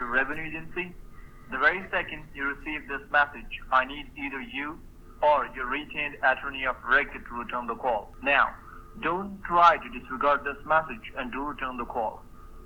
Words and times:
the 0.00 0.06
revenue 0.06 0.48
agency, 0.48 0.96
the 1.52 1.58
very 1.58 1.84
second 1.92 2.24
you 2.34 2.48
receive 2.48 2.88
this 2.88 3.04
message, 3.12 3.52
I 3.70 3.84
need 3.84 4.08
either 4.16 4.40
you 4.40 4.80
or 5.22 5.46
your 5.54 5.68
retained 5.68 6.16
attorney 6.24 6.64
of 6.64 6.76
record 6.88 7.20
to 7.28 7.34
return 7.36 7.66
the 7.66 7.76
call. 7.76 8.16
Now, 8.22 8.48
don't 9.02 9.38
try 9.46 9.76
to 9.76 9.98
disregard 10.00 10.40
this 10.42 10.56
message 10.64 11.04
and 11.18 11.30
do 11.30 11.44
return 11.44 11.76
the 11.76 11.84
call. 11.84 12.24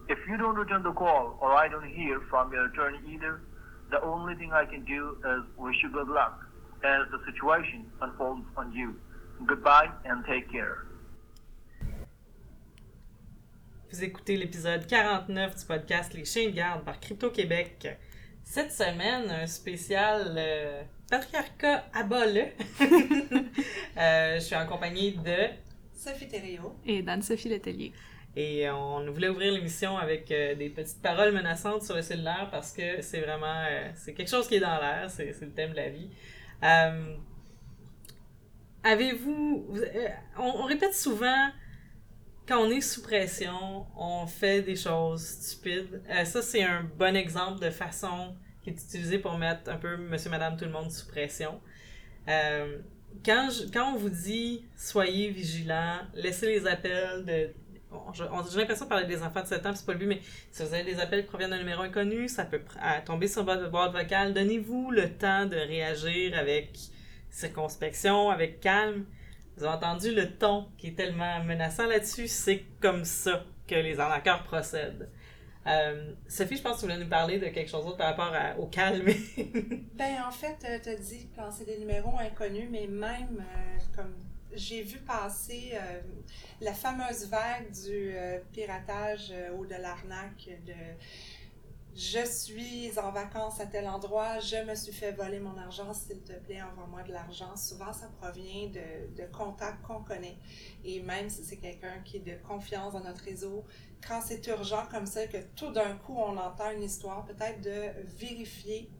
If 0.08 0.18
you 0.28 0.38
don't 0.38 0.54
return 0.54 0.84
the 0.84 0.92
call 0.92 1.36
or 1.42 1.52
I 1.52 1.66
don't 1.66 1.88
hear 1.88 2.20
from 2.30 2.52
your 2.52 2.66
attorney 2.66 2.98
either, 3.12 3.42
the 3.90 4.00
only 4.02 4.34
thing 4.36 4.52
I 4.52 4.64
can 4.64 4.84
do 4.84 5.16
is 5.26 5.42
wish 5.58 5.76
you 5.82 5.90
good 5.90 6.08
luck 6.08 6.38
as 6.84 7.02
the 7.10 7.18
situation 7.26 7.90
unfolds 8.00 8.46
on 8.56 8.72
you. 8.72 8.94
Goodbye 9.46 9.88
and 10.04 10.24
take 10.24 10.50
care. 10.52 10.78
Vous 13.94 14.02
écoutez 14.02 14.36
l'épisode 14.36 14.88
49 14.88 15.56
du 15.56 15.64
podcast 15.66 16.14
Les 16.14 16.24
Chiens 16.24 16.46
de 16.46 16.56
garde 16.56 16.84
par 16.84 16.98
Crypto-Québec. 16.98 17.96
Cette 18.42 18.72
semaine, 18.72 19.30
un 19.30 19.46
spécial 19.46 20.34
euh, 20.36 20.82
patriarcat 21.08 21.84
à 21.94 22.02
bas 22.02 22.22
euh, 22.26 24.34
je 24.34 24.40
suis 24.40 24.56
en 24.56 24.66
compagnie 24.66 25.12
de 25.12 25.46
Sophie 25.94 26.26
Thériault 26.26 26.74
et 26.84 27.02
d'Anne-Sophie 27.02 27.48
Letellier. 27.48 27.92
Et 28.34 28.68
on 28.68 29.08
voulait 29.12 29.28
ouvrir 29.28 29.52
l'émission 29.52 29.96
avec 29.96 30.28
euh, 30.32 30.56
des 30.56 30.70
petites 30.70 31.00
paroles 31.00 31.32
menaçantes 31.32 31.84
sur 31.84 31.94
le 31.94 32.02
cellulaire 32.02 32.48
parce 32.50 32.72
que 32.72 33.00
c'est 33.00 33.20
vraiment 33.20 33.64
euh, 33.70 33.90
c'est 33.94 34.12
quelque 34.12 34.30
chose 34.30 34.48
qui 34.48 34.56
est 34.56 34.60
dans 34.60 34.80
l'air, 34.80 35.08
c'est, 35.08 35.40
le 35.40 35.52
thème 35.52 35.70
de 35.70 35.76
la 35.76 35.90
vie. 35.90 36.10
Euh, 36.64 37.14
avez-vous 38.82 39.68
on, 40.36 40.64
répète 40.64 40.94
souvent 40.94 41.50
quand 42.46 42.58
on 42.58 42.70
est 42.70 42.80
sous 42.80 43.02
pression, 43.02 43.86
on 43.96 44.26
fait 44.26 44.62
des 44.62 44.76
choses 44.76 45.24
stupides. 45.24 46.02
ça 46.24 46.42
c'est 46.42 46.62
un 46.62 46.82
bon 46.96 47.16
exemple 47.16 47.60
de 47.60 47.70
façon 47.70 48.34
qui 48.62 48.70
est 48.70 48.74
utilisée 48.74 49.18
pour 49.18 49.36
mettre 49.38 49.70
un 49.70 49.76
peu 49.76 49.96
monsieur 49.96 50.30
madame 50.30 50.56
tout 50.56 50.64
le 50.64 50.70
monde 50.70 50.90
sous 50.90 51.06
pression. 51.06 51.60
quand, 52.26 53.48
quand 53.72 53.94
on 53.94 53.96
vous 53.96 54.10
dit 54.10 54.64
soyez 54.76 55.30
vigilants, 55.30 56.00
laissez 56.14 56.46
les 56.46 56.66
appels 56.66 57.24
de 57.24 57.50
j'ai 58.12 58.24
l'impression 58.58 58.84
de 58.86 58.90
parler 58.90 59.06
des 59.06 59.22
enfants 59.22 59.42
de 59.42 59.46
7 59.46 59.66
ans, 59.66 59.74
c'est 59.74 59.86
pas 59.86 59.92
le 59.92 59.98
but, 59.98 60.06
mais 60.06 60.20
si 60.50 60.62
vous 60.62 60.74
avez 60.74 60.84
des 60.84 61.00
appels 61.00 61.22
qui 61.22 61.28
proviennent 61.28 61.50
d'un 61.50 61.58
numéro 61.58 61.82
inconnu, 61.82 62.28
ça 62.28 62.44
peut 62.44 62.60
tomber 63.04 63.28
sur 63.28 63.44
votre 63.44 63.70
boîte 63.70 63.92
vocale. 63.92 64.34
Donnez-vous 64.34 64.90
le 64.90 65.10
temps 65.10 65.46
de 65.46 65.56
réagir 65.56 66.36
avec 66.36 66.76
circonspection, 67.30 68.30
avec 68.30 68.60
calme. 68.60 69.04
Vous 69.56 69.64
avez 69.64 69.74
entendu 69.74 70.14
le 70.14 70.36
ton 70.36 70.68
qui 70.78 70.88
est 70.88 70.96
tellement 70.96 71.42
menaçant 71.44 71.86
là-dessus, 71.86 72.28
c'est 72.28 72.64
comme 72.80 73.04
ça 73.04 73.44
que 73.66 73.74
les 73.74 73.98
arnaqueurs 74.00 74.42
procèdent. 74.44 75.08
Euh, 75.66 76.12
Sophie, 76.28 76.56
je 76.56 76.62
pense 76.62 76.74
que 76.74 76.80
tu 76.80 76.86
voulais 76.86 77.02
nous 77.02 77.08
parler 77.08 77.38
de 77.38 77.46
quelque 77.46 77.70
chose 77.70 77.84
d'autre 77.86 77.96
par 77.96 78.14
rapport 78.14 78.62
au 78.62 78.66
calme. 78.66 79.06
ben, 79.94 80.16
en 80.26 80.30
fait, 80.30 80.58
tu 80.82 80.90
as 80.90 80.96
dit 80.96 81.28
quand 81.34 81.50
c'est 81.50 81.64
des 81.64 81.78
numéros 81.78 82.18
inconnus, 82.18 82.68
mais 82.70 82.86
même 82.86 83.38
euh, 83.40 83.78
comme 83.96 84.12
j'ai 84.54 84.82
vu 84.82 84.98
passer 84.98 85.72
euh, 85.74 86.00
la 86.60 86.72
fameuse 86.72 87.28
vague 87.28 87.70
du 87.70 88.12
euh, 88.14 88.38
piratage 88.52 89.30
euh, 89.32 89.52
ou 89.56 89.66
de 89.66 89.74
l'arnaque 89.74 90.48
de 90.66 90.72
je 91.94 92.24
suis 92.26 92.98
en 92.98 93.12
vacances 93.12 93.60
à 93.60 93.66
tel 93.66 93.86
endroit, 93.86 94.40
je 94.40 94.56
me 94.68 94.74
suis 94.74 94.92
fait 94.92 95.12
voler 95.12 95.38
mon 95.38 95.56
argent, 95.56 95.92
s'il 95.94 96.22
te 96.22 96.32
plaît, 96.32 96.60
envoie-moi 96.62 97.02
de 97.04 97.12
l'argent. 97.12 97.56
Souvent, 97.56 97.92
ça 97.92 98.08
provient 98.20 98.68
de, 98.68 99.24
contacts 99.32 99.82
qu'on 99.82 100.02
connaît. 100.02 100.38
Et 100.84 101.00
même 101.00 101.30
si 101.30 101.44
c'est 101.44 101.58
quelqu'un 101.58 102.00
qui 102.04 102.16
est 102.16 102.20
de 102.20 102.36
confiance 102.46 102.94
dans 102.94 103.04
notre 103.04 103.24
réseau, 103.24 103.64
quand 104.06 104.20
c'est 104.20 104.46
urgent 104.48 104.86
comme 104.90 105.06
ça, 105.06 105.26
que 105.26 105.38
tout 105.56 105.70
d'un 105.70 105.96
coup 105.96 106.16
on 106.16 106.36
entend 106.36 106.70
une 106.72 106.82
histoire, 106.82 107.24
peut-être 107.24 107.60
de 107.60 108.02
vérifier 108.18 108.90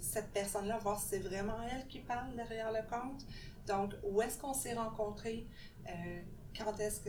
cette 0.00 0.32
personne-là, 0.32 0.78
voir 0.78 0.98
si 0.98 1.10
c'est 1.10 1.18
vraiment 1.18 1.58
elle 1.70 1.86
qui 1.86 2.00
parle 2.00 2.34
derrière 2.34 2.72
le 2.72 2.80
compte, 2.90 3.24
donc, 3.66 3.94
où 4.04 4.22
est-ce 4.22 4.38
qu'on 4.38 4.54
s'est 4.54 4.74
rencontrés? 4.74 5.46
Euh, 5.88 6.20
quand 6.58 6.78
est-ce 6.80 7.00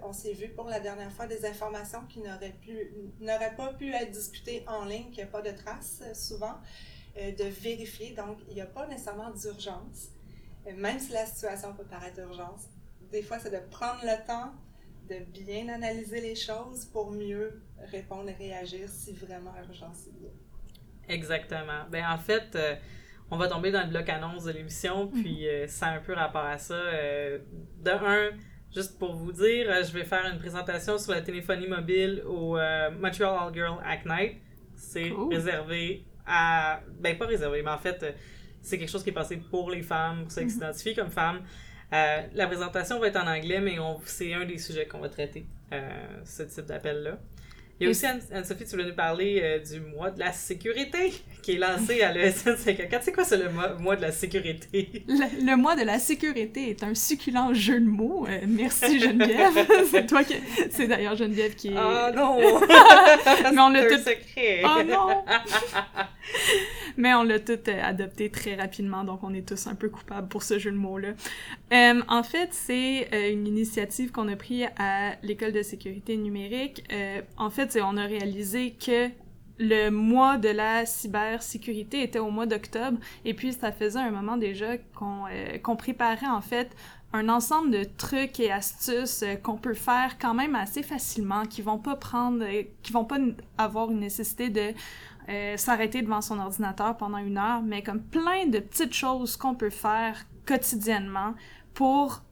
qu'on 0.00 0.12
s'est 0.12 0.32
vu 0.32 0.48
pour 0.48 0.68
la 0.68 0.80
dernière 0.80 1.12
fois? 1.12 1.26
Des 1.26 1.44
informations 1.44 2.04
qui 2.08 2.20
n'auraient, 2.20 2.54
n'auraient 3.20 3.54
pas 3.56 3.72
pu 3.74 3.92
être 3.92 4.10
discutées 4.10 4.64
en 4.66 4.84
ligne, 4.84 5.10
qu'il 5.10 5.18
n'y 5.18 5.22
a 5.22 5.26
pas 5.26 5.42
de 5.42 5.50
traces 5.50 6.00
euh, 6.02 6.14
souvent, 6.14 6.54
euh, 7.16 7.32
de 7.32 7.44
vérifier. 7.44 8.14
Donc, 8.14 8.38
il 8.48 8.54
n'y 8.54 8.60
a 8.60 8.66
pas 8.66 8.86
nécessairement 8.86 9.30
d'urgence, 9.30 10.10
même 10.76 10.98
si 10.98 11.12
la 11.12 11.26
situation 11.26 11.74
peut 11.74 11.84
paraître 11.84 12.20
urgente. 12.20 12.60
Des 13.10 13.22
fois, 13.22 13.38
c'est 13.38 13.50
de 13.50 13.68
prendre 13.70 14.00
le 14.02 14.26
temps 14.26 14.52
de 15.08 15.16
bien 15.42 15.68
analyser 15.68 16.20
les 16.20 16.36
choses 16.36 16.84
pour 16.86 17.10
mieux 17.10 17.62
répondre 17.90 18.28
et 18.28 18.34
réagir 18.34 18.88
si 18.88 19.12
vraiment 19.12 19.52
urgence 19.68 20.06
il 20.06 20.24
y 20.24 20.28
a. 20.28 21.12
Exactement. 21.12 21.84
Ben, 21.90 22.04
en 22.08 22.18
fait, 22.18 22.56
on 23.32 23.38
va 23.38 23.48
tomber 23.48 23.70
dans 23.70 23.80
le 23.80 23.88
bloc 23.88 24.10
annonce 24.10 24.44
de 24.44 24.52
l'émission, 24.52 25.06
mhm. 25.06 25.22
puis 25.22 25.48
euh, 25.48 25.66
ça 25.66 25.86
a 25.86 25.96
un 25.96 26.00
peu 26.00 26.12
rapport 26.12 26.44
à 26.44 26.58
ça. 26.58 26.74
Euh, 26.74 27.38
de 27.82 27.90
un, 27.90 28.30
juste 28.74 28.98
pour 28.98 29.14
vous 29.14 29.32
dire, 29.32 29.66
euh, 29.68 29.82
je 29.84 29.92
vais 29.92 30.04
faire 30.04 30.24
une 30.32 30.38
présentation 30.38 30.98
sur 30.98 31.12
la 31.12 31.22
téléphonie 31.22 31.66
mobile 31.66 32.22
au 32.26 32.56
Montreal 33.00 33.36
All 33.40 33.54
Girl 33.54 33.78
Act 33.84 34.06
Night. 34.06 34.36
C'est 34.74 35.12
réservé 35.30 36.04
à. 36.26 36.80
Ben, 37.00 37.16
pas 37.16 37.26
réservé, 37.26 37.62
mais 37.62 37.70
en 37.70 37.78
fait, 37.78 38.04
c'est 38.60 38.78
quelque 38.78 38.90
chose 38.90 39.02
qui 39.02 39.10
est 39.10 39.14
passé 39.14 39.36
pour 39.50 39.70
les 39.70 39.82
femmes, 39.82 40.22
pour 40.22 40.32
ceux 40.32 40.42
qui 40.42 40.46
mhm. 40.46 40.52
s'identifient 40.52 40.94
comme 40.94 41.10
femmes. 41.10 41.42
la 41.90 42.46
présentation 42.46 42.98
va 42.98 43.08
être 43.08 43.16
en 43.16 43.26
anglais, 43.26 43.60
mais 43.60 43.76
c'est 44.04 44.34
un 44.34 44.44
des 44.44 44.58
sujets 44.58 44.86
qu'on 44.86 45.00
va 45.00 45.08
traiter, 45.08 45.46
ce 46.24 46.42
type 46.42 46.66
d'appel-là. 46.66 47.18
Il 47.80 47.86
y 47.86 47.86
a 47.88 47.90
aussi, 47.90 48.06
Anne-Sophie, 48.06 48.64
tu 48.64 48.70
voulais 48.70 48.84
nous 48.84 48.94
parler 48.94 49.40
euh, 49.42 49.58
du 49.58 49.80
mois 49.80 50.10
de 50.10 50.20
la 50.20 50.32
sécurité 50.32 51.12
qui 51.42 51.52
est 51.52 51.58
lancé 51.58 52.02
à 52.02 52.12
l'ESN 52.12 52.56
54. 52.58 53.02
C'est 53.02 53.12
quoi 53.12 53.24
ça, 53.24 53.36
le 53.36 53.48
mois, 53.50 53.96
de 53.96 54.02
la 54.02 54.12
sécurité? 54.12 55.04
Le, 55.08 55.56
mois 55.56 55.74
de 55.74 55.82
la 55.82 55.98
sécurité 55.98 56.70
est 56.70 56.84
un 56.84 56.94
succulent 56.94 57.52
jeu 57.54 57.80
de 57.80 57.86
mots. 57.86 58.26
Euh, 58.28 58.40
merci 58.46 59.00
Geneviève. 59.00 59.66
c'est 59.90 60.06
toi 60.06 60.22
qui... 60.22 60.34
C'est 60.70 60.86
d'ailleurs 60.86 61.16
Geneviève 61.16 61.54
qui 61.54 61.68
est... 61.68 61.76
Oh 61.76 62.14
non! 62.14 62.38
Mais 63.52 63.60
on 63.60 63.70
l'a 63.70 63.86
tout... 63.86 63.98
secret! 63.98 64.62
Oh 64.64 64.82
non! 64.84 65.24
Mais 66.96 67.14
on 67.14 67.24
l'a 67.24 67.40
tout 67.40 67.58
euh, 67.68 67.82
adopté 67.82 68.30
très 68.30 68.54
rapidement, 68.54 69.02
donc 69.02 69.24
on 69.24 69.34
est 69.34 69.48
tous 69.48 69.66
un 69.66 69.74
peu 69.74 69.88
coupables 69.88 70.28
pour 70.28 70.42
ce 70.42 70.58
jeu 70.58 70.70
de 70.70 70.76
mots-là. 70.76 71.14
en 72.08 72.22
fait, 72.22 72.50
c'est 72.52 73.08
une 73.32 73.46
initiative 73.46 74.12
qu'on 74.12 74.28
a 74.28 74.36
prise 74.36 74.66
à 74.78 75.14
l'École 75.22 75.52
de 75.52 75.62
sécurité 75.62 76.16
numérique. 76.16 76.84
en 77.36 77.50
fait, 77.50 77.71
on 77.80 77.96
a 77.96 78.06
réalisé 78.06 78.72
que 78.72 79.10
le 79.58 79.90
mois 79.90 80.38
de 80.38 80.48
la 80.48 80.86
cybersécurité 80.86 82.02
était 82.02 82.18
au 82.18 82.30
mois 82.30 82.46
d'octobre 82.46 82.98
et 83.24 83.34
puis 83.34 83.52
ça 83.52 83.70
faisait 83.70 84.00
un 84.00 84.10
moment 84.10 84.36
déjà 84.36 84.78
qu'on 84.78 85.26
euh, 85.30 85.74
préparait 85.76 86.26
en 86.26 86.40
fait 86.40 86.74
un 87.12 87.28
ensemble 87.28 87.70
de 87.70 87.84
trucs 87.84 88.40
et 88.40 88.50
astuces 88.50 89.22
euh, 89.22 89.36
qu'on 89.36 89.58
peut 89.58 89.74
faire 89.74 90.18
quand 90.18 90.34
même 90.34 90.54
assez 90.54 90.82
facilement 90.82 91.44
qui 91.44 91.62
vont 91.62 91.78
pas 91.78 91.96
prendre 91.96 92.42
euh, 92.42 92.62
qui 92.82 92.92
vont 92.92 93.04
pas 93.04 93.18
avoir 93.58 93.90
une 93.90 94.00
nécessité 94.00 94.50
de 94.50 94.72
s'arrêter 95.54 96.02
devant 96.02 96.20
son 96.20 96.40
ordinateur 96.40 96.96
pendant 96.96 97.18
une 97.18 97.38
heure 97.38 97.62
mais 97.62 97.82
comme 97.82 98.02
plein 98.02 98.46
de 98.46 98.58
petites 98.58 98.92
choses 98.92 99.36
qu'on 99.36 99.54
peut 99.54 99.70
faire 99.70 100.26
quotidiennement 100.46 101.34
pour 101.74 102.22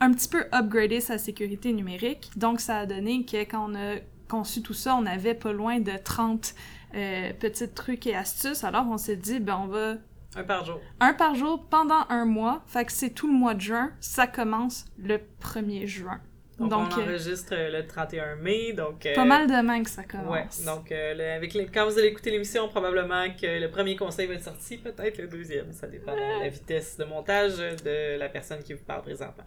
un 0.00 0.12
petit 0.12 0.28
peu 0.28 0.44
upgrader 0.52 1.00
sa 1.00 1.18
sécurité 1.18 1.72
numérique. 1.72 2.30
Donc, 2.36 2.60
ça 2.60 2.78
a 2.78 2.86
donné 2.86 3.24
que 3.24 3.42
quand 3.44 3.70
on 3.70 3.74
a 3.74 3.96
conçu 4.30 4.62
tout 4.62 4.74
ça, 4.74 4.94
on 4.94 5.04
avait 5.06 5.34
pas 5.34 5.52
loin 5.52 5.80
de 5.80 5.92
30 6.02 6.54
euh, 6.94 7.32
petits 7.38 7.68
trucs 7.68 8.06
et 8.06 8.14
astuces. 8.14 8.64
Alors 8.64 8.86
on 8.88 8.96
s'est 8.96 9.16
dit, 9.16 9.40
ben 9.40 9.60
on 9.64 9.66
va... 9.66 9.94
Un 10.36 10.44
par 10.44 10.64
jour. 10.64 10.80
Un 11.00 11.12
par 11.12 11.34
jour 11.34 11.66
pendant 11.68 12.06
un 12.08 12.24
mois. 12.24 12.62
Fait 12.66 12.84
que 12.84 12.92
c'est 12.92 13.10
tout 13.10 13.26
le 13.26 13.32
mois 13.32 13.54
de 13.54 13.60
juin. 13.60 13.90
Ça 14.00 14.28
commence 14.28 14.86
le 14.96 15.18
1er 15.42 15.86
juin. 15.86 16.20
Donc, 16.58 16.72
on 16.72 17.00
euh, 17.00 17.04
enregistre 17.04 17.54
le 17.56 17.86
31 17.86 18.36
mai, 18.36 18.74
donc... 18.74 19.06
Euh, 19.06 19.14
pas 19.14 19.24
mal 19.24 19.46
demain 19.46 19.82
que 19.82 19.88
ça 19.88 20.04
commence. 20.04 20.28
Ouais, 20.30 20.66
donc 20.66 20.92
avec 20.92 21.54
les, 21.54 21.64
quand 21.64 21.88
vous 21.88 21.98
allez 21.98 22.08
écouter 22.08 22.30
l'émission, 22.30 22.68
probablement 22.68 23.28
que 23.30 23.58
le 23.58 23.70
premier 23.70 23.96
conseil 23.96 24.26
va 24.26 24.34
être 24.34 24.44
sorti, 24.44 24.76
peut-être 24.76 25.16
le 25.16 25.26
deuxième, 25.26 25.72
ça 25.72 25.86
dépend 25.86 26.14
de 26.14 26.42
la 26.42 26.50
vitesse 26.50 26.98
de 26.98 27.04
montage 27.04 27.56
de 27.56 28.18
la 28.18 28.28
personne 28.28 28.62
qui 28.62 28.74
vous 28.74 28.84
parle 28.84 29.00
présentement. 29.00 29.44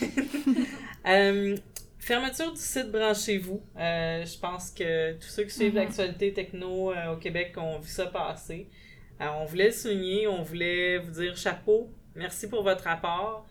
Fermeture 2.06 2.52
du 2.52 2.60
site 2.60 2.92
Branchez-vous. 2.92 3.60
Euh, 3.76 4.24
je 4.24 4.38
pense 4.38 4.70
que 4.70 5.14
tous 5.14 5.26
ceux 5.26 5.42
qui 5.42 5.50
suivent 5.50 5.72
mhm. 5.72 5.80
l'actualité 5.80 6.32
techno 6.32 6.92
euh, 6.92 7.14
au 7.14 7.16
Québec 7.16 7.56
ont 7.58 7.80
vu 7.80 7.88
ça 7.88 8.06
passer. 8.06 8.70
Euh, 9.20 9.26
on 9.40 9.44
voulait 9.44 9.66
le 9.66 9.72
souligner, 9.72 10.28
on 10.28 10.44
voulait 10.44 10.98
vous 10.98 11.10
dire 11.10 11.36
chapeau, 11.36 11.90
merci 12.14 12.48
pour 12.48 12.62
votre 12.62 12.84
rapport. 12.84 13.44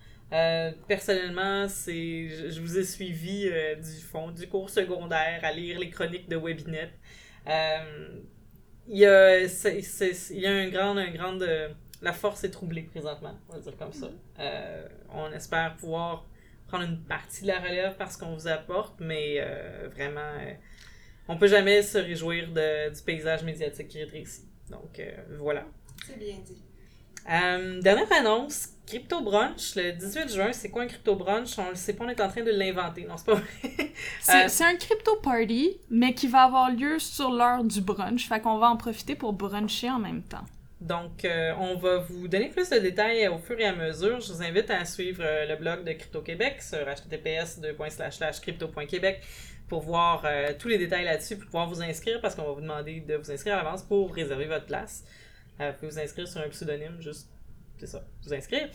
personnellement, 0.87 1.67
c'est, 1.67 2.29
je, 2.29 2.61
vous 2.61 2.77
ai 2.77 2.85
suivi 2.85 3.51
du 3.75 3.99
fond 3.99 4.31
du 4.31 4.47
cours 4.47 4.69
secondaire 4.69 5.41
à 5.43 5.51
lire 5.51 5.77
les 5.77 5.89
chroniques 5.89 6.29
de 6.29 6.37
Webinet. 6.37 6.91
Il 7.45 8.97
y 8.97 9.05
a, 9.05 9.37
il 9.43 10.39
y 10.39 10.47
a 10.47 10.51
un 10.51 10.69
grand, 10.69 10.95
un 10.95 11.11
grand, 11.11 11.37
la 12.01 12.13
force 12.13 12.45
est 12.45 12.51
troublée 12.51 12.83
présentement, 12.83 13.37
on 13.49 13.55
va 13.55 13.59
dire 13.59 13.75
comme 13.75 13.91
ça. 13.91 14.07
on 15.09 15.29
espère 15.33 15.75
pouvoir 15.75 16.25
prendre 16.75 16.91
une 16.91 17.03
partie 17.03 17.43
de 17.43 17.47
la 17.47 17.59
relève 17.59 17.95
parce 17.97 18.17
qu'on 18.17 18.33
vous 18.33 18.47
apporte, 18.47 18.99
mais 18.99 19.35
euh, 19.39 19.87
vraiment, 19.93 20.19
euh, 20.19 20.53
on 21.27 21.37
peut 21.37 21.47
jamais 21.47 21.81
se 21.81 21.97
réjouir 21.97 22.51
de, 22.51 22.93
du 22.93 23.01
paysage 23.01 23.43
médiatique 23.43 23.87
qui 23.87 24.03
rétrécit. 24.03 24.47
Donc, 24.69 24.99
euh, 24.99 25.11
voilà. 25.39 25.65
C'est 26.05 26.19
bien 26.19 26.35
dit. 26.45 26.61
Euh, 27.31 27.81
dernière 27.81 28.11
annonce, 28.11 28.69
Crypto 28.85 29.21
Brunch, 29.21 29.75
le 29.75 29.93
18 29.93 30.29
juin. 30.31 30.53
C'est 30.53 30.69
quoi 30.69 30.83
un 30.83 30.87
Crypto 30.87 31.15
Brunch? 31.15 31.57
On 31.57 31.69
le 31.69 31.75
sait 31.75 31.93
pas, 31.93 32.05
on 32.05 32.09
est 32.09 32.21
en 32.21 32.27
train 32.29 32.43
de 32.43 32.51
l'inventer. 32.51 33.05
Non, 33.05 33.17
c'est 33.17 33.25
pas 33.25 33.35
vrai. 33.35 33.45
C'est 34.21 34.49
c'est 34.49 34.63
un 34.63 34.75
crypto 34.75 35.15
party, 35.23 35.77
mais 35.89 36.13
qui 36.13 36.27
va 36.27 36.43
avoir 36.43 36.69
lieu 36.69 36.99
sur 36.99 37.31
l'heure 37.31 37.63
du 37.63 37.81
brunch. 37.81 38.27
Fait 38.27 38.41
qu'on 38.41 38.57
va 38.57 38.69
en 38.69 38.77
profiter 38.77 39.15
pour 39.15 39.33
bruncher 39.33 39.89
en 39.89 39.99
même 39.99 40.21
temps. 40.21 40.43
Donc, 40.81 41.23
euh, 41.23 41.53
on 41.57 41.77
va 41.77 41.99
vous 41.99 42.27
donner 42.27 42.49
plus 42.49 42.69
de 42.69 42.77
détails 42.77 43.29
au 43.29 43.37
fur 43.37 43.57
et 43.59 43.65
à 43.65 43.73
mesure. 43.73 44.19
Je 44.19 44.33
vous 44.33 44.43
invite 44.43 44.69
à 44.69 44.83
suivre 44.83 45.23
euh, 45.25 45.45
le 45.45 45.55
blog 45.55 45.85
de 45.85 45.93
Crypto 45.93 46.21
Québec 46.21 46.61
sur 46.61 46.85
https://crypto.québec 46.85 49.21
pour 49.69 49.79
voir 49.81 50.23
euh, 50.25 50.51
tous 50.59 50.67
les 50.67 50.77
détails 50.77 51.05
là-dessus, 51.05 51.37
pour 51.37 51.45
pouvoir 51.45 51.69
vous 51.69 51.81
inscrire 51.81 52.19
parce 52.21 52.35
qu'on 52.35 52.43
va 52.43 52.51
vous 52.51 52.61
demander 52.61 52.99
de 52.99 53.15
vous 53.15 53.31
inscrire 53.31 53.53
à 53.55 53.63
l'avance 53.63 53.83
pour 53.83 54.13
réserver 54.13 54.45
votre 54.45 54.65
place. 54.65 55.05
Vous 55.57 55.65
pouvez 55.79 55.91
vous 55.91 55.99
inscrire 55.99 56.27
sur 56.27 56.41
un 56.41 56.49
pseudonyme, 56.49 56.97
juste, 56.99 57.29
c'est 57.77 57.87
ça, 57.87 58.03
vous 58.23 58.33
inscrire. 58.33 58.67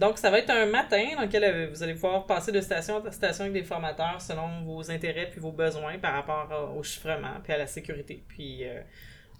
Donc, 0.00 0.16
ça 0.16 0.30
va 0.30 0.38
être 0.38 0.48
un 0.48 0.64
matin 0.64 1.04
dans 1.16 1.22
lequel 1.22 1.68
vous 1.68 1.82
allez 1.82 1.92
pouvoir 1.92 2.24
passer 2.24 2.50
de 2.50 2.62
station 2.62 3.02
en 3.06 3.12
station 3.12 3.44
avec 3.44 3.52
des 3.52 3.62
formateurs 3.62 4.22
selon 4.22 4.62
vos 4.64 4.90
intérêts 4.90 5.28
puis 5.30 5.38
vos 5.38 5.52
besoins 5.52 5.98
par 5.98 6.14
rapport 6.14 6.74
au 6.74 6.82
chiffrement 6.82 7.34
puis 7.44 7.52
à 7.52 7.58
la 7.58 7.66
sécurité. 7.66 8.24
Puis, 8.26 8.64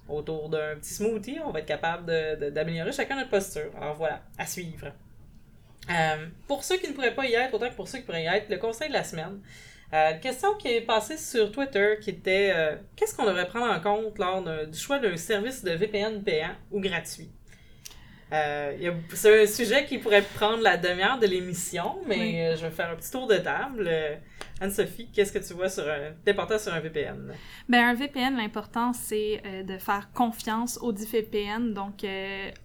autour 0.08 0.48
d'un 0.48 0.76
petit 0.76 0.94
smoothie, 0.94 1.38
on 1.44 1.50
va 1.50 1.60
être 1.60 1.66
capable 1.66 2.06
d'améliorer 2.52 2.92
chacun 2.92 3.16
notre 3.16 3.30
posture. 3.30 3.70
Alors 3.80 3.94
voilà, 3.94 4.22
à 4.38 4.46
suivre. 4.46 4.92
Euh, 5.90 6.26
pour 6.48 6.64
ceux 6.64 6.78
qui 6.78 6.88
ne 6.88 6.92
pourraient 6.92 7.14
pas 7.14 7.26
y 7.26 7.34
être, 7.34 7.54
autant 7.54 7.68
que 7.68 7.74
pour 7.74 7.88
ceux 7.88 7.98
qui 7.98 8.04
pourraient 8.04 8.24
y 8.24 8.26
être, 8.26 8.48
le 8.48 8.58
conseil 8.58 8.88
de 8.88 8.92
la 8.92 9.04
semaine. 9.04 9.40
Euh, 9.92 10.14
question 10.18 10.54
qui 10.54 10.68
est 10.68 10.80
passée 10.80 11.16
sur 11.16 11.52
Twitter 11.52 11.94
qui 12.00 12.10
était 12.10 12.52
euh, 12.52 12.74
qu'est-ce 12.96 13.14
qu'on 13.14 13.24
devrait 13.24 13.46
prendre 13.46 13.72
en 13.72 13.80
compte 13.80 14.18
lors 14.18 14.42
du 14.66 14.76
choix 14.76 14.98
d'un 14.98 15.16
service 15.16 15.62
de 15.62 15.70
VPN 15.70 16.24
payant 16.24 16.56
ou 16.72 16.80
gratuit? 16.80 17.30
Euh, 18.32 18.92
c'est 19.14 19.42
un 19.42 19.46
sujet 19.46 19.84
qui 19.84 19.98
pourrait 19.98 20.22
prendre 20.22 20.60
la 20.62 20.76
demi-heure 20.76 21.18
de 21.18 21.26
l'émission, 21.26 21.98
mais 22.06 22.18
Oui. 22.18 22.40
euh, 22.40 22.56
je 22.56 22.62
vais 22.66 22.72
faire 22.72 22.90
un 22.90 22.96
petit 22.96 23.10
tour 23.10 23.26
de 23.28 23.36
table. 23.36 23.84
Euh, 23.86 24.16
Anne-Sophie, 24.60 25.08
qu'est-ce 25.12 25.32
que 25.32 25.38
tu 25.38 25.52
vois 25.54 25.68
sur 25.68 25.84
un, 25.88 26.12
t'important 26.24 26.58
sur 26.58 26.72
un 26.74 26.80
VPN? 26.80 27.32
Ben, 27.68 27.84
un 27.84 27.94
VPN, 27.94 28.36
l'important, 28.36 28.92
c'est 28.92 29.42
de 29.64 29.76
faire 29.78 30.10
confiance 30.12 30.78
au 30.80 30.92
dit 30.92 31.04
VPN. 31.06 31.74
Donc, 31.74 32.06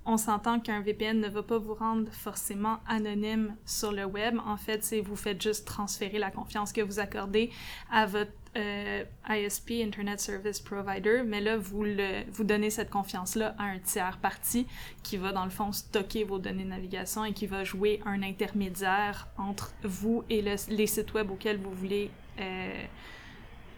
on 0.05 0.15
s'entend 0.15 0.61
qu'un 0.61 0.79
VPN 0.81 1.19
ne 1.19 1.27
va 1.27 1.43
pas 1.43 1.57
vous 1.57 1.73
rendre 1.73 2.09
forcément 2.13 2.77
anonyme 2.87 3.55
sur 3.65 3.91
le 3.91 4.05
web. 4.05 4.37
En 4.47 4.55
fait, 4.55 4.83
c'est 4.85 5.01
vous 5.01 5.17
faites 5.17 5.41
juste 5.41 5.67
transférer 5.67 6.17
la 6.17 6.31
confiance 6.31 6.71
que 6.71 6.81
vous 6.81 6.99
accordez 7.01 7.51
à 7.91 8.05
votre 8.05 8.31
euh, 8.57 9.03
ISP, 9.29 9.71
Internet 9.83 10.19
Service 10.19 10.59
Provider, 10.59 11.23
mais 11.25 11.39
là, 11.41 11.57
vous, 11.57 11.83
le, 11.83 12.23
vous 12.31 12.43
donnez 12.43 12.69
cette 12.69 12.89
confiance-là 12.89 13.55
à 13.57 13.63
un 13.63 13.79
tiers 13.79 14.17
parti 14.17 14.67
qui 15.03 15.17
va, 15.17 15.31
dans 15.31 15.45
le 15.45 15.49
fond, 15.51 15.71
stocker 15.71 16.23
vos 16.25 16.37
données 16.39 16.63
de 16.65 16.69
navigation 16.69 17.23
et 17.23 17.33
qui 17.33 17.47
va 17.47 17.63
jouer 17.63 18.01
un 18.05 18.21
intermédiaire 18.23 19.27
entre 19.37 19.73
vous 19.83 20.23
et 20.29 20.41
le- 20.41 20.55
les 20.69 20.87
sites 20.87 21.13
web 21.13 21.31
auxquels 21.31 21.57
vous 21.57 21.71
voulez 21.73 22.11
euh, 22.39 22.83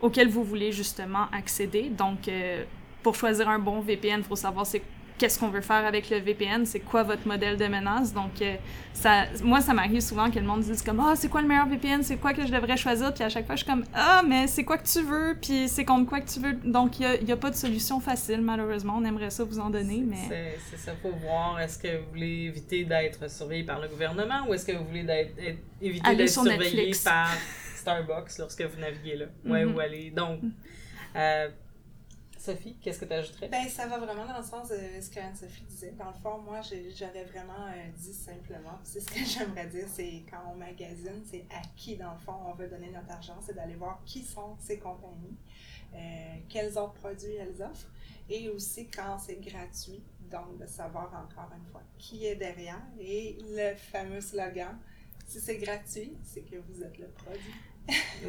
auquel 0.02 0.28
vous 0.28 0.44
voulez 0.44 0.72
justement 0.72 1.28
accéder. 1.32 1.90
Donc, 1.90 2.28
euh, 2.28 2.64
pour 3.04 3.16
choisir 3.16 3.48
un 3.50 3.60
bon 3.60 3.80
VPN, 3.80 4.20
il 4.20 4.24
faut 4.24 4.36
savoir 4.36 4.66
c'est 4.66 4.82
qu'est-ce 5.18 5.40
qu'on 5.40 5.50
veut 5.50 5.62
faire 5.62 5.86
avec 5.86 6.10
le 6.10 6.18
VPN, 6.18 6.66
c'est 6.66 6.80
quoi 6.80 7.04
votre 7.04 7.28
modèle 7.28 7.56
de 7.58 7.66
menace. 7.68 8.14
Donc, 8.14 8.42
euh, 8.42 8.56
ça, 8.94 9.26
moi, 9.44 9.62
ça 9.62 9.74
m'arrive 9.74 10.02
souvent 10.02 10.30
que 10.30 10.40
le 10.40 10.46
monde 10.46 10.62
dise 10.62 10.82
comme 10.82 11.00
ah 11.00 11.14
c'est 11.16 11.30
quoi 11.30 11.42
le 11.42 11.48
meilleur 11.48 11.68
VPN, 11.68 12.04
c'est 12.04 12.18
quoi 12.18 12.34
que 12.34 12.46
je 12.46 12.52
devrais 12.52 12.78
choisir, 12.78 13.14
puis 13.14 13.24
à 13.24 13.30
chaque 13.30 13.46
fois 13.46 13.56
je 13.56 13.64
suis 13.64 13.72
comme 13.72 13.86
ah 13.94 14.22
mais 14.28 14.48
c'est 14.48 14.64
quoi 14.64 14.78
que 14.78 14.88
tu 14.88 15.02
veux, 15.02 15.38
puis 15.42 15.68
c'est 15.70 15.86
contre 15.86 16.08
quoi 16.10 16.20
que 16.22 16.30
tu 16.32 16.40
veux. 16.40 16.54
Donc, 16.54 17.00
il 17.00 17.26
n'y 17.26 17.32
a, 17.32 17.38
pas 17.38 17.50
de 17.52 17.56
solution 17.56 18.00
facile 18.00 18.42
malheureusement. 18.42 18.96
On 18.98 19.06
aimerait 19.06 19.30
ça 19.30 19.44
vous 19.44 19.60
en 19.60 19.70
donner, 19.70 20.04
mais 20.06 20.18
C'est 20.30 20.58
c'est 20.72 20.78
ça, 20.78 20.92
faut 21.02 21.12
voir. 21.12 21.60
Est-ce 21.60 21.78
que 21.80 21.98
vous 21.98 22.10
voulez 22.10 22.46
éviter 22.48 22.84
d'être 22.86 23.30
surveillé 23.30 23.64
par 23.64 23.80
le 23.80 23.88
gouvernement 23.88 24.48
ou 24.48 24.54
est-ce 24.54 24.66
que 24.66 24.72
vous 24.74 24.86
voulez 24.86 25.06
être- 25.10 25.58
éviter 25.82 26.16
d'être 26.16 26.30
sur 26.30 26.44
surveillé 26.44 26.76
Netflix. 26.76 27.04
par 27.04 27.30
Starbucks 27.76 28.38
lorsque 28.40 28.62
vous 28.62 28.80
naviguez 28.80 29.16
là? 29.18 29.26
Ouais, 29.46 29.66
Mhm. 29.66 29.76
ou 29.76 29.80
aller. 29.80 30.10
Donc, 30.12 30.40
euh, 31.16 31.50
Sophie, 32.44 32.76
qu'est-ce 32.82 33.00
que 33.00 33.06
tu 33.06 33.14
ajouterais? 33.14 33.48
Ben, 33.48 33.70
ça 33.70 33.88
va 33.88 33.98
vraiment 34.00 34.26
dans 34.26 34.38
le 34.38 34.44
sens 34.44 34.68
de 34.68 34.76
ce 35.00 35.10
qu'Anne-Sophie 35.10 35.64
disait. 35.64 35.92
Dans 35.92 36.08
le 36.10 36.14
fond, 36.22 36.40
moi, 36.40 36.60
j'avais 36.94 37.24
vraiment 37.24 37.70
dit 37.96 38.14
simplement, 38.14 38.78
c'est 38.84 39.00
ce 39.00 39.06
que 39.06 39.20
j'aimerais 39.26 39.68
dire, 39.68 39.88
c'est 39.88 40.26
quand 40.30 40.52
on 40.52 40.56
magasine, 40.56 41.24
c'est 41.24 41.46
à 41.50 41.62
qui, 41.78 41.96
dans 41.96 42.12
le 42.12 42.18
fond, 42.18 42.36
on 42.46 42.54
veut 42.54 42.68
donner 42.68 42.90
notre 42.90 43.10
argent, 43.12 43.40
c'est 43.42 43.56
d'aller 43.56 43.76
voir 43.76 44.02
qui 44.06 44.24
sont 44.24 44.58
ces 44.60 44.78
compagnies, 44.78 45.38
euh, 45.96 46.36
quels 46.50 46.78
autres 46.78 46.96
produits 46.96 47.36
elles 47.36 47.64
offrent, 47.64 47.88
et 48.30 48.50
aussi 48.50 48.90
quand 48.90 49.20
c'est 49.20 49.38
gratuit, 49.38 50.04
donc 50.30 50.58
de 50.60 50.66
savoir 50.66 51.06
encore 51.14 51.50
une 51.58 51.72
fois 51.72 51.84
qui 51.98 52.26
est 52.26 52.36
derrière, 52.36 52.84
et 53.00 53.38
le 53.56 53.74
fameux 53.74 54.20
slogan, 54.20 54.78
si 55.28 55.40
c'est 55.40 55.60
gratuit, 55.60 56.18
c'est 56.26 56.42
que 56.42 56.58
vous 56.58 56.84
êtes 56.84 56.98
le 56.98 57.08
produit. 57.08 57.54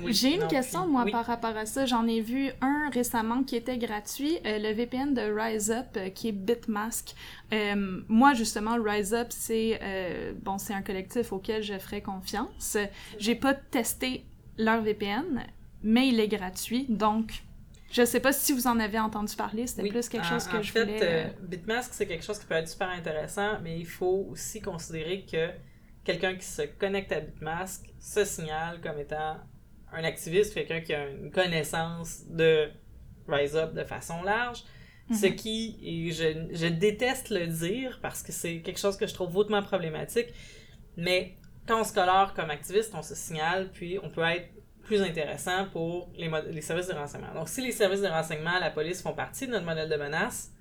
Oui, 0.02 0.12
J'ai 0.12 0.34
une 0.34 0.48
question, 0.48 0.86
moi, 0.88 1.04
oui. 1.04 1.12
par 1.12 1.24
rapport 1.26 1.56
à 1.56 1.64
ça. 1.66 1.86
J'en 1.86 2.06
ai 2.08 2.20
vu 2.20 2.50
un 2.60 2.90
récemment 2.92 3.44
qui 3.44 3.54
était 3.54 3.78
gratuit, 3.78 4.38
euh, 4.44 4.58
le 4.58 4.72
VPN 4.72 5.14
de 5.14 5.22
RiseUp, 5.22 5.96
euh, 5.96 6.08
qui 6.10 6.28
est 6.28 6.32
Bitmask. 6.32 7.14
Euh, 7.52 8.00
moi, 8.08 8.34
justement, 8.34 8.76
RiseUp, 8.82 9.28
c'est 9.30 9.78
euh, 9.80 10.32
bon, 10.42 10.58
c'est 10.58 10.74
un 10.74 10.82
collectif 10.82 11.32
auquel 11.32 11.62
je 11.62 11.78
ferai 11.78 12.02
confiance. 12.02 12.76
J'ai 13.18 13.36
pas 13.36 13.54
testé 13.54 14.24
leur 14.58 14.82
VPN, 14.82 15.44
mais 15.82 16.08
il 16.08 16.18
est 16.18 16.28
gratuit, 16.28 16.86
donc 16.88 17.44
je 17.92 18.04
sais 18.04 18.18
pas 18.20 18.32
si 18.32 18.52
vous 18.52 18.66
en 18.66 18.80
avez 18.80 18.98
entendu 18.98 19.36
parler. 19.36 19.68
C'était 19.68 19.82
Oui, 19.82 19.90
plus 19.90 20.08
quelque 20.08 20.24
en- 20.26 20.30
chose 20.30 20.48
que 20.48 20.56
en 20.56 20.62
je 20.62 20.72
fait, 20.72 20.84
voulais. 20.84 21.32
Bitmask, 21.42 21.94
c'est 21.94 22.06
quelque 22.06 22.24
chose 22.24 22.40
qui 22.40 22.46
peut 22.46 22.54
être 22.54 22.68
super 22.68 22.88
intéressant, 22.88 23.60
mais 23.62 23.78
il 23.78 23.86
faut 23.86 24.26
aussi 24.32 24.60
considérer 24.60 25.24
que 25.30 25.50
quelqu'un 26.04 26.34
qui 26.36 26.44
se 26.46 26.62
connecte 26.62 27.12
à 27.12 27.20
Bitmask 27.20 27.86
se 27.98 28.24
signale 28.24 28.80
comme 28.80 28.98
étant 28.98 29.36
un 29.92 30.04
activiste, 30.04 30.54
quelqu'un 30.54 30.80
qui 30.80 30.92
a 30.94 31.08
une 31.08 31.30
connaissance 31.30 32.24
de 32.28 32.68
Rise 33.28 33.56
Up 33.56 33.72
de 33.74 33.84
façon 33.84 34.22
large. 34.22 34.64
Ce 35.12 35.26
Mhm. 35.26 35.36
qui, 35.36 35.78
et 35.82 36.12
je, 36.12 36.48
je 36.56 36.66
déteste 36.66 37.28
le 37.28 37.46
dire 37.46 37.98
parce 38.00 38.22
que 38.22 38.32
c'est 38.32 38.60
quelque 38.60 38.80
chose 38.80 38.96
que 38.96 39.06
je 39.06 39.12
trouve 39.12 39.36
hautement 39.36 39.62
problématique, 39.62 40.28
mais 40.96 41.36
quand 41.66 41.80
on 41.80 41.84
se 41.84 41.92
colore 41.92 42.32
comme 42.32 42.48
activiste, 42.50 42.94
on 42.94 43.02
se 43.02 43.14
signale, 43.14 43.70
puis 43.70 43.98
on 44.02 44.08
peut 44.08 44.22
être 44.22 44.48
plus 44.82 45.02
intéressant 45.02 45.66
pour 45.72 46.10
les, 46.16 46.30
les 46.50 46.60
services 46.62 46.88
de 46.88 46.94
renseignement. 46.94 47.34
Donc, 47.34 47.48
si 47.50 47.60
les 47.62 47.72
services 47.72 48.00
de 48.00 48.06
renseignement, 48.08 48.58
la 48.58 48.70
police 48.70 49.02
font 49.02 49.12
partie 49.14 49.46
de 49.46 49.52
notre 49.52 49.66
modèle 49.66 49.90
de 49.90 49.96
menace, 49.96 50.53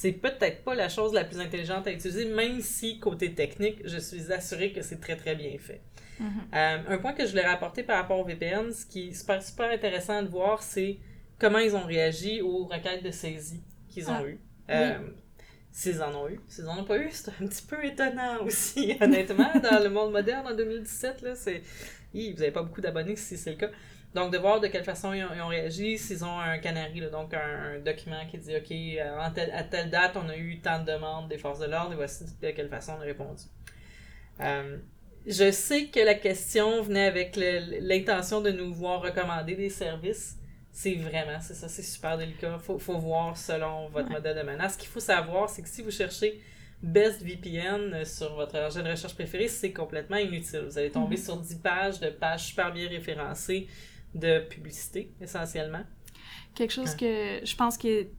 c'est 0.00 0.12
peut-être 0.12 0.62
pas 0.62 0.76
la 0.76 0.88
chose 0.88 1.12
la 1.12 1.24
plus 1.24 1.40
intelligente 1.40 1.88
à 1.88 1.90
utiliser, 1.90 2.26
même 2.26 2.60
si, 2.60 3.00
côté 3.00 3.34
technique, 3.34 3.80
je 3.84 3.98
suis 3.98 4.32
assurée 4.32 4.70
que 4.70 4.80
c'est 4.80 5.00
très 5.00 5.16
très 5.16 5.34
bien 5.34 5.58
fait. 5.58 5.80
Mhm. 6.20 6.28
Euh, 6.54 6.78
un 6.86 6.98
point 6.98 7.14
que 7.14 7.24
je 7.24 7.30
voulais 7.30 7.44
rapporter 7.44 7.82
par 7.82 7.96
rapport 7.96 8.20
au 8.20 8.24
VPN, 8.24 8.72
ce 8.72 8.86
qui 8.86 9.08
est 9.08 9.12
super, 9.12 9.42
super 9.42 9.68
intéressant 9.68 10.22
de 10.22 10.28
voir, 10.28 10.62
c'est 10.62 10.98
comment 11.36 11.58
ils 11.58 11.74
ont 11.74 11.82
réagi 11.82 12.40
aux 12.42 12.66
requêtes 12.66 13.02
de 13.02 13.10
saisie 13.10 13.60
qu'ils 13.88 14.08
ont 14.08 14.14
Ah, 14.14 14.24
eues. 14.24 14.38
Euh, 14.70 14.98
S'ils 15.72 16.00
en 16.00 16.14
ont 16.14 16.28
eu. 16.28 16.38
S'ils 16.46 16.68
en 16.68 16.78
ont 16.78 16.84
pas 16.84 16.98
eu, 16.98 17.08
c'est 17.10 17.32
un 17.32 17.48
petit 17.48 17.66
peu 17.66 17.84
étonnant 17.84 18.44
aussi, 18.44 18.96
honnêtement, 19.00 19.50
dans 19.60 19.82
le 19.82 19.90
monde 19.90 20.12
moderne 20.12 20.46
en 20.46 20.54
2017. 20.54 21.22
Là, 21.22 21.34
c'est... 21.34 21.60
Vous 22.14 22.20
n'avez 22.20 22.52
pas 22.52 22.62
beaucoup 22.62 22.80
d'abonnés 22.80 23.16
si 23.16 23.36
c'est 23.36 23.50
le 23.50 23.56
cas. 23.56 23.70
Donc, 24.14 24.32
de 24.32 24.38
voir 24.38 24.58
de 24.60 24.68
quelle 24.68 24.84
façon 24.84 25.12
ils 25.12 25.22
ont, 25.22 25.28
ils 25.34 25.40
ont 25.42 25.48
réagi, 25.48 25.98
s'ils 25.98 26.24
ont 26.24 26.38
un 26.40 26.58
canary, 26.58 27.00
là, 27.00 27.10
donc 27.10 27.34
un, 27.34 27.74
un 27.76 27.78
document 27.80 28.26
qui 28.30 28.38
dit 28.38 28.56
OK, 28.56 28.70
euh, 28.72 29.20
à 29.20 29.62
telle 29.64 29.90
date, 29.90 30.16
on 30.16 30.28
a 30.28 30.36
eu 30.36 30.60
tant 30.60 30.80
de 30.82 30.90
demandes 30.92 31.28
des 31.28 31.36
forces 31.38 31.58
de 31.60 31.66
l'ordre 31.66 31.92
et 31.92 31.96
voici 31.96 32.24
de 32.24 32.50
quelle 32.50 32.68
façon 32.70 32.94
on 32.98 33.02
a 33.02 33.04
répondu. 33.04 33.42
Euh, 34.40 34.78
je 35.26 35.50
sais 35.50 35.86
que 35.86 36.00
la 36.00 36.14
question 36.14 36.80
venait 36.82 37.06
avec 37.06 37.36
l'intention 37.36 38.40
de 38.40 38.50
nous 38.50 38.72
voir 38.72 39.02
recommander 39.02 39.54
des 39.56 39.68
services. 39.68 40.36
C'est 40.72 40.94
vraiment, 40.94 41.40
c'est 41.40 41.54
ça, 41.54 41.68
c'est 41.68 41.82
super 41.82 42.16
délicat. 42.16 42.58
Faut, 42.60 42.78
faut 42.78 42.98
voir 42.98 43.36
selon 43.36 43.88
votre 43.88 44.08
Ouais. 44.08 44.14
modèle 44.14 44.36
de 44.36 44.42
menace. 44.42 44.74
Ce 44.74 44.78
qu'il 44.78 44.88
faut 44.88 45.00
savoir, 45.00 45.50
c'est 45.50 45.62
que 45.62 45.68
si 45.68 45.82
vous 45.82 45.90
cherchez 45.90 46.40
Best 46.80 47.22
VPN 47.22 48.04
sur 48.04 48.34
votre 48.36 48.56
engin 48.56 48.82
de 48.84 48.90
recherche 48.90 49.14
préféré, 49.14 49.48
c'est 49.48 49.72
complètement 49.72 50.16
inutile. 50.18 50.60
Vous 50.60 50.78
allez 50.78 50.90
tomber 50.92 51.16
Mhm. 51.16 51.22
sur 51.22 51.36
10 51.36 51.56
pages 51.56 51.98
de 51.98 52.10
pages 52.10 52.44
super 52.44 52.72
bien 52.72 52.88
référencées 52.88 53.66
de 54.14 54.40
publicité, 54.40 55.10
essentiellement. 55.20 55.82
Quelque 56.54 56.72
chose 56.72 56.94
que 56.96 57.40
je 57.44 57.56
pense 57.56 57.76
qui 57.76 57.88
est 57.88 58.10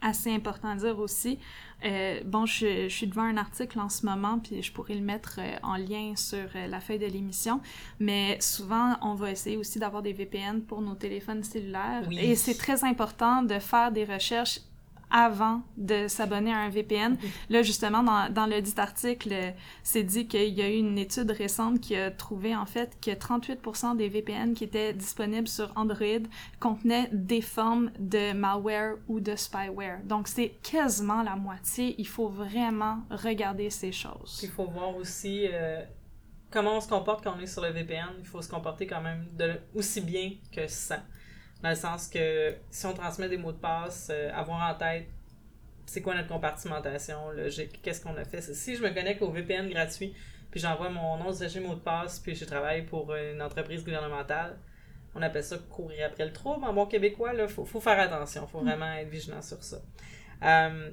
assez 0.00 0.32
important 0.32 0.68
à 0.68 0.76
dire 0.76 0.98
aussi. 0.98 1.38
euh, 1.84 2.20
bon, 2.24 2.46
je, 2.46 2.88
je 2.88 2.94
suis 2.94 3.06
devant 3.06 3.22
un 3.22 3.36
article 3.36 3.78
en 3.80 3.88
ce 3.88 4.04
moment, 4.06 4.38
puis 4.38 4.62
je 4.62 4.72
pourrais 4.72 4.94
le 4.94 5.00
mettre 5.00 5.38
euh, 5.38 5.56
en 5.62 5.76
lien 5.76 6.14
sur 6.16 6.48
euh, 6.54 6.66
la 6.66 6.80
feuille 6.80 6.98
de 6.98 7.06
l'émission, 7.06 7.60
mais 8.00 8.40
souvent, 8.40 8.96
on 9.02 9.14
va 9.14 9.30
essayer 9.30 9.56
aussi 9.56 9.78
d'avoir 9.78 10.02
des 10.02 10.12
VPN 10.12 10.62
pour 10.62 10.80
nos 10.82 10.94
téléphones 10.94 11.42
cellulaires. 11.42 12.02
Oui. 12.08 12.18
Et 12.18 12.36
c'est 12.36 12.56
très 12.56 12.84
important 12.84 13.42
de 13.42 13.58
faire 13.58 13.92
des 13.92 14.04
recherches 14.04 14.60
avant 15.10 15.62
de 15.76 16.08
s'abonner 16.08 16.52
à 16.52 16.58
un 16.58 16.68
VPN. 16.68 17.16
Là, 17.48 17.62
justement, 17.62 18.02
dans, 18.02 18.32
dans 18.32 18.46
le 18.46 18.60
dit 18.60 18.74
article, 18.76 19.34
c'est 19.82 20.02
dit 20.02 20.26
qu'il 20.26 20.54
y 20.54 20.62
a 20.62 20.68
eu 20.68 20.76
une 20.76 20.98
étude 20.98 21.30
récente 21.30 21.80
qui 21.80 21.96
a 21.96 22.10
trouvé, 22.10 22.54
en 22.54 22.66
fait, 22.66 22.96
que 23.00 23.10
38% 23.10 23.96
des 23.96 24.08
VPN 24.08 24.54
qui 24.54 24.64
étaient 24.64 24.92
disponibles 24.92 25.48
sur 25.48 25.72
Android 25.76 26.26
contenaient 26.60 27.08
des 27.12 27.40
formes 27.40 27.90
de 27.98 28.32
malware 28.32 28.96
ou 29.08 29.20
de 29.20 29.34
spyware. 29.36 30.00
Donc, 30.04 30.28
c'est 30.28 30.54
quasiment 30.62 31.22
la 31.22 31.36
moitié. 31.36 31.94
Il 31.98 32.06
faut 32.06 32.28
vraiment 32.28 32.98
regarder 33.10 33.70
ces 33.70 33.92
choses. 33.92 34.40
Il 34.42 34.50
faut 34.50 34.66
voir 34.66 34.96
aussi 34.96 35.46
euh, 35.52 35.82
comment 36.50 36.76
on 36.76 36.80
se 36.80 36.88
comporte 36.88 37.24
quand 37.24 37.34
on 37.36 37.40
est 37.40 37.46
sur 37.46 37.62
le 37.62 37.70
VPN. 37.70 38.10
Il 38.18 38.26
faut 38.26 38.42
se 38.42 38.48
comporter 38.48 38.86
quand 38.86 39.00
même 39.00 39.26
de, 39.36 39.54
aussi 39.74 40.00
bien 40.00 40.32
que 40.52 40.66
ça. 40.66 41.02
Dans 41.62 41.70
le 41.70 41.74
sens 41.74 42.08
que 42.08 42.54
si 42.70 42.86
on 42.86 42.94
transmet 42.94 43.28
des 43.28 43.36
mots 43.36 43.52
de 43.52 43.58
passe, 43.58 44.08
euh, 44.10 44.30
avoir 44.32 44.70
en 44.70 44.74
tête 44.74 45.08
c'est 45.88 46.02
quoi 46.02 46.14
notre 46.14 46.28
compartimentation 46.28 47.30
logique, 47.30 47.80
qu'est-ce 47.82 48.02
qu'on 48.02 48.16
a 48.16 48.24
fait. 48.24 48.42
Si 48.42 48.76
je 48.76 48.82
me 48.82 48.90
connecte 48.90 49.22
au 49.22 49.30
VPN 49.30 49.70
gratuit, 49.70 50.14
puis 50.50 50.60
j'envoie 50.60 50.90
mon 50.90 51.16
nom 51.16 51.30
de 51.30 51.60
mot 51.60 51.74
de 51.74 51.80
passe, 51.80 52.20
puis 52.20 52.34
je 52.34 52.44
travaille 52.44 52.82
pour 52.82 53.14
une 53.14 53.40
entreprise 53.40 53.82
gouvernementale, 53.84 54.58
on 55.14 55.22
appelle 55.22 55.42
ça 55.42 55.56
courir 55.70 56.06
après 56.06 56.26
le 56.26 56.32
trouble. 56.32 56.64
En 56.64 56.74
bon 56.74 56.84
québécois, 56.84 57.32
il 57.34 57.48
faut, 57.48 57.64
faut, 57.64 57.80
faire 57.80 57.98
attention, 57.98 58.44
il 58.46 58.50
faut 58.50 58.60
mm. 58.60 58.66
vraiment 58.66 58.92
être 58.92 59.08
vigilant 59.08 59.40
sur 59.40 59.62
ça. 59.62 59.78
Euh, 60.42 60.90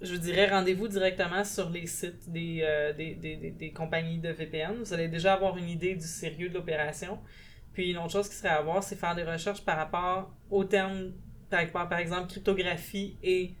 je 0.00 0.14
vous 0.14 0.20
dirais, 0.20 0.48
rendez-vous 0.48 0.88
directement 0.88 1.44
sur 1.44 1.68
les 1.70 1.86
sites 1.86 2.28
euh, 2.34 2.92
des, 2.94 3.14
des, 3.14 3.36
des, 3.36 3.50
des, 3.50 3.72
compagnies 3.72 4.18
de 4.18 4.30
VPN. 4.30 4.82
Vous 4.82 4.92
allez 4.94 5.08
déjà 5.08 5.34
avoir 5.34 5.56
une 5.58 5.68
idée 5.68 5.94
du 5.94 6.06
sérieux 6.06 6.48
de 6.48 6.54
l'opération. 6.54 7.18
Puis 7.72 7.90
une 7.90 7.98
autre 7.98 8.12
chose 8.12 8.28
qui 8.28 8.34
serait 8.34 8.50
à 8.50 8.62
voir, 8.62 8.82
c'est 8.82 8.96
faire 8.96 9.14
des 9.14 9.24
recherches 9.24 9.64
par 9.64 9.76
rapport 9.76 10.30
au 10.50 10.64
terme, 10.64 11.12
par, 11.50 11.88
par 11.88 11.98
exemple, 11.98 12.28
cryptographie 12.28 13.16
et 13.22 13.54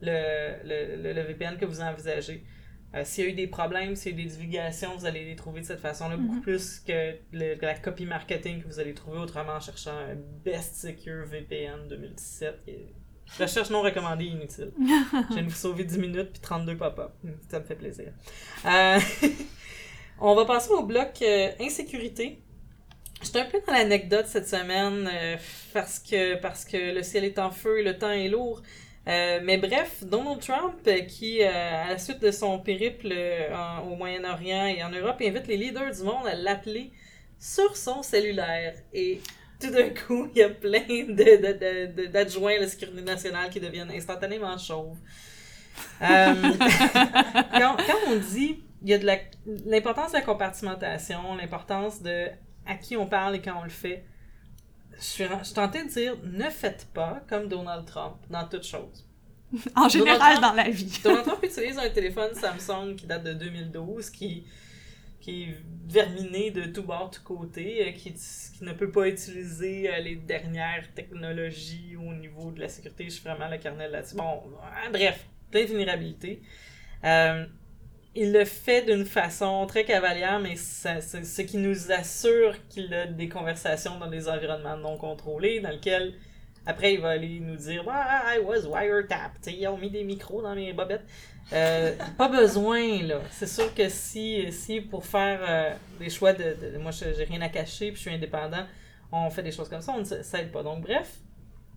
le, 0.00 0.56
le, 0.64 1.12
le, 1.12 1.22
VPN 1.22 1.56
que 1.56 1.64
vous 1.64 1.80
envisagez. 1.80 2.44
Euh, 2.94 3.02
s'il 3.04 3.24
y 3.24 3.26
a 3.26 3.30
eu 3.30 3.34
des 3.34 3.46
problèmes, 3.46 3.96
s'il 3.96 4.12
y 4.12 4.14
a 4.14 4.18
eu 4.18 4.24
des 4.24 4.30
divulgations, 4.30 4.96
vous 4.96 5.06
allez 5.06 5.24
les 5.24 5.36
trouver 5.36 5.60
de 5.60 5.66
cette 5.66 5.80
façon-là, 5.80 6.16
beaucoup 6.16 6.36
mhm. 6.36 6.42
plus 6.42 6.80
que 6.80 7.16
la 7.32 7.74
copy 7.74 8.06
marketing 8.06 8.62
que 8.62 8.68
vous 8.68 8.78
allez 8.78 8.94
trouver 8.94 9.18
autrement 9.18 9.54
en 9.54 9.60
cherchant 9.60 9.96
un 9.96 10.16
Best 10.44 10.76
Secure 10.76 11.26
VPN 11.26 11.88
2017. 11.88 12.54
Recherche 13.40 13.70
non 13.70 13.82
recommandée 13.82 14.26
inutile. 14.26 14.72
Je 14.78 15.34
viens 15.34 15.42
de 15.42 15.48
vous 15.48 15.54
sauver 15.54 15.84
10 15.84 15.98
minutes 15.98 16.30
puis 16.32 16.40
32 16.40 16.76
pop-up. 16.76 17.12
Ça 17.48 17.58
me 17.58 17.64
fait 17.64 17.74
plaisir. 17.74 18.12
Euh, 18.64 18.98
on 20.20 20.34
va 20.34 20.44
passer 20.44 20.70
au 20.70 20.84
bloc 20.84 21.10
euh, 21.22 21.50
insécurité. 21.60 22.40
J'étais 23.22 23.40
un 23.40 23.44
peu 23.46 23.60
dans 23.66 23.72
l'anecdote 23.72 24.26
cette 24.26 24.48
semaine 24.48 25.08
euh, 25.12 25.36
parce, 25.72 25.98
que, 25.98 26.34
parce 26.36 26.64
que 26.64 26.94
le 26.94 27.02
ciel 27.02 27.24
est 27.24 27.38
en 27.38 27.50
feu 27.50 27.80
et 27.80 27.82
le 27.82 27.98
temps 27.98 28.10
est 28.10 28.28
lourd. 28.28 28.62
Euh, 29.08 29.40
mais 29.42 29.56
bref, 29.56 30.02
Donald 30.02 30.40
Trump, 30.40 30.76
qui, 31.08 31.42
euh, 31.42 31.48
à 31.48 31.90
la 31.90 31.98
suite 31.98 32.20
de 32.20 32.30
son 32.30 32.58
périple 32.58 33.14
au 33.88 33.94
Moyen-Orient 33.94 34.66
et 34.66 34.82
en 34.82 34.90
Europe, 34.90 35.16
invite 35.22 35.46
les 35.46 35.56
leaders 35.56 35.94
du 35.94 36.02
monde 36.02 36.26
à 36.26 36.34
l'appeler 36.34 36.90
sur 37.38 37.76
son 37.76 38.02
cellulaire. 38.02 38.74
Et 38.92 39.20
tout 39.60 39.70
d'un 39.70 39.90
coup, 39.90 40.28
il 40.34 40.38
y 40.38 40.42
a 40.42 40.50
plein 40.50 40.82
d'adjoints 42.08 42.52
de, 42.52 42.58
à 42.58 42.60
la 42.60 42.68
sécurité 42.68 43.02
nationale 43.02 43.48
qui 43.48 43.60
deviennent 43.60 43.92
instantanément 43.92 44.58
chauves. 44.58 44.98
quand 46.00 47.76
on 48.08 48.16
dit 48.16 48.62
il 48.82 48.90
y 48.90 48.94
a 48.94 48.98
de 48.98 49.06
l'importance 49.66 50.12
de 50.12 50.18
la 50.18 50.22
compartimentation, 50.22 51.34
l'importance 51.36 52.02
de 52.02 52.28
à 52.66 52.74
qui 52.74 52.96
on 52.96 53.06
parle 53.06 53.36
et 53.36 53.40
quand 53.40 53.58
on 53.60 53.64
le 53.64 53.70
fait. 53.70 54.04
Je 54.98 55.02
suis, 55.02 55.24
je 55.24 55.52
tentais 55.52 55.84
de 55.84 55.90
dire, 55.90 56.16
ne 56.24 56.48
faites 56.48 56.88
pas 56.94 57.22
comme 57.28 57.48
Donald 57.48 57.84
Trump 57.84 58.16
dans 58.30 58.46
toutes 58.48 58.66
choses. 58.66 59.06
en 59.76 59.88
général, 59.88 60.40
dans 60.40 60.52
la 60.52 60.68
vie. 60.70 61.00
Donald 61.02 61.24
Trump 61.24 61.42
utilise 61.42 61.78
un 61.78 61.90
téléphone 61.90 62.34
Samsung 62.34 62.96
qui 62.96 63.06
date 63.06 63.24
de 63.24 63.34
2012, 63.34 64.10
qui, 64.10 64.44
qui 65.20 65.42
est 65.44 65.56
verminé 65.88 66.50
de 66.50 66.64
tout 66.64 66.82
bord, 66.82 67.10
tout 67.10 67.22
côté, 67.22 67.88
euh, 67.88 67.92
qui, 67.92 68.12
qui 68.12 68.64
ne 68.64 68.72
peut 68.72 68.90
pas 68.90 69.08
utiliser 69.08 69.92
euh, 69.92 69.98
les 69.98 70.16
dernières 70.16 70.92
technologies 70.94 71.96
au 71.96 72.12
niveau 72.14 72.50
de 72.50 72.60
la 72.60 72.68
sécurité. 72.68 73.04
Je 73.04 73.10
suis 73.10 73.22
vraiment 73.22 73.48
le 73.48 73.58
carnet 73.58 73.88
là-dessus. 73.88 74.16
Bon, 74.16 74.42
bref, 74.92 75.26
plein 75.50 75.62
de 75.62 75.66
vulnérabilités. 75.66 76.42
Euh, 77.04 77.46
il 78.16 78.32
le 78.32 78.44
fait 78.44 78.82
d'une 78.82 79.04
façon 79.04 79.66
très 79.66 79.84
cavalière, 79.84 80.40
mais 80.40 80.56
c'est 80.56 81.00
ce 81.00 81.42
qui 81.42 81.58
nous 81.58 81.92
assure 81.92 82.54
qu'il 82.68 82.92
a 82.94 83.06
des 83.06 83.28
conversations 83.28 83.98
dans 83.98 84.08
des 84.08 84.28
environnements 84.28 84.76
non 84.76 84.96
contrôlés, 84.96 85.60
dans 85.60 85.70
lesquels 85.70 86.14
après 86.64 86.94
il 86.94 87.00
va 87.00 87.10
aller 87.10 87.40
nous 87.40 87.56
dire 87.56 87.84
ah, 87.88 88.34
I 88.34 88.38
was 88.40 88.66
wiretapped, 88.66 89.46
ils 89.46 89.66
ont 89.68 89.78
mis 89.78 89.90
des 89.90 90.02
micros 90.02 90.42
dans 90.42 90.54
mes 90.54 90.72
bobettes. 90.72 91.04
Euh, 91.52 91.94
pas 92.18 92.28
besoin, 92.28 93.02
là. 93.02 93.20
C'est 93.30 93.46
sûr 93.46 93.72
que 93.72 93.88
si, 93.88 94.50
si 94.50 94.80
pour 94.80 95.04
faire 95.04 95.40
euh, 95.48 95.74
des 96.00 96.10
choix 96.10 96.32
de, 96.32 96.56
de 96.72 96.78
moi 96.78 96.90
j'ai 96.90 97.24
rien 97.24 97.40
à 97.42 97.48
cacher 97.48 97.92
puis 97.92 97.96
je 97.96 98.08
suis 98.08 98.10
indépendant, 98.10 98.66
on 99.12 99.30
fait 99.30 99.42
des 99.42 99.52
choses 99.52 99.68
comme 99.68 99.80
ça, 99.82 99.92
on 99.92 100.00
ne 100.00 100.04
s'aide 100.04 100.50
pas. 100.50 100.62
Donc 100.62 100.80
bref, 100.82 101.18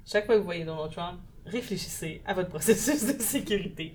chaque 0.06 0.26
fois 0.26 0.36
que 0.36 0.40
vous 0.40 0.46
voyez 0.46 0.64
Donald 0.64 0.92
Trump, 0.92 1.20
réfléchissez 1.46 2.22
à 2.26 2.34
votre 2.34 2.50
processus 2.50 3.06
de 3.06 3.22
sécurité. 3.22 3.94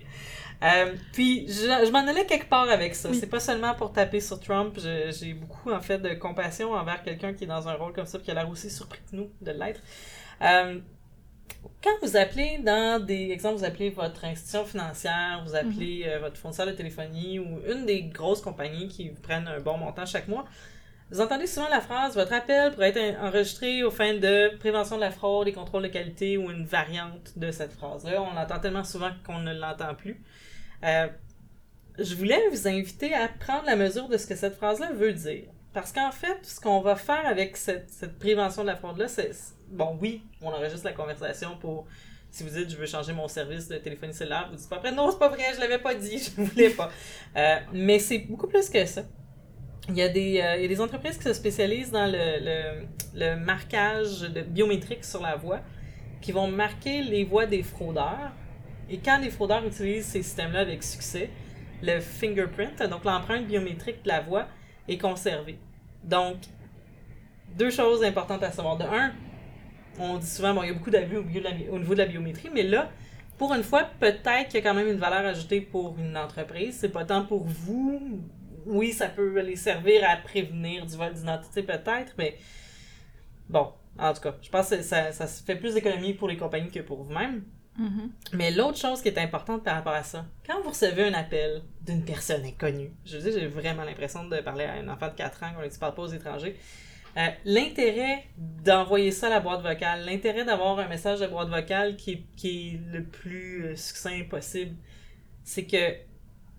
Euh, 0.63 0.93
puis, 1.11 1.47
je, 1.47 1.91
m'en 1.91 1.99
allais 1.99 2.25
quelque 2.25 2.47
part 2.47 2.69
avec 2.69 2.95
ça. 2.95 3.13
C'est 3.13 3.29
pas 3.29 3.39
seulement 3.39 3.73
pour 3.75 3.91
taper 3.91 4.19
sur 4.19 4.39
Trump. 4.39 4.77
J'ai 4.77 5.33
beaucoup, 5.33 5.71
en 5.71 5.81
fait, 5.81 5.99
de 5.99 6.13
compassion 6.13 6.73
envers 6.73 7.03
quelqu'un 7.03 7.33
qui 7.33 7.43
est 7.43 7.47
dans 7.47 7.67
un 7.67 7.73
rôle 7.73 7.93
comme 7.93 8.05
ça, 8.05 8.19
qui 8.19 8.31
a 8.31 8.33
l'air 8.33 8.49
aussi 8.49 8.69
surpris 8.69 8.99
que 9.09 9.15
nous 9.15 9.29
de 9.41 9.51
l'être. 9.51 9.81
Euh, 10.41 10.79
quand 11.83 11.91
vous 12.01 12.17
appelez 12.17 12.59
dans 12.63 13.03
des 13.03 13.29
exemples, 13.31 13.57
vous 13.57 13.65
appelez 13.65 13.89
votre 13.89 14.25
institution 14.25 14.65
financière, 14.65 15.43
vous 15.45 15.55
appelez 15.55 16.03
mhm. 16.05 16.09
euh, 16.09 16.19
votre 16.19 16.37
fournisseur 16.37 16.65
de 16.65 16.71
téléphonie 16.71 17.39
ou 17.39 17.59
une 17.67 17.85
des 17.85 18.03
grosses 18.03 18.41
compagnies 18.41 18.87
qui 18.87 19.09
vous 19.09 19.21
prennent 19.21 19.47
un 19.47 19.59
bon 19.59 19.77
montant 19.77 20.05
chaque 20.05 20.27
mois, 20.27 20.45
vous 21.11 21.21
entendez 21.21 21.45
souvent 21.45 21.69
la 21.69 21.81
phrase 21.81 22.15
Votre 22.15 22.33
appel 22.33 22.71
pourrait 22.71 22.97
être 22.97 23.21
enregistré 23.21 23.83
aux 23.83 23.91
fins 23.91 24.15
de 24.15 24.57
prévention 24.57 24.95
de 24.95 25.01
la 25.01 25.11
fraude 25.11 25.47
et 25.47 25.53
contrôle 25.53 25.83
de 25.83 25.87
qualité 25.87 26.37
ou 26.37 26.49
une 26.49 26.65
variante 26.65 27.37
de 27.37 27.51
cette 27.51 27.73
phrase-là. 27.73 28.21
On 28.21 28.33
l'entend 28.33 28.59
tellement 28.59 28.83
souvent 28.83 29.11
qu'on 29.25 29.39
ne 29.39 29.53
l'entend 29.53 29.93
plus. 29.93 30.19
Euh, 30.83 31.07
je 31.99 32.15
voulais 32.15 32.41
vous 32.49 32.67
inviter 32.67 33.13
à 33.13 33.27
prendre 33.27 33.65
la 33.65 33.75
mesure 33.75 34.09
de 34.09 34.17
ce 34.17 34.25
que 34.25 34.35
cette 34.35 34.55
phrase-là 34.55 34.91
veut 34.93 35.13
dire. 35.13 35.45
Parce 35.73 35.91
qu'en 35.91 36.11
fait, 36.11 36.37
ce 36.43 36.59
qu'on 36.59 36.81
va 36.81 36.95
faire 36.95 37.25
avec 37.25 37.55
cette, 37.57 38.17
prévention 38.17 38.63
de 38.63 38.67
la 38.67 38.75
fraude-là, 38.75 39.07
c'est. 39.07 39.31
Bon, 39.67 39.97
oui, 40.01 40.23
on 40.41 40.49
enregistre 40.49 40.85
la 40.85 40.93
conversation 40.93 41.57
pour. 41.57 41.85
Si 42.31 42.43
vous 42.43 42.49
dites 42.49 42.69
je 42.69 42.75
veux 42.75 42.85
changer 42.85 43.13
mon 43.13 43.29
service 43.29 43.69
de 43.69 43.77
téléphonie 43.77 44.13
cellulaire, 44.13 44.49
vous 44.49 44.57
dites 44.57 44.67
pas 44.67 44.77
après 44.77 44.91
non, 44.91 45.09
c'est 45.09 45.19
pas 45.19 45.29
vrai, 45.29 45.53
je 45.53 45.59
l'avais 45.59 45.77
pas 45.77 45.95
dit, 45.95 46.17
je 46.37 46.41
voulais 46.41 46.69
pas. 46.69 46.91
Euh, 47.37 47.59
mais 47.71 47.99
c'est 47.99 48.19
beaucoup 48.19 48.47
plus 48.47 48.69
que 48.69 48.85
ça. 48.85 49.03
Il 49.89 49.95
y, 49.95 50.01
a 50.01 50.09
des, 50.09 50.41
euh, 50.41 50.55
il 50.55 50.63
y 50.63 50.65
a 50.65 50.67
des 50.67 50.81
entreprises 50.81 51.17
qui 51.17 51.25
se 51.25 51.33
spécialisent 51.33 51.91
dans 51.91 52.11
le, 52.11 52.85
le, 53.13 53.35
marquage 53.35 54.21
de 54.21 54.41
biométrique 54.41 55.03
sur 55.03 55.21
la 55.21 55.35
voix, 55.35 55.59
qui 56.21 56.31
vont 56.31 56.47
marquer 56.47 57.03
les 57.03 57.23
voix 57.23 57.45
des 57.45 57.61
fraudeurs 57.61 58.31
et 58.89 58.97
quand 58.99 59.17
les 59.19 59.29
fraudeurs 59.29 59.65
utilisent 59.65 60.05
ces 60.05 60.21
systèmes-là 60.21 60.59
avec 60.59 60.83
succès, 60.83 61.29
le 61.81 61.99
fingerprint, 61.99 62.81
donc 62.83 63.03
l'empreinte 63.03 63.45
biométrique 63.45 64.03
de 64.03 64.09
la 64.09 64.21
voix, 64.21 64.47
est 64.87 64.97
conservée. 64.97 65.57
Donc, 66.03 66.37
deux 67.57 67.71
choses 67.71 68.03
importantes 68.03 68.43
à 68.43 68.51
savoir. 68.51 68.77
De 68.77 68.83
un, 68.83 69.11
on 69.99 70.17
dit 70.17 70.27
souvent, 70.27 70.53
bon, 70.53 70.63
il 70.63 70.67
y 70.67 70.69
a 70.69 70.73
beaucoup 70.73 70.91
d'abus 70.91 71.17
au, 71.17 71.79
niveau 71.79 71.93
de 71.93 71.99
la 71.99 72.05
biométrie, 72.05 72.49
mais 72.53 72.63
là, 72.63 72.89
pour 73.37 73.53
une 73.53 73.63
fois, 73.63 73.83
peut-être 73.99 74.47
qu'il 74.47 74.55
y 74.55 74.57
a 74.57 74.61
quand 74.61 74.75
même 74.75 74.87
une 74.87 74.99
valeur 74.99 75.25
ajoutée 75.25 75.61
pour 75.61 75.95
une 75.97 76.15
entreprise. 76.15 76.77
C'est 76.79 76.89
pas 76.89 77.05
tant 77.05 77.25
pour 77.25 77.43
vous. 77.43 78.21
Oui, 78.65 78.91
ça 78.91 79.07
peut 79.07 79.39
les 79.41 79.55
servir 79.55 80.07
à 80.07 80.17
prévenir 80.17 80.85
du 80.85 80.95
vol 80.95 81.13
d'identité, 81.13 81.63
peut-être, 81.63 82.13
mais 82.17 82.37
bon, 83.49 83.71
en 83.97 84.13
tout 84.13 84.21
cas, 84.21 84.35
je 84.41 84.49
pense 84.49 84.69
que 84.69 84.81
ça, 84.81 85.11
ça 85.11 85.27
fait 85.27 85.55
plus 85.55 85.73
d'économie 85.73 86.13
pour 86.13 86.27
les 86.27 86.37
compagnies 86.37 86.71
que 86.71 86.79
pour 86.79 87.03
vous-même. 87.03 87.43
Mm-hmm. 87.79 88.09
Mais 88.33 88.51
l'autre 88.51 88.77
chose 88.77 89.01
qui 89.01 89.09
est 89.09 89.17
importante 89.17 89.63
par 89.63 89.75
rapport 89.75 89.93
à 89.93 90.03
ça, 90.03 90.25
quand 90.47 90.61
vous 90.61 90.69
recevez 90.69 91.03
un 91.03 91.13
appel 91.13 91.61
d'une 91.81 92.03
personne 92.03 92.45
inconnue, 92.45 92.91
je 93.05 93.17
dis, 93.17 93.31
j'ai 93.31 93.47
vraiment 93.47 93.83
l'impression 93.83 94.25
de 94.25 94.37
parler 94.37 94.65
à 94.65 94.73
un 94.73 94.87
enfant 94.87 95.09
de 95.09 95.15
4 95.15 95.43
ans 95.43 95.47
quand 95.55 95.61
ne 95.61 95.79
parle 95.79 95.93
pas 95.93 96.01
aux 96.01 96.07
étrangers. 96.07 96.57
Euh, 97.17 97.29
l'intérêt 97.45 98.25
d'envoyer 98.37 99.11
ça 99.11 99.27
à 99.27 99.29
la 99.29 99.39
boîte 99.39 99.61
vocale, 99.61 100.05
l'intérêt 100.05 100.43
d'avoir 100.43 100.77
un 100.79 100.87
message 100.87 101.21
de 101.21 101.27
boîte 101.27 101.49
vocale 101.49 101.95
qui 101.95 102.11
est, 102.11 102.23
qui 102.35 102.49
est 102.49 102.91
le 102.91 103.03
plus 103.03 103.75
succinct 103.77 104.23
possible, 104.29 104.75
c'est 105.43 105.65
que 105.65 105.95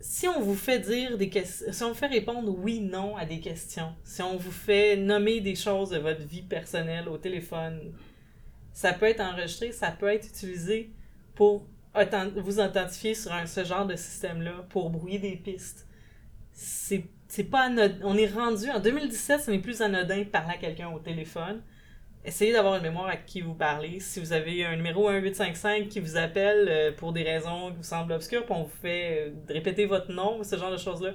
si 0.09 0.29
on 0.29 0.41
vous 0.41 0.55
fait 0.55 0.79
dire 0.79 1.19
des 1.19 1.29
questions, 1.29 1.73
si 1.73 1.83
on 1.83 1.89
vous 1.89 1.95
fait 1.95 2.07
répondre 2.07 2.55
oui, 2.57 2.79
non 2.81 3.17
à 3.17 3.27
des 3.27 3.41
questions, 3.41 3.93
si 4.05 4.23
on 4.23 4.37
vous 4.37 4.53
fait 4.53 4.97
nommer 4.97 5.41
des 5.41 5.57
choses 5.57 5.91
de 5.91 5.99
votre 5.99 6.23
vie 6.23 6.43
personnelle 6.43 7.09
au 7.09 7.19
téléphone, 7.19 7.93
ça 8.73 8.93
peut 8.93 9.07
être 9.07 9.21
enregistré, 9.21 9.73
ça 9.73 9.91
peut 9.91 10.07
être 10.07 10.29
utilisé 10.29 10.93
pour 11.35 11.67
vous 12.37 12.61
identifier 12.61 13.15
sur 13.15 13.33
un, 13.33 13.47
ce 13.47 13.65
genre 13.65 13.85
de 13.85 13.97
système-là, 13.97 14.67
pour 14.69 14.91
brouiller 14.91 15.19
des 15.19 15.37
pistes. 15.37 15.89
C'est 16.53 17.05
pas 17.51 17.65
anodin. 17.65 17.99
On 18.05 18.17
est 18.17 18.29
rendu, 18.29 18.71
en 18.71 18.79
2017, 18.79 19.41
ce 19.41 19.51
n'est 19.51 19.59
plus 19.59 19.83
anodin 19.83 20.19
de 20.19 20.25
parler 20.25 20.55
à 20.55 20.59
quelqu'un 20.59 20.91
au 20.91 21.01
téléphone. 21.01 21.63
Essayez 22.26 22.52
d'avoir 22.52 22.75
une 22.76 22.83
mémoire 22.83 23.06
à 23.06 23.16
qui 23.16 23.40
vous 23.40 23.54
parlez. 23.54 24.00
Si 24.00 24.21
vous 24.21 24.33
avez 24.33 24.64
un 24.64 24.76
numéro 24.76 25.11
1855 25.11 25.88
qui 25.88 26.00
vous 26.00 26.16
appelle 26.16 26.66
euh, 26.68 26.92
pour 26.92 27.12
des 27.12 27.23
raisons 27.23 27.71
qui 27.71 27.76
vous 27.78 27.83
semblent 27.83 28.12
obscures, 28.12 28.45
puis 28.45 28.54
on 28.54 28.64
vous 28.64 28.73
fait 28.83 29.28
euh, 29.28 29.30
répéter 29.49 29.87
votre 29.87 30.12
nom, 30.12 30.42
ce 30.42 30.56
genre 30.56 30.71
de 30.71 30.76
choses-là, 30.76 31.12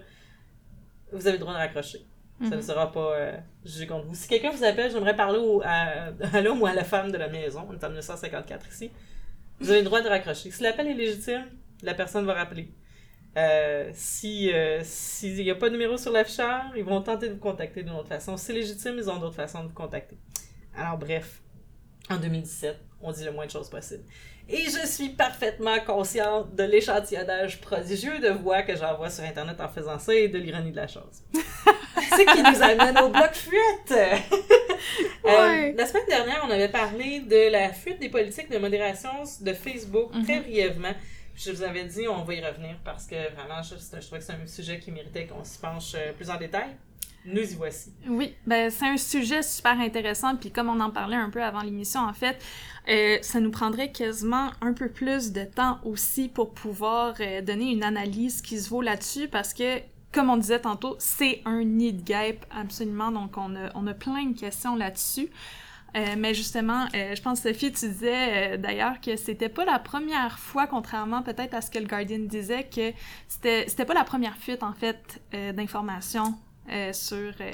vous 1.12 1.28
avez 1.28 1.38
le 1.38 1.40
droit 1.42 1.54
de 1.54 1.60
raccrocher. 1.60 2.00
Ça 2.42 2.50
ne 2.50 2.56
Mhm. 2.56 2.62
sera 2.64 2.92
pas 2.92 3.14
euh, 3.16 3.38
jugé 3.64 3.86
contre 3.86 4.08
vous. 4.08 4.16
Si 4.16 4.28
quelqu'un 4.28 4.50
vous 4.50 4.64
appelle, 4.64 4.90
j'aimerais 4.92 5.16
parler 5.16 5.38
au, 5.38 5.62
à, 5.64 6.12
à 6.34 6.42
l'homme 6.42 6.62
ou 6.62 6.66
à 6.66 6.74
la 6.74 6.84
femme 6.84 7.12
de 7.12 7.18
la 7.18 7.28
maison, 7.28 7.68
on 7.70 7.74
est 7.74 7.84
en 7.84 7.90
1954 7.90 8.68
ici, 8.72 8.90
vous 9.60 9.70
avez 9.70 9.80
le 9.80 9.86
droit 9.86 10.02
de 10.02 10.08
raccrocher. 10.08 10.50
Si 10.50 10.64
l'appel 10.64 10.88
est 10.88 10.94
légitime, 10.96 11.46
la 11.84 11.94
personne 11.94 12.26
va 12.26 12.34
rappeler. 12.34 12.72
Euh, 13.38 13.92
si 13.94 14.52
euh, 14.52 14.80
s'il 14.84 15.36
n'y 15.36 15.52
a 15.52 15.56
pas 15.56 15.68
de 15.70 15.74
numéro 15.74 15.98
sur 15.98 16.12
l'afficheur, 16.12 16.64
ils 16.76 16.84
vont 16.84 17.02
tenter 17.02 17.28
de 17.30 17.34
vous 17.34 17.40
contacter 17.40 17.84
d'une 17.84 17.94
autre 17.94 18.08
façon. 18.10 18.36
Si 18.38 18.46
c'est 18.46 18.54
légitime, 18.54 18.96
ils 18.98 19.10
ont 19.10 19.18
d'autres 19.20 19.36
façons 19.36 19.64
de 19.64 19.68
vous 19.70 19.74
contacter. 19.76 20.18
Alors 20.76 20.98
bref, 20.98 21.42
en 22.10 22.18
2017, 22.18 22.78
on 23.02 23.12
dit 23.12 23.24
le 23.24 23.32
moins 23.32 23.46
de 23.46 23.52
choses 23.52 23.70
possible. 23.70 24.04
Et 24.50 24.64
je 24.66 24.86
suis 24.88 25.10
parfaitement 25.10 25.80
consciente 25.86 26.56
de 26.56 26.64
l'échantillonnage 26.64 27.62
prodigieux 27.62 28.20
de 28.20 28.30
voix 28.30 28.64
que 28.64 28.76
j'envoie 28.76 29.10
sur 29.10 29.24
Internet 29.24 29.62
en 29.62 29.70
faisant 29.70 29.98
ça 30.00 30.14
et 30.14 30.28
de 30.28 30.38
l'ironie 30.40 30.72
de 30.72 30.76
la 30.78 30.88
chose. 30.88 31.24
Ce 31.34 32.22
qui 32.36 32.44
nous 32.44 32.62
amène 32.64 32.98
au 33.00 33.10
bloc 33.10 33.34
fuite! 33.34 33.94
Euh, 35.24 35.30
Ouais. 35.30 35.74
la 35.78 35.86
semaine 35.86 36.08
dernière, 36.08 36.44
on 36.48 36.50
avait 36.50 36.68
parlé 36.68 37.20
de 37.20 37.52
la 37.52 37.72
fuite 37.72 38.00
des 38.00 38.10
politiques 38.10 38.50
de 38.50 38.58
modération 38.58 39.12
de 39.42 39.54
Facebook 39.54 40.12
très 40.24 40.38
Mhm. 40.38 40.42
brièvement. 40.44 40.94
Je 41.36 41.52
vous 41.52 41.62
avais 41.62 41.86
dit, 41.86 42.08
on 42.08 42.24
va 42.24 42.34
y 42.34 42.44
revenir 42.44 42.76
parce 42.84 43.06
que 43.06 43.16
vraiment, 43.36 43.62
je, 43.62 43.76
je 43.76 44.02
trouvais 44.06 44.18
que 44.20 44.26
c'est 44.26 44.34
un 44.34 44.48
sujet 44.48 44.80
qui 44.80 44.92
méritait 44.92 45.28
qu'on 45.28 45.44
s'y 45.44 45.60
penche 45.60 45.94
euh, 45.96 46.14
plus 46.14 46.32
en 46.32 46.38
détail. 46.38 46.70
Nous 47.26 47.52
y 47.52 47.56
voici. 47.56 47.94
Oui, 48.08 48.34
ben 48.48 48.72
c'est 48.72 48.88
un 48.88 48.98
sujet 48.98 49.44
super 49.44 49.80
intéressant, 49.80 50.36
puis 50.36 50.52
comme 50.52 50.70
on 50.70 50.80
en 50.80 50.90
parlait 50.90 51.16
un 51.18 51.30
peu 51.30 51.44
avant 51.44 51.62
l'émission, 51.62 52.02
en 52.02 52.14
fait, 52.14 52.44
euh, 52.90 53.20
ça 53.22 53.40
nous 53.40 53.52
prendrait 53.52 53.92
quasiment 53.92 54.50
un 54.62 54.74
peu 54.74 54.90
plus 54.90 55.32
de 55.32 55.44
temps 55.44 55.80
aussi 55.86 56.30
pour 56.30 56.52
pouvoir 56.52 57.14
euh, 57.20 57.42
donner 57.42 57.72
une 57.72 57.84
analyse 57.84 58.42
qui 58.42 58.60
se 58.60 58.70
vaut 58.70 58.82
là-dessus, 58.82 59.28
parce 59.28 59.54
que, 59.54 59.80
comme 60.12 60.32
on 60.32 60.38
disait 60.38 60.62
tantôt, 60.62 60.96
c'est 60.98 61.42
un 61.46 61.64
nid 61.64 61.94
de 61.94 62.02
guêpe, 62.02 62.44
absolument, 62.50 63.12
donc 63.12 63.38
on 63.38 63.56
a, 63.56 63.70
on 63.76 63.86
a 63.86 63.94
plein 63.94 64.26
de 64.26 64.40
questions 64.40 64.76
là-dessus. 64.76 65.30
Euh, 65.94 66.16
mais 66.18 66.34
justement, 66.34 66.88
je 66.94 67.22
pense, 67.22 67.42
Sophie, 67.42 67.72
tu 67.74 67.90
disais 67.90 68.58
d'ailleurs 68.58 69.02
que 69.02 69.18
c'était 69.18 69.50
pas 69.50 69.66
la 69.66 69.78
première 69.78 70.40
fois, 70.40 70.66
contrairement 70.66 71.22
peut-être 71.22 71.54
à 71.54 71.60
ce 71.60 71.70
que 71.70 71.80
le 71.80 71.86
Guardian 71.86 72.20
disait, 72.20 72.64
que 72.64 72.94
c'était 73.28 73.86
pas 73.86 73.94
la 73.94 74.06
première 74.06 74.38
fuite, 74.38 74.64
en 74.64 74.72
fait, 74.72 75.22
d'informations 75.54 76.34
euh, 76.70 76.94
sur 76.94 77.34
euh, 77.40 77.52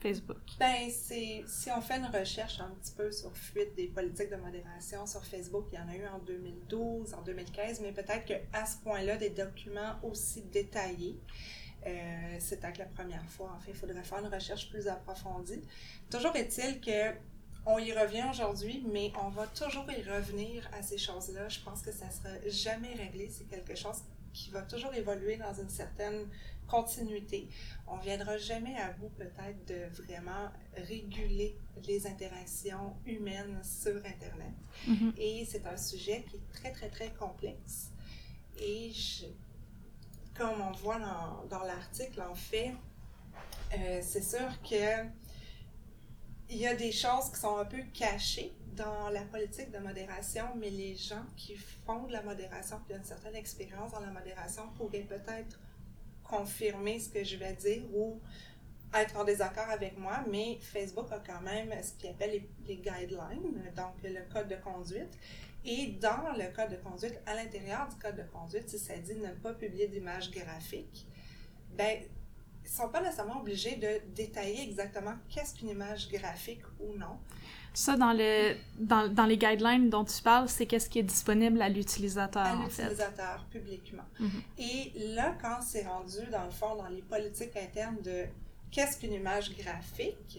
Facebook. 0.00 0.42
Ben, 0.58 0.90
si 0.90 1.70
on 1.76 1.80
fait 1.80 1.96
une 1.96 2.06
recherche 2.06 2.60
un 2.60 2.70
petit 2.80 2.92
peu 2.92 3.10
sur 3.10 3.36
fuite 3.36 3.74
des 3.76 3.88
politiques 3.88 4.30
de 4.30 4.36
modération 4.36 5.06
sur 5.06 5.24
Facebook, 5.24 5.66
il 5.72 5.78
y 5.78 5.82
en 5.82 5.88
a 5.88 5.96
eu 5.96 6.06
en 6.06 6.18
2012, 6.18 7.14
en 7.14 7.22
2015, 7.22 7.80
mais 7.80 7.92
peut-être 7.92 8.24
qu'à 8.24 8.66
ce 8.66 8.76
point-là, 8.82 9.16
des 9.16 9.30
documents 9.30 9.96
aussi 10.02 10.42
détaillés, 10.42 11.18
euh, 11.86 12.38
peut-être 12.50 12.78
la 12.78 12.86
première 12.86 13.24
fois. 13.24 13.52
En 13.56 13.60
fait, 13.60 13.70
il 13.70 13.76
faudrait 13.76 14.02
faire 14.02 14.18
une 14.18 14.32
recherche 14.32 14.68
plus 14.70 14.88
approfondie. 14.88 15.62
Toujours 16.10 16.34
est-il 16.36 16.80
que 16.80 17.14
on 17.68 17.78
y 17.78 17.92
revient 17.92 18.24
aujourd'hui, 18.30 18.84
mais 18.92 19.12
on 19.20 19.28
va 19.28 19.46
toujours 19.48 19.86
y 19.90 20.02
revenir 20.08 20.68
à 20.72 20.82
ces 20.82 20.98
choses-là. 20.98 21.48
Je 21.48 21.60
pense 21.60 21.82
que 21.82 21.90
ça 21.90 22.08
sera 22.10 22.30
jamais 22.46 22.94
réglé. 22.94 23.28
C'est 23.28 23.48
quelque 23.48 23.74
chose 23.74 24.02
qui 24.32 24.50
va 24.50 24.62
toujours 24.62 24.94
évoluer 24.94 25.36
dans 25.36 25.52
une 25.52 25.68
certaine 25.68 26.28
continuité. 26.66 27.48
On 27.86 27.96
viendra 27.98 28.36
jamais 28.38 28.76
à 28.76 28.92
bout 28.92 29.10
peut-être 29.10 29.64
de 29.66 29.86
vraiment 30.02 30.50
réguler 30.76 31.56
les 31.86 32.06
interactions 32.06 32.94
humaines 33.06 33.60
sur 33.62 33.96
Internet. 33.96 34.52
Mhm. 34.86 35.12
Et 35.18 35.44
c'est 35.48 35.66
un 35.66 35.76
sujet 35.76 36.24
qui 36.28 36.36
est 36.36 36.52
très, 36.52 36.72
très, 36.72 36.88
très 36.90 37.10
complexe. 37.12 37.90
Et 38.58 38.90
je- 38.92 39.26
comme 40.34 40.60
on 40.60 40.72
voit 40.72 40.98
dans, 40.98 41.44
dans 41.48 41.64
l'article, 41.64 42.20
en 42.22 42.34
fait, 42.34 42.72
euh, 43.76 44.00
c'est 44.02 44.22
sûr 44.22 44.48
que 44.62 45.04
il 46.48 46.58
y 46.58 46.66
a 46.66 46.74
des 46.76 46.92
choses 46.92 47.30
qui 47.32 47.40
sont 47.40 47.56
un 47.56 47.64
peu 47.64 47.82
cachées 47.92 48.52
dans 48.76 49.08
la 49.08 49.22
politique 49.22 49.70
de 49.72 49.78
modération, 49.78 50.44
mais 50.56 50.70
les 50.70 50.94
gens 50.94 51.24
qui 51.36 51.56
font 51.56 52.04
de 52.06 52.12
la 52.12 52.22
modération, 52.22 52.78
qui 52.86 52.92
ont 52.94 52.98
une 52.98 53.04
certaine 53.04 53.34
expérience 53.34 53.90
dans 53.92 54.00
la 54.00 54.10
modération, 54.12 54.68
pourraient 54.76 55.00
peut-être 55.08 55.58
confirmer 56.28 56.98
ce 56.98 57.08
que 57.08 57.24
je 57.24 57.36
vais 57.36 57.52
dire 57.54 57.82
ou 57.94 58.20
être 58.94 59.16
en 59.16 59.24
désaccord 59.24 59.68
avec 59.68 59.98
moi, 59.98 60.24
mais 60.28 60.58
Facebook 60.60 61.10
a 61.10 61.18
quand 61.18 61.40
même 61.40 61.70
ce 61.82 61.92
qu'il 61.92 62.10
appelle 62.10 62.42
les, 62.66 62.76
guidelines, 62.76 63.62
donc 63.76 63.94
le 64.02 64.32
code 64.32 64.48
de 64.48 64.56
conduite. 64.56 65.18
Et 65.64 65.88
dans 66.00 66.32
le 66.36 66.54
code 66.54 66.70
de 66.70 66.76
conduite, 66.76 67.18
à 67.26 67.34
l'intérieur 67.34 67.88
du 67.88 67.96
code 67.96 68.16
de 68.16 68.22
conduite, 68.22 68.68
si 68.68 68.78
ça 68.78 68.96
dit 68.98 69.16
ne 69.16 69.32
pas 69.32 69.52
publier 69.52 69.88
d'images 69.88 70.30
graphiques, 70.30 71.06
ben, 71.76 71.98
ils 72.64 72.70
sont 72.70 72.88
pas 72.88 73.00
nécessairement 73.00 73.40
obligés 73.40 73.76
de 73.76 74.00
détailler 74.14 74.62
exactement 74.62 75.14
qu'est-ce 75.28 75.54
qu'une 75.54 75.70
image 75.70 76.08
graphique 76.08 76.62
ou 76.80 76.94
non. 76.94 77.18
Ça, 77.76 77.96
dans, 77.96 78.12
le, 78.14 78.56
dans, 78.78 79.06
dans 79.12 79.26
les 79.26 79.36
guidelines 79.36 79.90
dont 79.90 80.04
tu 80.04 80.22
parles, 80.22 80.48
c'est 80.48 80.64
qu'est-ce 80.66 80.88
qui 80.88 80.98
est 80.98 81.02
disponible 81.02 81.60
à 81.60 81.68
l'utilisateur, 81.68 82.42
à 82.46 82.56
en 82.56 82.68
fait. 82.70 82.84
l'utilisateur 82.84 83.44
publiquement. 83.50 84.04
Mhm. 84.18 84.42
Et 84.58 84.92
là, 85.14 85.36
quand 85.42 85.60
c'est 85.60 85.86
rendu, 85.86 86.18
dans 86.32 86.44
le 86.44 86.50
fond, 86.50 86.74
dans 86.76 86.88
les 86.88 87.02
politiques 87.02 87.54
internes 87.56 88.00
de 88.02 88.24
qu'est-ce 88.70 88.98
qu'une 88.98 89.12
image 89.12 89.54
graphique, 89.58 90.38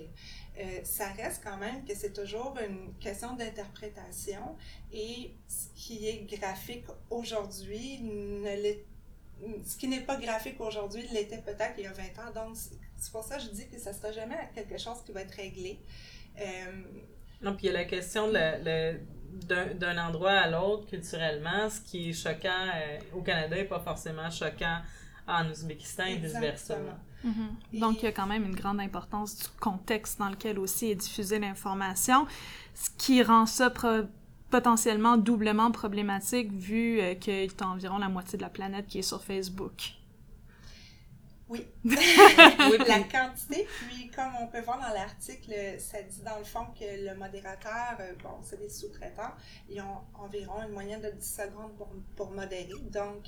euh, 0.59 0.79
ça 0.83 1.09
reste 1.09 1.43
quand 1.43 1.57
même 1.57 1.85
que 1.85 1.93
c'est 1.93 2.11
toujours 2.13 2.55
une 2.67 2.91
question 2.99 3.35
d'interprétation 3.35 4.55
et 4.91 5.31
ce 5.47 5.67
qui 5.75 6.07
est 6.07 6.23
graphique 6.39 6.85
aujourd'hui 7.11 7.99
ne 8.01 8.55
l'est 8.63 8.83
ce 9.63 9.77
qui 9.77 9.87
n'est 9.87 10.01
pas 10.01 10.17
graphique 10.17 10.59
aujourd'hui 10.59 11.05
l'était 11.13 11.37
peut-être 11.37 11.75
il 11.77 11.83
y 11.83 11.85
a 11.85 11.91
20 11.93 12.03
ans. 12.17 12.31
Donc, 12.47 12.55
c'est- 12.57 12.73
c'est 12.97 13.11
pour 13.11 13.23
ça 13.23 13.37
que 13.37 13.43
je 13.43 13.49
dis 13.49 13.67
que 13.67 13.77
ça 13.77 13.91
ne 13.91 13.95
sera 13.95 14.11
jamais 14.11 14.49
quelque 14.55 14.79
chose 14.79 14.97
qui 15.05 15.11
va 15.11 15.21
être 15.21 15.35
réglé. 15.35 15.79
Euh, 16.39 16.81
Non, 17.41 17.53
puis 17.55 17.67
il 17.67 17.71
y 17.71 17.75
a 17.75 17.79
la 17.79 17.85
question 17.85 18.27
de 18.27 18.33
la- 18.33 18.57
le- 18.57 18.99
d'un 19.47 19.73
d'un 19.75 19.97
endroit 20.07 20.31
à 20.31 20.49
l'autre 20.49 20.87
culturellement, 20.87 21.69
ce 21.69 21.79
qui 21.81 22.09
est 22.09 22.13
choquant 22.13 22.49
euh, 22.75 22.97
au 23.15 23.21
Canada 23.21 23.55
n'est 23.55 23.65
pas 23.65 23.79
forcément 23.79 24.29
choquant 24.31 24.79
en 25.27 25.49
Ouzbékistan 25.49 26.05
et 26.05 26.15
vice-versa. 26.17 26.75
Mhm. 27.23 27.33
Et- 27.73 27.79
Donc, 27.79 28.01
il 28.01 28.05
y 28.05 28.07
a 28.07 28.11
quand 28.11 28.25
même 28.25 28.45
une 28.45 28.55
grande 28.55 28.79
importance 28.79 29.37
du 29.37 29.45
contexte 29.59 30.17
dans 30.19 30.29
lequel 30.29 30.57
aussi 30.57 30.87
est 30.91 30.95
diffusée 30.95 31.37
l'information, 31.39 32.25
ce 32.73 32.89
qui 32.97 33.21
rend 33.21 33.45
ça 33.45 33.69
pro- 33.69 34.05
potentiellement 34.49 35.17
doublement 35.17 35.71
problématique 35.71 36.51
vu 36.53 36.99
euh, 37.01 37.15
qu'il 37.15 37.33
y 37.45 37.47
a 37.61 37.67
environ 37.67 37.97
la 37.99 38.07
moitié 38.09 38.37
de 38.37 38.43
la 38.43 38.49
planète 38.49 38.87
qui 38.87 38.99
est 38.99 39.03
sur 39.03 39.21
Facebook. 39.21 39.91
La 42.87 42.99
quantité, 43.03 43.65
puis 43.87 44.09
comme 44.09 44.33
on 44.41 44.47
peut 44.47 44.61
voir 44.61 44.79
dans 44.79 44.93
l'article, 44.93 45.53
ça 45.79 46.01
dit 46.01 46.21
dans 46.21 46.37
le 46.37 46.43
fond 46.43 46.65
que 46.77 47.05
le 47.05 47.15
modérateur, 47.15 47.95
euh, 47.99 48.13
bon, 48.21 48.41
c'est 48.41 48.59
des 48.59 48.69
sous-traitants, 48.69 49.33
ils 49.69 49.81
ont 49.81 50.01
environ 50.15 50.61
une 50.63 50.73
moyenne 50.73 51.01
de 51.01 51.11
10 51.11 51.35
secondes 51.35 51.75
pour, 51.77 51.89
pour 52.15 52.31
modérer. 52.31 52.67
Donc, 52.91 53.27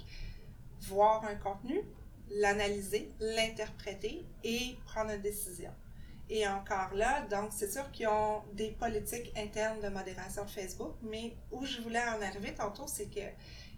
voir 0.82 1.24
un 1.26 1.36
contenu, 1.36 1.82
l'analyser, 2.32 3.12
l'interpréter 3.20 4.26
et 4.44 4.78
prendre 4.86 5.12
une 5.12 5.22
décision. 5.22 5.72
Et 6.30 6.48
encore 6.48 6.94
là, 6.94 7.22
donc 7.22 7.50
c'est 7.52 7.72
sûr 7.72 7.90
qu'ils 7.92 8.08
ont 8.08 8.44
des 8.54 8.72
politiques 8.72 9.32
internes 9.36 9.80
de 9.82 9.90
modération 9.90 10.44
de 10.46 10.50
Facebook, 10.50 10.96
mais 11.02 11.36
où 11.52 11.66
je 11.66 11.82
voulais 11.82 12.04
en 12.04 12.22
arriver 12.22 12.54
tantôt, 12.54 12.86
c'est 12.88 13.10
que 13.10 13.22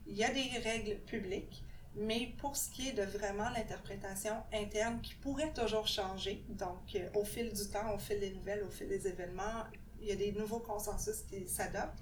il 0.08 0.18
y 0.18 0.24
a 0.24 0.30
des 0.32 0.50
règles 0.64 0.98
publiques, 1.06 1.64
mais 1.96 2.34
pour 2.38 2.56
ce 2.56 2.70
qui 2.70 2.90
est 2.90 2.94
de 2.94 3.04
vraiment 3.04 3.50
l'interprétation 3.50 4.36
interne 4.54 5.02
qui 5.02 5.16
pourrait 5.16 5.54
toujours 5.54 5.88
changer, 5.88 6.44
donc 6.50 6.96
euh, 6.96 7.10
au 7.16 7.26
fil 7.26 7.52
du 7.52 7.70
temps, 7.70 7.94
au 7.94 7.98
fil 7.98 8.20
des 8.20 8.32
nouvelles, 8.32 8.64
au 8.64 8.70
fil 8.70 8.88
des 8.88 9.08
événements, 9.08 9.66
il 10.00 10.08
y 10.08 10.12
a 10.12 10.16
des 10.16 10.32
nouveaux 10.32 10.60
consensus 10.60 11.22
qui 11.30 11.48
s'adoptent. 11.48 12.02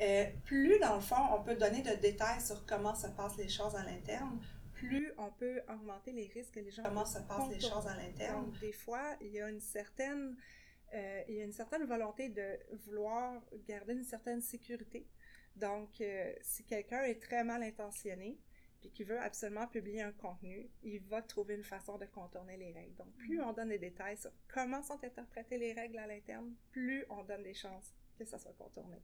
Euh, 0.00 0.26
plus, 0.44 0.78
dans 0.78 0.94
le 0.94 1.00
fond, 1.00 1.16
on 1.34 1.42
peut 1.42 1.56
donner 1.56 1.82
de 1.82 1.94
détails 1.94 2.40
sur 2.40 2.66
comment 2.66 2.94
se 2.94 3.06
passent 3.08 3.38
les 3.38 3.48
choses 3.48 3.74
à 3.74 3.82
l'interne, 3.82 4.38
plus 4.74 5.12
on 5.16 5.30
peut 5.30 5.62
augmenter 5.68 6.12
les 6.12 6.26
risques 6.26 6.52
que 6.52 6.60
les 6.60 6.70
gens 6.70 6.82
comment 6.82 7.06
se 7.06 7.18
passent 7.20 7.48
les 7.50 7.60
choses 7.60 7.86
à 7.86 7.96
l'interne. 7.96 8.52
Des 8.60 8.72
fois, 8.72 9.16
il 9.22 9.28
y 9.28 9.40
a 9.40 9.48
une 9.48 9.60
certaine 9.60 10.36
euh, 10.94 11.22
il 11.28 11.34
y 11.34 11.40
a 11.40 11.44
une 11.44 11.52
certaine 11.52 11.84
volonté 11.84 12.28
de 12.28 12.58
vouloir 12.84 13.42
garder 13.66 13.94
une 13.94 14.04
certaine 14.04 14.40
sécurité. 14.40 15.06
Donc, 15.56 16.00
euh, 16.00 16.32
si 16.42 16.64
quelqu'un 16.64 17.02
est 17.02 17.20
très 17.20 17.42
mal 17.42 17.62
intentionné, 17.62 18.38
puis 18.86 18.92
qui 18.92 19.04
veut 19.04 19.20
absolument 19.20 19.66
publier 19.66 20.02
un 20.02 20.12
contenu, 20.12 20.70
il 20.82 21.00
va 21.00 21.22
trouver 21.22 21.54
une 21.54 21.64
façon 21.64 21.98
de 21.98 22.06
contourner 22.06 22.56
les 22.56 22.72
règles. 22.72 22.94
Donc, 22.94 23.12
plus 23.16 23.42
on 23.42 23.52
donne 23.52 23.68
des 23.68 23.78
détails 23.78 24.16
sur 24.16 24.30
comment 24.48 24.82
sont 24.82 25.02
interprétées 25.02 25.58
les 25.58 25.72
règles 25.72 25.98
à 25.98 26.06
l'interne, 26.06 26.54
plus 26.70 27.04
on 27.10 27.24
donne 27.24 27.42
des 27.42 27.54
chances 27.54 27.94
que 28.16 28.24
ça 28.24 28.38
soit 28.38 28.54
contourné. 28.54 29.02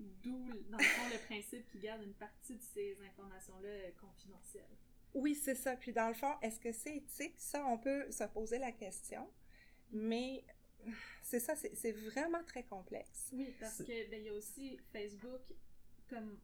D'où, 0.00 0.48
dans 0.70 0.78
le 0.78 0.84
fond, 0.84 1.08
le 1.12 1.18
principe 1.26 1.66
qui 1.70 1.78
garde 1.78 2.02
une 2.02 2.14
partie 2.14 2.56
de 2.56 2.62
ces 2.62 2.98
informations-là 3.00 3.68
euh, 3.68 3.90
confidentielles. 4.00 4.76
Oui, 5.12 5.34
c'est 5.34 5.54
ça. 5.54 5.76
Puis 5.76 5.92
dans 5.92 6.08
le 6.08 6.14
fond, 6.14 6.34
est-ce 6.42 6.58
que 6.58 6.72
c'est 6.72 6.96
éthique? 6.96 7.38
Ça, 7.38 7.64
on 7.66 7.78
peut 7.78 8.10
se 8.10 8.24
poser 8.24 8.58
la 8.58 8.72
question. 8.72 9.30
Mais 9.92 10.44
c'est 11.22 11.38
ça, 11.38 11.54
c'est 11.54 11.92
vraiment 11.92 12.42
très 12.44 12.64
complexe. 12.64 13.30
Oui, 13.32 13.54
parce 13.60 13.78
que 13.78 14.10
ben, 14.10 14.20
il 14.20 14.24
y 14.24 14.28
a 14.30 14.34
aussi 14.34 14.80
Facebook, 14.92 15.42
comme 16.08 16.40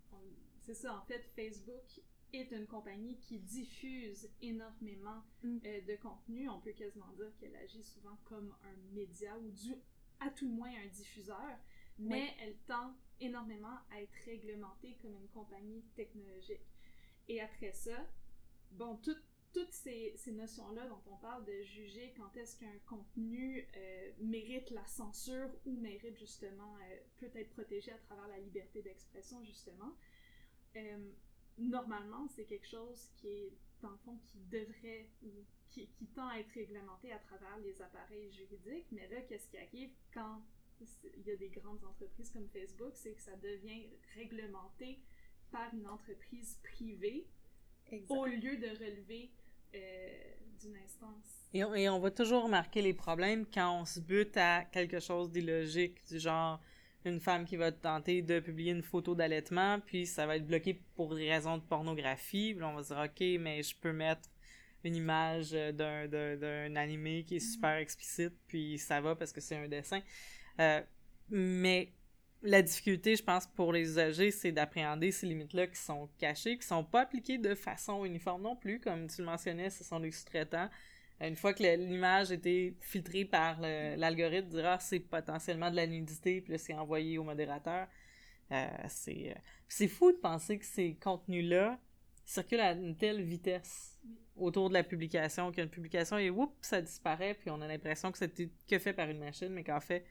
c'est 0.63 0.75
ça, 0.75 0.95
en 0.95 1.03
fait, 1.03 1.23
Facebook 1.35 2.01
est 2.33 2.51
une 2.53 2.67
compagnie 2.67 3.17
qui 3.19 3.39
diffuse 3.39 4.29
énormément 4.43 5.23
mm. 5.43 5.59
euh, 5.65 5.81
de 5.83 5.97
contenu. 5.97 6.49
On 6.49 6.61
peut 6.61 6.73
quasiment 6.73 7.13
dire 7.17 7.33
qu'elle 7.39 7.57
agit 7.57 7.83
souvent 7.83 8.17
comme 8.25 8.55
un 8.65 8.95
média 8.95 9.37
ou 9.39 9.51
du, 9.51 9.75
à 10.21 10.31
tout 10.31 10.47
le 10.47 10.55
moins 10.55 10.71
un 10.71 10.89
diffuseur, 10.89 11.59
mais 11.99 12.35
elle 12.41 12.57
tend 12.67 12.95
énormément 13.21 13.79
à 13.91 14.01
être 14.01 14.15
réglementée 14.25 14.97
comme 15.03 15.15
une 15.15 15.29
compagnie 15.29 15.83
technologique. 15.95 16.67
Et 17.29 17.41
après 17.41 17.73
ça, 17.73 18.07
bon, 18.73 18.97
toutes 18.97 19.73
ces, 19.73 20.15
ces 20.17 20.33
notions-là 20.33 20.87
dont 20.89 21.03
on 21.11 21.17
parle 21.17 21.45
de 21.45 21.63
juger 21.63 22.15
quand 22.17 22.37
est-ce 22.37 22.57
qu'un 22.57 22.79
contenu 22.87 23.69
euh, 23.77 24.11
mérite 24.21 24.71
la 24.71 24.87
censure 24.87 25.51
ou 25.67 25.77
mérite 25.77 26.19
justement, 26.19 26.77
euh, 26.77 26.97
peut 27.19 27.31
être 27.35 27.51
protégé 27.51 27.93
à 27.93 27.99
travers 27.99 28.29
la 28.29 28.39
liberté 28.39 28.83
d'expression, 28.83 29.43
justement, 29.45 29.95
normalement, 31.61 32.27
c'est 32.35 32.45
quelque 32.45 32.67
chose 32.69 33.09
qui 33.17 33.29
est, 33.29 33.53
dans 33.83 33.91
le 33.91 33.99
fond, 33.99 34.19
qui 34.27 34.39
devrait 34.51 35.09
ou 35.23 35.31
qui, 35.69 35.89
qui, 35.89 36.07
tend 36.09 36.29
à 36.29 36.39
être 36.39 36.51
réglementé 36.53 37.13
à 37.13 37.19
travers 37.19 37.57
les 37.59 37.81
appareils 37.81 38.33
juridiques. 38.33 38.87
Mais 38.91 39.09
là, 39.09 39.21
qu'est-ce 39.23 39.49
qui 39.49 39.59
arrive 39.59 39.91
quand 40.13 40.43
il 41.17 41.27
y 41.27 41.31
a 41.31 41.37
des 41.37 41.49
grandes 41.49 41.85
entreprises 41.85 42.31
comme 42.31 42.49
Facebook, 42.49 42.93
c'est 42.95 43.13
que 43.13 43.21
ça 43.21 43.37
devient 43.37 43.87
réglementé 44.15 44.99
par 45.51 45.73
une 45.75 45.87
entreprise 45.87 46.59
privée 46.63 47.27
au 48.09 48.25
lieu 48.27 48.57
de 48.57 48.69
relever 48.69 49.31
euh, 49.75 50.35
d'une 50.61 50.77
instance. 50.77 51.47
Et 51.53 51.65
on, 51.65 51.75
et 51.75 51.89
on 51.89 51.99
va 51.99 52.11
toujours 52.11 52.45
remarquer 52.45 52.83
les 52.83 52.95
problèmes 52.95 53.45
quand 53.47 53.81
on 53.81 53.85
se 53.85 54.01
bute 54.01 54.37
à 54.37 54.65
quelque 54.65 55.01
chose 55.01 55.31
d'illogique, 55.31 56.05
du 56.07 56.19
genre 56.19 56.61
une 57.05 57.21
femme 57.21 57.45
qui 57.45 57.57
va 57.57 57.73
tenter 57.73 58.23
de 58.23 58.41
publier 58.41 58.73
une 58.73 58.83
photo 58.83 59.15
d'allaitement, 59.15 59.81
puis 59.81 60.07
ça 60.07 60.27
va 60.27 60.37
être 60.37 60.47
bloqué 60.47 60.81
pour 60.95 61.15
des 61.15 61.31
raisons 61.31 61.57
de 61.57 61.63
pornographie. 61.63 62.55
Puis 62.55 62.65
on 62.65 62.75
va 62.75 62.83
se 62.83 62.95
dire, 62.95 63.03
OK, 63.05 63.41
mais 63.41 63.63
je 63.63 63.75
peux 63.77 63.93
mettre 63.93 64.29
une 64.85 64.97
image 64.97 65.51
d'un, 65.51 66.07
d'un, 66.07 66.77
animé 66.77 67.25
qui 67.25 67.37
est 67.37 67.41
super 67.41 67.71
mm-hmm. 67.71 67.83
explicite, 67.83 68.33
puis 68.47 68.79
ça 68.79 69.01
va 69.01 69.15
parce 69.15 69.33
que 69.33 69.41
c'est 69.41 69.57
un 69.57 69.69
dessin. 69.69 70.01
Euh, 70.59 70.81
mais 71.31 71.93
la 72.43 72.63
difficulté, 72.63 73.17
je 73.17 73.23
pense, 73.23 73.47
pour 73.47 73.73
les 73.73 73.83
usagers, 73.83 74.31
c'est 74.31 74.53
d'appréhender 74.53 75.13
ces 75.13 75.27
limites-là 75.27 75.67
qui 75.67 75.77
sont 75.77 76.09
cachées, 76.19 76.57
qui 76.57 76.67
sont 76.67 76.85
pas 76.85 77.03
appliquées 77.03 77.39
de 77.39 77.55
façon 77.55 78.05
uniforme 78.05 78.43
non 78.43 78.57
plus. 78.57 78.81
Comme 78.81 79.07
tu 79.09 79.21
le 79.21 79.27
mentionnais, 79.27 79.71
ce 79.71 79.85
sont 79.85 80.01
des 80.01 80.11
sous-traitants 80.11 80.69
une 81.21 81.37
fois 81.37 81.53
que 81.53 81.63
l'image 81.63 82.33
été 82.33 82.77
filtrée 82.81 83.25
par 83.25 83.61
l'algorithme, 83.61 84.49
dira 84.49 84.75
ah, 84.75 84.79
c'est 84.79 85.01
potentiellement 85.01 85.71
de 85.71 85.77
la 85.77 85.87
nudité, 85.87 86.41
puis 86.41 86.59
c'est 86.59 86.75
envoyé 86.75 87.19
au 87.19 87.25
modérateur. 87.25 87.89
Euh, 88.53 88.69
c'est 88.89 89.31
euh, 89.31 89.41
c'est 89.69 89.87
fou 89.87 90.11
de 90.11 90.17
penser 90.17 90.59
que 90.59 90.65
ces 90.65 90.95
contenus-là 90.97 91.79
circulent 92.25 92.61
à 92.61 92.73
une 92.73 92.97
telle 92.97 93.23
vitesse 93.23 93.97
autour 94.35 94.69
de 94.71 94.75
la 94.75 94.83
publication 94.83 95.53
qu'une 95.53 95.69
publication 95.69 96.19
et 96.19 96.31
whoop 96.31 96.53
ça 96.61 96.83
disparaît 96.83 97.35
puis 97.35 97.51
on 97.51 97.61
a 97.61 97.69
l'impression 97.69 98.11
que 98.11 98.19
c'était 98.19 98.51
que 98.69 98.79
fait 98.81 98.93
par 98.93 99.09
une 99.09 99.21
machine 99.21 99.51
mais 99.51 99.63
qu'en 99.63 99.79
fait 99.79 100.05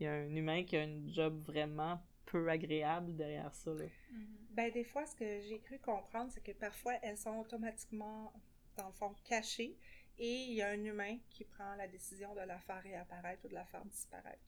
il 0.00 0.04
y 0.04 0.06
a 0.08 0.12
un 0.12 0.34
humain 0.34 0.64
qui 0.64 0.76
a 0.76 0.82
un 0.82 1.06
job 1.06 1.40
vraiment 1.44 2.02
peu 2.26 2.48
agréable 2.48 3.14
derrière 3.14 3.54
ça 3.54 3.72
là. 3.72 3.84
Mm-hmm. 3.84 4.26
Ben 4.50 4.72
des 4.72 4.84
fois 4.84 5.06
ce 5.06 5.14
que 5.14 5.40
j'ai 5.42 5.60
cru 5.60 5.78
comprendre 5.78 6.32
c'est 6.32 6.42
que 6.42 6.52
parfois 6.58 6.94
elles 7.02 7.18
sont 7.18 7.36
automatiquement 7.38 8.32
dans 8.76 8.88
le 8.88 8.92
fond 8.94 9.14
cachées 9.24 9.76
et 10.18 10.44
il 10.44 10.54
y 10.54 10.62
a 10.62 10.68
un 10.68 10.84
humain 10.84 11.18
qui 11.30 11.44
prend 11.44 11.74
la 11.76 11.86
décision 11.86 12.34
de 12.34 12.40
la 12.40 12.58
faire 12.58 12.82
réapparaître 12.82 13.44
ou 13.44 13.48
de 13.48 13.54
la 13.54 13.64
faire 13.64 13.84
disparaître. 13.84 14.42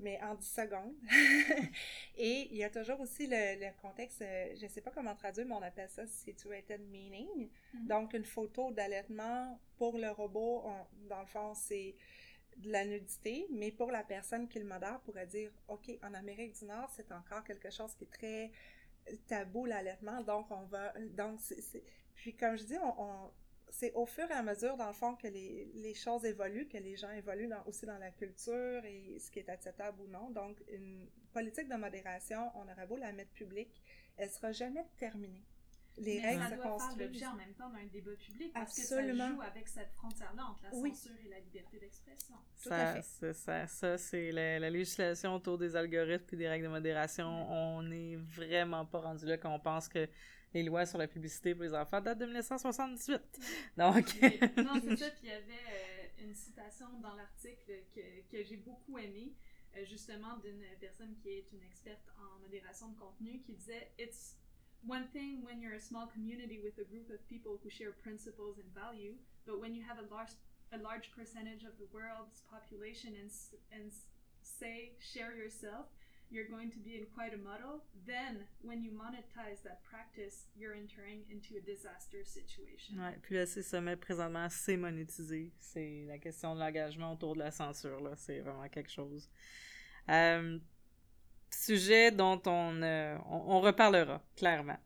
Mais 0.00 0.20
en 0.22 0.34
10 0.34 0.46
secondes. 0.46 0.94
et 2.16 2.48
il 2.52 2.56
y 2.56 2.62
a 2.62 2.70
toujours 2.70 3.00
aussi 3.00 3.26
le, 3.26 3.72
contexte, 3.80 4.22
euh, 4.22 4.54
je 4.56 4.64
ne 4.64 4.68
sais 4.70 4.80
pas 4.80 4.92
comment 4.92 5.14
traduire, 5.16 5.46
mais 5.46 5.54
on 5.54 5.62
appelle 5.62 5.88
ça 5.88 6.06
situated 6.06 6.80
meaning. 6.88 7.48
Mm-hmm. 7.48 7.86
Donc, 7.88 8.14
une 8.14 8.24
photo 8.24 8.70
d'allaitement 8.70 9.58
pour 9.76 9.98
le 9.98 10.10
robot, 10.10 10.64
dans 11.08 11.20
le 11.20 11.26
fond, 11.26 11.52
c'est 11.54 11.96
de 12.58 12.70
la 12.70 12.84
nudité, 12.84 13.46
mais 13.50 13.72
pour 13.72 13.90
la 13.90 14.04
personne 14.04 14.48
qui 14.48 14.60
le 14.60 14.66
modère, 14.66 15.00
pourrait 15.00 15.26
dire, 15.26 15.50
OK, 15.66 15.90
en 16.02 16.14
Amérique 16.14 16.56
du 16.58 16.66
Nord, 16.66 16.90
c'est 16.94 17.10
encore 17.10 17.42
quelque 17.42 17.70
chose 17.70 17.92
qui 17.94 18.04
est 18.04 18.12
très 18.12 18.52
tabou, 19.26 19.64
l'allaitement, 19.64 20.20
donc 20.22 20.48
on 20.50 20.62
va... 20.66 20.92
Donc. 21.16 21.40
Puis, 22.14 22.34
comme 22.34 22.56
je 22.56 22.64
dis, 22.64 22.76
on 22.78 23.30
c'est 23.70 23.92
au 23.92 24.06
fur 24.06 24.28
et 24.30 24.34
à 24.34 24.42
mesure, 24.42 24.76
dans 24.76 24.88
le 24.88 24.92
fond, 24.92 25.14
que 25.14 25.28
les, 25.28 25.70
les 25.74 25.94
choses 25.94 26.24
évoluent, 26.24 26.68
que 26.68 26.78
les 26.78 26.96
gens 26.96 27.10
évoluent 27.10 27.50
aussi 27.66 27.86
dans 27.86 27.98
la 27.98 28.10
culture 28.10 28.84
et 28.84 29.18
ce 29.18 29.30
qui 29.30 29.38
est 29.38 29.48
acceptable 29.48 30.00
ou 30.00 30.06
non. 30.08 30.30
Donc, 30.30 30.56
une 30.68 31.08
politique 31.32 31.68
de 31.68 31.76
modération, 31.76 32.50
on 32.54 32.70
aurait 32.70 32.86
beau 32.86 32.96
la 32.96 33.12
mettre 33.12 33.32
publique, 33.32 33.82
elle 34.16 34.30
sera 34.30 34.52
jamais 34.52 34.86
terminée 34.98 35.44
les 36.00 36.20
règles 36.20 36.42
ça 36.42 36.56
doit 36.56 36.78
faire 36.78 36.96
l'objet 36.96 37.26
en 37.26 37.34
même 37.34 37.54
temps 37.54 37.70
d'un 37.70 37.86
débat 37.92 38.16
public 38.16 38.52
parce 38.52 38.78
Absolument. 38.78 39.12
que 39.12 39.18
ça 39.18 39.28
joue 39.34 39.42
avec 39.42 39.68
cette 39.68 39.92
frontière-là 39.92 40.44
entre 40.44 40.62
la 40.64 40.70
censure 40.70 41.12
et 41.24 41.28
la 41.28 41.40
liberté 41.40 41.78
d'expression. 41.78 42.36
Ça. 42.56 43.02
C'est 43.02 43.32
ça, 43.32 43.66
ça 43.66 43.98
c'est 43.98 44.32
la, 44.32 44.70
législation 44.70 45.34
autour 45.34 45.58
des 45.58 45.76
algorithmes 45.76 46.34
et 46.34 46.36
des 46.36 46.48
règles 46.48 46.64
de 46.64 46.70
modération. 46.70 47.26
On 47.50 47.82
n'est 47.82 48.16
vraiment 48.16 48.84
pas 48.84 49.00
rendu 49.00 49.26
là 49.26 49.38
quand 49.38 49.54
on 49.54 49.60
pense 49.60 49.88
que 49.88 50.08
les 50.54 50.62
lois 50.62 50.86
sur 50.86 50.98
la 50.98 51.06
publicité 51.06 51.54
pour 51.54 51.64
les 51.64 51.74
enfants 51.74 52.00
datent 52.00 52.18
de 52.18 52.26
1978. 52.26 53.20
Donc... 53.76 54.06
non, 54.56 54.80
c'est 54.82 54.96
ça. 54.96 55.10
Puis 55.10 55.20
il 55.24 55.28
y 55.28 55.32
avait 55.32 55.52
euh, 55.52 56.24
une 56.24 56.34
citation 56.34 56.86
dans 57.00 57.14
l'article 57.14 57.84
que, 57.94 58.00
que 58.30 58.42
j'ai 58.42 58.56
beaucoup 58.56 58.98
aimée 58.98 59.32
euh, 59.76 59.84
justement 59.84 60.36
d'une 60.38 60.64
personne 60.80 61.14
qui 61.22 61.30
est 61.30 61.52
une 61.52 61.62
experte 61.62 62.08
en 62.18 62.38
modération 62.40 62.88
de 62.88 62.98
contenu 62.98 63.40
qui 63.40 63.52
disait 63.52 63.92
It's 63.98 64.36
one 64.86 65.06
thing 65.12 65.44
when 65.44 65.60
you're 65.60 65.76
a 65.76 65.80
small 65.80 66.06
community 66.06 66.58
with 66.58 66.78
a 66.78 66.84
group 66.84 67.10
of 67.10 67.18
people 67.28 67.58
who 67.62 67.68
share 67.68 67.92
principles 67.92 68.58
and 68.58 68.72
value, 68.74 69.14
but 69.46 69.60
when 69.60 69.74
you 69.74 69.82
have 69.82 69.98
a 69.98 70.14
large 70.14 70.32
a 70.70 70.78
large 70.78 71.10
percentage 71.12 71.64
of 71.64 71.72
the 71.78 71.88
world's 71.92 72.42
population 72.50 73.14
and 73.16 73.30
and 73.72 73.92
say 74.42 74.92
share 75.00 75.34
yourself, 75.36 75.86
you're 76.30 76.48
going 76.48 76.70
to 76.70 76.78
be 76.78 76.96
in 76.96 77.06
quite 77.14 77.32
a 77.32 77.38
muddle. 77.38 77.82
Then, 78.06 78.44
when 78.62 78.82
you 78.82 78.90
monetize 78.90 79.62
that 79.64 79.82
practice, 79.84 80.46
you're 80.56 80.74
entering 80.74 81.22
into 81.30 81.56
a 81.56 81.60
disaster 81.60 82.24
situation. 82.24 82.96
Ouais, 82.98 83.16
puis 83.22 83.36
là, 83.36 83.46
c'est 83.46 83.62
ça, 83.62 83.80
présentement, 83.96 84.48
c'est 84.50 84.76
monétisé. 84.76 85.52
C'est 85.58 86.04
la 86.06 86.18
question 86.18 86.54
de 86.54 86.60
l'engagement 86.60 87.12
autour 87.12 87.34
de 87.34 87.40
la 87.40 87.50
censure, 87.50 88.00
là. 88.00 88.12
C'est 88.16 88.40
vraiment 88.40 88.68
quelque 88.68 88.90
chose. 88.90 89.28
Euh, 90.10 90.58
sujet 91.50 92.10
dont 92.10 92.40
on, 92.46 92.82
euh, 92.82 93.16
on, 93.26 93.60
reparlera, 93.60 94.22
clairement. 94.36 94.78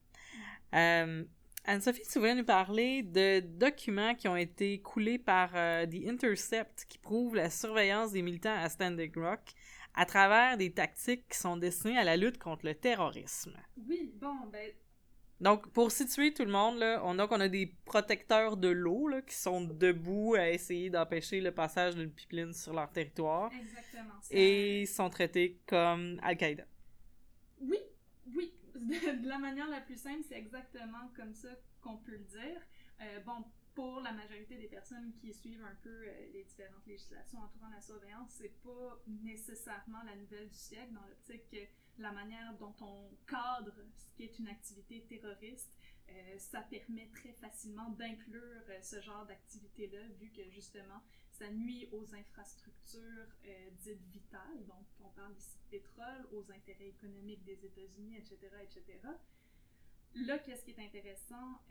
Euh, 0.74 1.24
Anne-Sophie, 1.64 2.02
tu 2.10 2.18
voulais 2.18 2.34
nous 2.34 2.44
parler 2.44 3.02
de 3.02 3.40
documents 3.40 4.14
qui 4.14 4.26
ont 4.26 4.36
été 4.36 4.80
coulés 4.80 5.18
par 5.18 5.52
The 5.52 6.08
Intercept 6.08 6.86
qui 6.88 6.98
prouvent 6.98 7.36
la 7.36 7.50
surveillance 7.50 8.12
des 8.12 8.22
militants 8.22 8.56
à 8.56 8.68
Standing 8.68 9.12
Rock 9.14 9.54
à 9.94 10.06
travers 10.06 10.56
des 10.56 10.72
tactiques 10.72 11.28
qui 11.28 11.38
sont 11.38 11.56
destinées 11.56 11.98
à 11.98 12.04
la 12.04 12.16
lutte 12.16 12.38
contre 12.38 12.66
le 12.66 12.74
terrorisme. 12.74 13.56
Oui, 13.88 14.12
bon, 14.20 14.34
ben, 14.50 14.70
donc, 15.42 15.68
pour 15.72 15.90
situer 15.90 16.32
tout 16.32 16.44
le 16.44 16.52
monde, 16.52 16.78
là, 16.78 17.00
on 17.02 17.18
a 17.18 17.26
qu'on 17.26 17.40
a 17.40 17.48
des 17.48 17.74
protecteurs 17.84 18.56
de 18.56 18.68
l'eau 18.68 19.08
là, 19.08 19.22
qui 19.22 19.34
sont 19.34 19.60
debout 19.60 20.36
à 20.36 20.48
essayer 20.50 20.88
d'empêcher 20.88 21.40
le 21.40 21.50
passage 21.50 21.96
d'une 21.96 22.12
pipeline 22.12 22.52
sur 22.52 22.72
leur 22.72 22.92
territoire. 22.92 23.50
Exactement. 23.52 24.14
Et 24.30 24.86
sont 24.86 25.10
traités 25.10 25.58
comme 25.66 26.20
Al-Qaïda. 26.22 26.62
Oui, 27.60 27.78
oui. 28.36 28.54
De, 28.74 29.28
la 29.28 29.38
manière 29.38 29.68
la 29.68 29.80
plus 29.80 30.00
simple, 30.00 30.22
c'est 30.28 30.38
exactement 30.38 31.10
comme 31.16 31.34
ça 31.34 31.48
qu'on 31.80 31.96
peut 31.96 32.12
le 32.12 32.18
dire. 32.18 32.60
Euh, 33.00 33.20
bon, 33.26 33.44
pour 33.74 34.00
la 34.00 34.12
majorité 34.12 34.56
des 34.56 34.68
personnes 34.68 35.12
qui 35.20 35.32
suivent 35.32 35.64
un 35.64 35.74
peu 35.82 35.88
euh, 35.88 36.32
les 36.32 36.44
différentes 36.44 36.86
législations 36.86 37.38
entourant 37.38 37.70
la 37.70 37.80
surveillance, 37.80 38.30
c'est 38.30 38.60
pas 38.62 39.02
nécessairement 39.06 40.02
la 40.04 40.16
nouvelle 40.16 40.48
du 40.48 40.56
siècle 40.56 40.92
dans 40.92 41.06
l'optique 41.06 41.48
que 41.50 41.64
la 41.98 42.12
manière 42.12 42.54
dont 42.58 42.74
on 42.80 43.10
cadre 43.26 43.74
ce 43.96 44.16
qui 44.16 44.24
est 44.24 44.38
une 44.38 44.48
activité 44.48 45.04
terroriste, 45.08 45.76
euh, 46.10 46.38
ça 46.38 46.60
permet 46.62 47.08
très 47.14 47.32
facilement 47.32 47.90
d'inclure 47.90 48.62
euh, 48.68 48.80
ce 48.82 49.00
genre 49.00 49.24
d'activité-là, 49.26 50.06
vu 50.20 50.30
que 50.30 50.48
justement, 50.50 51.02
ça 51.30 51.50
nuit 51.50 51.88
aux 51.92 52.14
infrastructures 52.14 53.26
dites 53.78 54.06
vitales. 54.10 54.66
Donc, 54.66 54.86
on 55.00 55.08
parle 55.10 55.32
ici 55.34 55.56
de 55.64 55.78
pétrole, 55.78 56.28
aux 56.32 56.44
intérêts 56.52 56.88
économiques 56.88 57.42
des 57.44 57.64
États-Unis, 57.64 58.18
etc., 58.18 58.38
etc. 58.62 59.00
Là, 60.14 60.38
qu'est-ce 60.38 60.64
qui 60.64 60.72
est 60.72 60.84
intéressant 60.84 61.62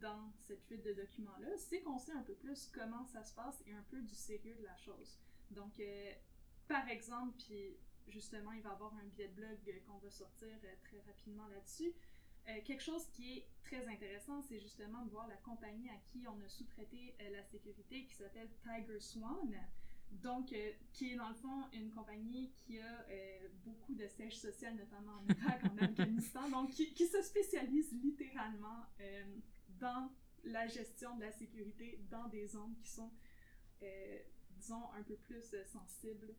dans 0.00 0.32
cette 0.40 0.62
fuite 0.64 0.82
de 0.84 0.94
documents-là, 0.94 1.48
c'est 1.56 1.80
qu'on 1.82 1.98
sait 1.98 2.12
un 2.12 2.22
peu 2.22 2.34
plus 2.34 2.70
comment 2.72 3.04
ça 3.04 3.22
se 3.22 3.34
passe 3.34 3.62
et 3.66 3.72
un 3.72 3.84
peu 3.90 4.00
du 4.00 4.14
sérieux 4.14 4.54
de 4.54 4.64
la 4.64 4.76
chose. 4.76 5.18
Donc, 5.50 5.80
par 6.66 6.88
exemple, 6.88 7.34
puis 7.38 7.76
justement, 8.08 8.52
il 8.52 8.62
va 8.62 8.70
y 8.70 8.72
avoir 8.72 8.94
un 8.94 9.04
billet 9.04 9.28
de 9.28 9.34
blog 9.34 9.82
qu'on 9.86 9.98
va 9.98 10.10
sortir 10.10 10.48
euh, 10.64 10.74
très 10.82 11.00
rapidement 11.06 11.46
là-dessus. 11.48 11.92
Euh, 12.48 12.60
quelque 12.64 12.82
chose 12.82 13.06
qui 13.12 13.38
est 13.38 13.46
très 13.62 13.86
intéressant, 13.88 14.42
c'est 14.42 14.60
justement 14.60 15.02
de 15.04 15.10
voir 15.10 15.26
la 15.28 15.36
compagnie 15.36 15.88
à 15.88 15.96
qui 16.06 16.26
on 16.28 16.40
a 16.42 16.48
sous-traité 16.48 17.14
euh, 17.20 17.30
la 17.30 17.42
sécurité 17.44 18.04
qui 18.04 18.14
s'appelle 18.14 18.50
Tiger 18.62 19.00
Swan. 19.00 19.54
Donc, 20.22 20.52
euh, 20.52 20.72
qui 20.92 21.12
est 21.12 21.16
dans 21.16 21.28
le 21.28 21.34
fond 21.34 21.64
une 21.72 21.90
compagnie 21.90 22.52
qui 22.56 22.78
a 22.78 23.06
euh, 23.08 23.48
beaucoup 23.64 23.94
de 23.94 24.06
sièges 24.06 24.38
sociaux, 24.38 24.70
notamment 24.70 25.12
en 25.12 25.26
Irak, 25.28 25.62
en 25.64 25.76
Afghanistan, 25.84 26.48
donc 26.50 26.70
qui, 26.70 26.92
qui, 26.94 27.06
se 27.06 27.22
spécialise 27.22 27.92
littéralement 28.02 28.86
euh, 29.00 29.24
dans 29.78 30.10
la 30.44 30.66
gestion 30.66 31.16
de 31.16 31.22
la 31.22 31.32
sécurité 31.32 32.00
dans 32.10 32.28
des 32.28 32.46
zones 32.46 32.74
qui 32.82 32.88
sont, 32.90 33.10
disons, 34.50 34.90
un 34.92 35.02
peu 35.02 35.16
plus 35.16 35.54
sensibles 35.64 36.34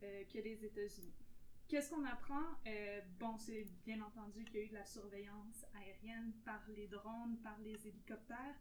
que 0.00 0.38
les 0.38 0.64
États-Unis. 0.64 1.12
Qu'est-ce 1.68 1.90
qu'on 1.90 2.04
apprend? 2.06 2.42
bon, 3.18 3.36
c'est 3.36 3.66
bien 3.84 4.00
entendu 4.00 4.44
qu'il 4.46 4.56
y 4.56 4.58
a 4.60 4.64
eu 4.64 4.68
de 4.68 4.74
la 4.74 4.86
surveillance 4.86 5.66
aérienne 5.74 6.32
par 6.46 6.62
les 6.74 6.88
drones, 6.88 7.36
par 7.42 7.58
les 7.60 7.86
hélicoptères, 7.86 8.56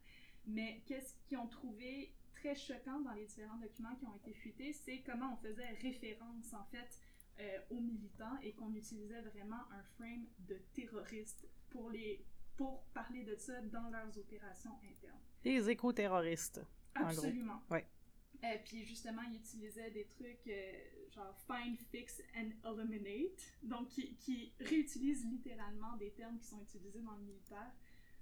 mais 0.46 0.84
qu'est-ce 0.86 1.14
qu'ils 1.28 1.38
ont 1.38 1.48
trouvé 1.48 2.14
très 2.34 2.56
choquant 2.56 3.00
dans 3.02 3.14
les 3.14 3.26
différents 3.26 3.58
documents 3.58 3.96
qui 3.96 4.06
ont 4.06 4.16
été 4.16 4.34
fuités, 4.34 4.74
c'est 4.74 5.02
comment 5.06 5.34
on 5.34 5.38
faisait 5.38 5.70
référence 5.82 6.54
en 6.54 6.64
fait 6.66 7.00
euh, 7.40 7.60
aux 7.70 7.80
militants 7.80 8.38
et 8.44 8.54
qu'on 8.54 8.74
utilisait 8.74 9.22
vraiment 9.22 9.64
un 9.72 9.84
frame 9.96 10.26
de 10.48 10.58
terroriste 10.74 11.48
pour 11.70 11.90
les 11.90 12.26
pour 12.58 12.84
parler 12.94 13.24
de 13.24 13.38
ça 13.38 13.62
dans 13.62 13.90
leurs 13.90 14.18
opérations 14.18 14.78
internes. 14.84 15.22
Des 15.44 15.70
éco-terroristes. 15.70 16.60
Absolument. 16.94 17.62
Et 17.72 18.46
euh, 18.46 18.58
puis 18.66 18.84
justement, 18.86 19.22
ils 19.30 19.38
utilisaient 19.38 19.92
des 19.92 20.06
trucs 20.08 20.48
euh, 20.48 20.74
genre 21.16 21.34
find, 21.48 21.78
fix 21.90 22.22
and 22.36 22.52
eliminate, 22.66 23.54
donc 23.64 23.88
qui, 23.88 24.16
qui 24.16 24.54
réutilisent 24.60 25.26
littéralement 25.26 25.96
des 25.98 26.12
termes 26.12 26.38
qui 26.38 26.48
sont 26.48 26.62
utilisés 26.62 27.02
dans 27.02 27.16
le 27.16 27.24
militaire 27.24 27.72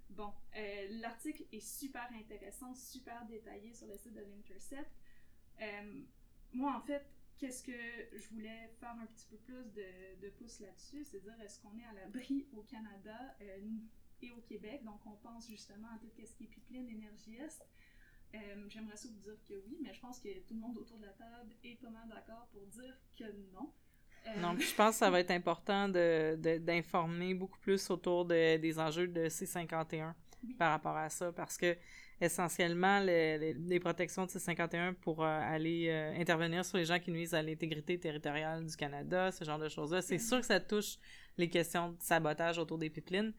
Bon, 0.09 0.33
euh, 0.55 0.87
l'article 1.01 1.43
est 1.51 1.59
super 1.59 2.09
intéressant, 2.13 2.73
super 2.73 3.25
détaillé 3.25 3.73
sur 3.73 3.87
le 3.87 3.97
site 3.97 4.13
de 4.13 4.21
l'Intercept. 4.21 4.89
Euh, 5.61 6.01
moi, 6.53 6.75
en 6.75 6.81
fait, 6.81 7.05
qu'est-ce 7.37 7.63
que 7.63 8.17
je 8.17 8.29
voulais 8.29 8.69
faire 8.79 8.95
un 8.99 9.05
petit 9.05 9.27
peu 9.27 9.37
plus 9.37 9.71
de, 9.73 10.29
pouce 10.37 10.59
là-dessus, 10.59 11.03
c'est 11.03 11.19
dire 11.19 11.39
est-ce 11.41 11.59
qu'on 11.59 11.77
est 11.77 11.85
à 11.85 11.93
l'abri 11.93 12.47
au 12.53 12.61
Canada 12.63 13.35
euh, 13.41 13.59
et 14.21 14.31
au 14.31 14.41
Québec? 14.41 14.83
Donc, 14.83 15.05
on 15.05 15.15
pense 15.17 15.47
justement 15.47 15.89
à 15.89 15.97
tout 15.99 16.09
ce 16.25 16.33
qui 16.35 16.45
est 16.45 16.47
pipeline, 16.47 16.89
énergie 16.89 17.35
est. 17.37 17.63
J'aimerais 18.67 18.97
ça 18.97 19.09
dire 19.09 19.37
que 19.47 19.53
oui, 19.67 19.77
mais 19.81 19.93
je 19.93 19.99
pense 19.99 20.19
que 20.19 20.29
tout 20.41 20.53
le 20.53 20.59
monde 20.59 20.77
autour 20.77 20.97
de 20.97 21.05
la 21.05 21.13
table 21.13 21.55
est 21.63 21.75
pas 21.75 21.89
mal 21.89 22.07
d'accord 22.07 22.47
pour 22.51 22.65
dire 22.67 22.95
que 23.17 23.23
non. 23.53 23.73
Euh, 24.27 24.41
non, 24.41 24.55
je 24.57 24.73
pense 24.75 24.91
que 24.91 24.97
ça 24.97 25.09
va 25.09 25.19
être 25.19 25.31
important 25.31 25.87
d'informer 25.87 27.33
de, 27.33 27.39
beaucoup 27.39 27.59
plus 27.59 27.89
autour 27.89 28.25
de, 28.25 28.57
des 28.57 28.79
enjeux 28.79 29.07
de 29.07 29.27
C51 29.27 30.13
par 30.57 30.71
rapport 30.71 30.95
à 30.95 31.09
ça, 31.09 31.31
parce 31.31 31.57
que 31.57 31.75
essentiellement, 32.19 32.99
les, 32.99 33.79
protections 33.79 34.25
de 34.25 34.31
C51 34.31 34.93
pour 34.93 35.23
euh, 35.23 35.27
aller 35.27 35.87
euh, 35.89 36.19
intervenir 36.19 36.65
sur 36.65 36.77
les 36.77 36.85
gens 36.85 36.99
qui 36.99 37.11
nuisent 37.11 37.33
à 37.33 37.41
l'intégrité 37.41 37.99
territoriale 37.99 38.65
du 38.65 38.75
Canada, 38.75 39.31
ce 39.31 39.43
genre 39.43 39.59
de 39.59 39.69
choses-là, 39.69 40.01
c'est 40.01 40.17
sûr 40.17 40.39
que 40.39 40.45
ça 40.45 40.59
touche 40.59 40.97
les 41.37 41.49
questions 41.49 41.89
de 41.89 41.97
sabotage 41.99 42.57
autour 42.57 42.77
des 42.77 42.89
pipelines, 42.89 43.33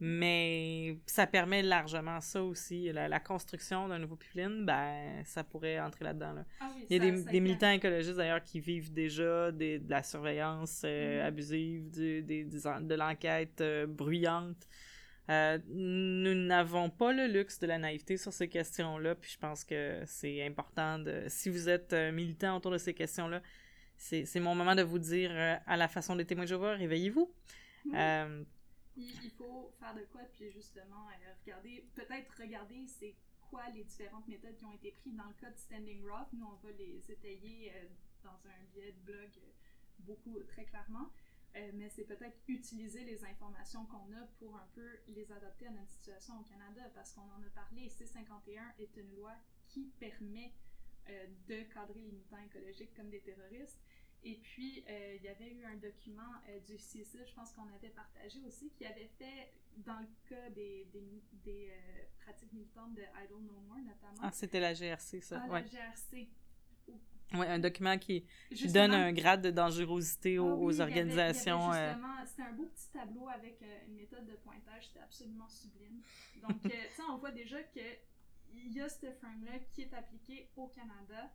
mais 0.00 0.96
ça 1.06 1.26
permet 1.26 1.62
largement 1.62 2.20
ça 2.20 2.42
aussi. 2.42 2.92
La, 2.92 3.18
construction 3.18 3.88
d'un 3.88 3.98
nouveau 3.98 4.14
pipeline, 4.14 4.64
ben, 4.64 5.24
ça 5.24 5.42
pourrait 5.42 5.80
entrer 5.80 6.04
là-dedans. 6.04 6.34
Là. 6.34 6.44
Ah 6.60 6.70
oui, 6.74 6.86
Il 6.88 6.96
y 6.96 7.00
a 7.00 7.10
des, 7.10 7.24
des 7.24 7.40
militants 7.40 7.70
écologistes 7.70 8.16
d'ailleurs 8.16 8.42
qui 8.42 8.60
vivent 8.60 8.92
déjà 8.92 9.50
des, 9.50 9.80
de 9.80 9.90
la 9.90 10.04
surveillance 10.04 10.82
euh, 10.84 11.20
mm-hmm. 11.20 11.26
abusive, 11.26 11.90
du, 11.90 12.22
des, 12.22 12.44
de 12.44 12.94
l'enquête 12.94 13.60
euh, 13.60 13.86
bruyante. 13.86 14.68
Euh, 15.30 15.58
nous 15.68 16.34
n'avons 16.34 16.90
pas 16.90 17.12
le 17.12 17.26
luxe 17.26 17.58
de 17.58 17.66
la 17.66 17.78
naïveté 17.78 18.16
sur 18.16 18.32
ces 18.32 18.48
questions-là, 18.48 19.16
puis 19.16 19.32
je 19.32 19.38
pense 19.38 19.64
que 19.64 20.00
c'est 20.06 20.46
important 20.46 21.00
de... 21.00 21.24
Si 21.26 21.50
vous 21.50 21.68
êtes 21.68 21.92
militant 22.14 22.56
autour 22.56 22.70
de 22.70 22.78
ces 22.78 22.94
questions-là, 22.94 23.42
c'est 23.96 24.40
mon 24.40 24.54
moment 24.54 24.76
de 24.76 24.82
vous 24.82 25.00
dire 25.00 25.32
à 25.66 25.76
la 25.76 25.88
façon 25.88 26.14
des 26.14 26.24
témoins 26.24 26.44
de 26.44 26.48
Jéhovah, 26.48 26.76
réveillez-vous. 26.76 27.30
Il, 28.98 29.30
faut 29.30 29.72
faire 29.78 29.94
de 29.94 30.04
quoi, 30.06 30.22
puis 30.32 30.50
justement, 30.50 31.06
euh, 31.08 31.32
regarder, 31.44 31.88
peut-être 31.94 32.34
regarder 32.36 32.84
c'est 32.88 33.14
quoi 33.48 33.68
les 33.70 33.84
différentes 33.84 34.26
méthodes 34.26 34.56
qui 34.56 34.64
ont 34.64 34.72
été 34.72 34.90
prises 34.90 35.14
dans 35.14 35.28
le 35.28 35.34
cas 35.34 35.50
de 35.50 35.56
Standing 35.56 36.04
Rock. 36.04 36.26
Nous, 36.32 36.44
on 36.44 36.66
va 36.66 36.72
les 36.72 37.08
étayer 37.08 37.72
euh, 37.76 37.86
dans 38.24 38.34
un 38.48 38.64
billet 38.74 38.90
de 38.90 38.98
blog 39.04 39.30
euh, 39.36 39.50
beaucoup, 40.00 40.40
très 40.48 40.64
clairement. 40.64 41.10
mais 41.74 41.88
c'est 41.90 42.04
peut-être 42.04 42.38
utiliser 42.48 43.04
les 43.04 43.24
informations 43.24 43.86
qu'on 43.86 44.12
a 44.14 44.26
pour 44.38 44.56
un 44.56 44.68
peu 44.74 44.88
les 45.08 45.30
adapter 45.32 45.66
à 45.68 45.70
notre 45.70 45.90
situation 45.90 46.34
au 46.40 46.42
Canada, 46.42 46.82
parce 46.94 47.12
qu'on 47.12 47.22
en 47.22 47.42
a 47.42 47.50
parlé, 47.54 47.88
C-51 47.88 48.60
est 48.78 48.96
une 48.96 49.14
loi 49.14 49.34
qui 49.68 49.92
permet 49.98 50.52
de 51.48 51.62
cadrer 51.72 52.00
les 52.00 52.12
militants 52.12 52.44
écologiques 52.44 52.94
comme 52.94 53.10
des 53.10 53.20
terroristes. 53.20 53.80
Et 54.24 54.34
puis, 54.34 54.84
euh, 54.88 55.16
il 55.16 55.22
y 55.22 55.28
avait 55.28 55.50
eu 55.52 55.64
un 55.64 55.76
document 55.76 56.22
euh, 56.48 56.58
du 56.60 56.76
CICE, 56.76 57.18
je 57.24 57.34
pense 57.34 57.52
qu'on 57.52 57.68
avait 57.74 57.90
partagé 57.90 58.40
aussi, 58.46 58.70
qui 58.70 58.84
avait 58.84 59.10
fait, 59.18 59.52
dans 59.78 59.98
le 60.00 60.08
cas 60.28 60.50
des, 60.50 60.86
des, 60.92 61.22
des 61.44 61.70
euh, 61.70 62.02
pratiques 62.24 62.52
militantes 62.52 62.94
de 62.94 63.02
Idle 63.02 63.44
No 63.46 63.60
More, 63.68 63.78
notamment. 63.78 64.20
Ah, 64.20 64.32
c'était 64.32 64.60
la 64.60 64.74
GRC, 64.74 65.20
ça. 65.20 65.40
Ah, 65.44 65.48
ouais. 65.48 65.62
la 65.62 65.68
GRC. 65.68 66.28
Oui, 67.34 67.46
un 67.46 67.58
document 67.58 67.98
qui, 67.98 68.24
donne 68.72 68.92
un 68.92 69.12
grade 69.12 69.42
de 69.42 69.50
dangerosité 69.50 70.38
aux, 70.38 70.46
ah 70.46 70.56
oui, 70.56 70.80
organisations. 70.80 71.72
justement, 71.72 72.24
c'était 72.24 72.42
un 72.42 72.52
beau 72.52 72.64
petit 72.64 72.88
tableau 72.90 73.28
avec 73.28 73.62
une 73.86 73.96
méthode 73.96 74.24
de 74.24 74.34
pointage, 74.36 74.86
c'était 74.86 75.00
absolument 75.00 75.46
sublime. 75.46 76.00
Donc, 76.40 76.56
ça, 76.96 77.02
on 77.10 77.18
voit 77.18 77.30
déjà 77.30 77.62
qu'il 77.64 77.82
y 78.54 78.80
a 78.80 78.88
ce 78.88 79.12
frame-là 79.12 79.58
qui 79.72 79.82
est 79.82 79.92
appliqué 79.92 80.48
au 80.56 80.68
Canada. 80.68 81.30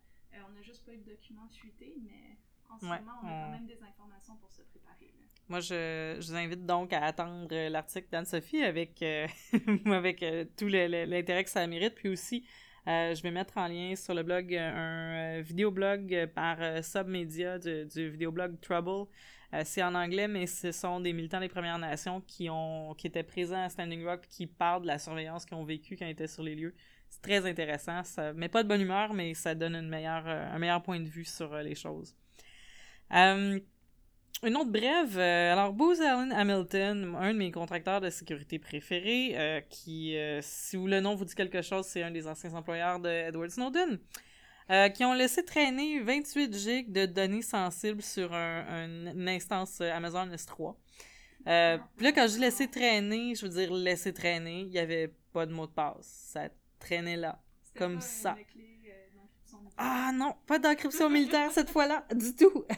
on 0.48 0.52
n'a 0.54 0.64
juste 0.64 0.84
pas 0.84 0.94
eu 0.94 0.98
de 0.98 1.12
document 1.12 1.48
fuité, 1.50 1.96
mais 2.02 2.40
en 2.74 2.80
ce 2.80 2.86
moment, 2.86 3.00
on 3.24 3.28
a 3.28 3.30
quand 3.30 3.52
même 3.52 3.66
des 3.66 3.82
informations 3.84 4.36
pour 4.38 4.52
se 4.52 4.62
préparer. 4.62 5.14
Moi, 5.50 5.60
je, 5.60 6.18
je, 6.20 6.28
vous 6.28 6.36
invite 6.36 6.66
donc 6.66 6.94
à 6.94 7.04
attendre 7.04 7.48
euh, 7.52 7.70
l'article 7.70 8.08
d'Anne-Sophie 8.12 8.64
avec, 8.64 9.02
euh, 9.02 9.28
avec 9.86 10.24
euh, 10.24 10.46
tout 10.58 10.68
l'intérêt 10.68 11.44
que 11.44 11.50
ça 11.50 11.66
mérite. 11.68 11.96
Puis 11.96 12.10
aussi, 12.10 12.46
je 12.86 13.22
vais 13.22 13.32
mettre 13.32 13.58
en 13.58 13.68
lien 13.68 13.96
sur 13.96 14.14
le 14.14 14.24
blog 14.24 14.56
un 14.56 15.42
vidéoblog 15.42 16.28
par 16.34 16.58
Submedia 16.84 17.60
du, 17.60 17.86
du 17.86 18.10
vidéoblog 18.10 18.60
Trouble. 18.62 19.10
C'est 19.64 19.84
en 19.84 19.94
anglais, 19.94 20.28
mais 20.28 20.48
ce 20.48 20.72
sont 20.72 21.00
des 21.00 21.14
militants 21.14 21.40
des 21.40 21.48
Premières 21.48 21.78
Nations 21.78 22.20
qui 22.22 22.50
ont 22.50 22.96
qui 22.96 23.06
étaient 23.08 23.24
présents 23.24 23.64
à 23.64 23.70
Standing 23.70 24.04
Rock 24.04 24.22
qui 24.28 24.48
parlent 24.48 24.82
de 24.82 24.88
la 24.88 24.98
surveillance 24.98 25.46
qu'ils 25.46 25.56
ont 25.56 25.64
vécue 25.64 25.96
quand 25.96 26.06
ils 26.06 26.12
étaient 26.12 26.28
sur 26.28 26.44
les 26.44 26.56
lieux. 26.56 26.74
C'est 27.10 27.22
très 27.22 27.48
intéressant. 27.48 28.04
Ça 28.04 28.34
met 28.34 28.50
pas 28.50 28.64
de 28.64 28.68
bonne 28.68 28.82
humeur, 28.82 29.14
mais 29.14 29.34
ça 29.34 29.54
donne 29.54 29.76
une 29.76 29.88
meilleure, 29.88 30.28
un 30.28 30.58
meilleur 30.58 30.82
point 30.82 31.00
de 31.00 31.08
vue 31.08 31.26
sur 31.26 31.56
les 31.58 31.76
choses. 31.76 32.16
Euh, 33.14 33.60
une 34.44 34.58
autre 34.58 34.72
brève, 34.72 35.18
euh, 35.18 35.54
alors 35.54 35.72
Booz 35.72 36.02
Allen 36.02 36.34
Hamilton, 36.34 37.16
un 37.18 37.34
de 37.34 37.38
mes 37.38 37.52
contracteurs 37.52 38.02
de 38.02 38.10
sécurité 38.10 38.60
préférés, 38.60 39.34
euh, 39.38 39.62
qui, 39.70 40.18
si 40.42 40.76
vous 40.76 40.88
le 40.88 41.00
nom 41.00 41.16
vous 41.16 41.26
dit 41.26 41.36
quelque 41.36 41.62
chose, 41.62 41.86
c'est 41.86 42.04
un 42.04 42.12
des 42.12 42.28
anciens 42.28 42.54
employeurs 42.54 43.00
de 43.00 43.10
Edward 43.10 43.50
Snowden, 43.50 44.00
qui 44.94 45.06
ont 45.06 45.14
laissé 45.14 45.46
traîner 45.46 46.00
28 46.02 46.54
gigs 46.58 46.92
de 46.92 47.06
données 47.06 47.42
sensibles 47.42 48.02
sur 48.02 48.34
un, 48.34 49.14
une 49.14 49.30
instance 49.30 49.80
Amazon 49.82 50.28
S3. 50.28 50.76
Euh, 51.48 51.78
là, 52.00 52.12
quand 52.12 52.28
je 52.28 52.34
dis 52.34 52.40
laisser 52.40 52.68
traîner, 52.68 53.36
je 53.36 53.46
veux 53.46 53.52
dire 53.52 53.74
laisser 53.74 54.14
traîner, 54.14 54.62
il 54.62 54.72
y 54.72 54.80
avait 54.80 55.14
pas 55.34 55.46
de 55.46 55.52
mot 55.52 55.68
de 55.68 55.72
passe. 55.72 56.06
Ça 56.06 56.50
traînait 56.80 57.18
là, 57.18 57.42
comme 57.76 58.00
ça. 58.00 58.36
Ah 59.78 60.12
non, 60.14 60.36
pas 60.46 60.60
d'encryption 60.60 61.10
militaire 61.10 61.52
cette 61.52 61.70
fois-là, 61.70 62.06
du 62.16 62.36
tout. 62.36 62.66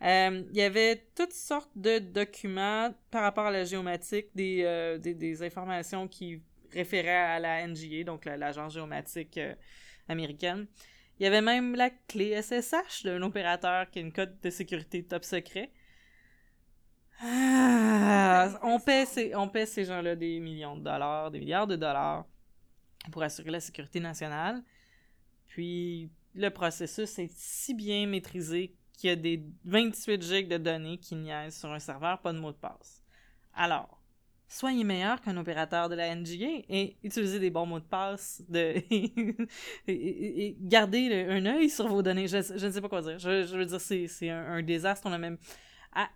Euh, 0.00 0.44
il 0.52 0.56
y 0.56 0.62
avait 0.62 1.08
toutes 1.16 1.32
sortes 1.32 1.72
de 1.74 1.98
documents 1.98 2.94
par 3.10 3.22
rapport 3.22 3.46
à 3.46 3.50
la 3.50 3.64
géomatique, 3.64 4.28
des, 4.32 4.62
euh, 4.62 4.96
des, 4.96 5.42
informations 5.42 6.06
qui 6.06 6.40
référaient 6.70 7.10
à 7.10 7.40
la 7.40 7.66
NGA, 7.66 8.04
donc 8.04 8.24
l'agence 8.24 8.74
géomatique 8.74 9.38
euh, 9.38 9.56
américaine. 10.08 10.68
Il 11.18 11.24
y 11.24 11.26
avait 11.26 11.40
même 11.40 11.74
la 11.74 11.90
clé 11.90 12.40
SSH 12.40 13.02
d'un 13.02 13.22
opérateur 13.22 13.90
qui 13.90 13.98
a 13.98 14.02
une 14.02 14.12
code 14.12 14.38
de 14.40 14.50
sécurité 14.50 15.02
top 15.02 15.24
secret. 15.24 15.72
Ah, 17.20 18.60
on 18.62 18.78
paie 18.78 19.04
ces, 19.04 19.34
on 19.34 19.48
paie 19.48 19.66
ces 19.66 19.84
gens-là 19.84 20.14
des 20.14 20.38
millions 20.38 20.76
de 20.76 20.84
dollars, 20.84 21.32
des 21.32 21.40
milliards 21.40 21.66
de 21.66 21.74
dollars 21.74 22.24
pour 23.10 23.24
assurer 23.24 23.50
la 23.50 23.60
sécurité 23.60 23.98
nationale. 23.98 24.62
Puis 25.48 26.08
le 26.38 26.50
processus 26.50 27.18
est 27.18 27.32
si 27.34 27.74
bien 27.74 28.06
maîtrisé 28.06 28.76
qu'il 28.92 29.10
y 29.10 29.12
a 29.12 29.16
des 29.16 29.44
28 29.64 30.22
gigs 30.22 30.48
de 30.48 30.56
données 30.56 30.98
qui 30.98 31.16
niaisent 31.16 31.58
sur 31.58 31.72
un 31.72 31.80
serveur, 31.80 32.20
pas 32.20 32.32
de 32.32 32.38
mot 32.38 32.52
de 32.52 32.56
passe. 32.56 33.02
Alors, 33.54 34.00
soyez 34.46 34.84
meilleur 34.84 35.20
qu'un 35.20 35.36
opérateur 35.36 35.88
de 35.88 35.96
la 35.96 36.14
NGA 36.14 36.62
et 36.68 36.96
utilisez 37.02 37.40
des 37.40 37.50
bons 37.50 37.66
mots 37.66 37.80
de 37.80 37.84
passe 37.84 38.42
et, 38.54 40.56
gardez 40.60 41.26
un 41.28 41.44
œil 41.46 41.68
sur 41.68 41.88
vos 41.88 42.02
données. 42.02 42.28
Je, 42.28 42.36
ne 42.36 42.70
sais 42.70 42.80
pas 42.80 42.88
quoi 42.88 43.02
dire. 43.02 43.18
Je, 43.18 43.56
veux 43.56 43.66
dire, 43.66 43.80
c'est 43.80 44.30
un, 44.30 44.62
désastre. 44.62 45.08
On 45.08 45.12
a 45.12 45.18
même... 45.18 45.38
À, 45.92 46.08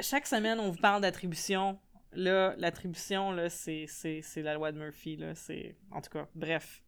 chaque 0.00 0.26
semaine, 0.26 0.58
on 0.58 0.70
vous 0.70 0.80
parle 0.80 1.02
d'attribution. 1.02 1.78
Là, 2.12 2.54
l'attribution, 2.58 3.36
c'est 3.48 3.86
la 4.36 4.54
loi 4.54 4.72
de 4.72 4.78
Murphy. 4.78 5.16
Là. 5.16 5.34
En 5.92 6.00
tout 6.00 6.10
cas, 6.10 6.26
bref 6.34 6.82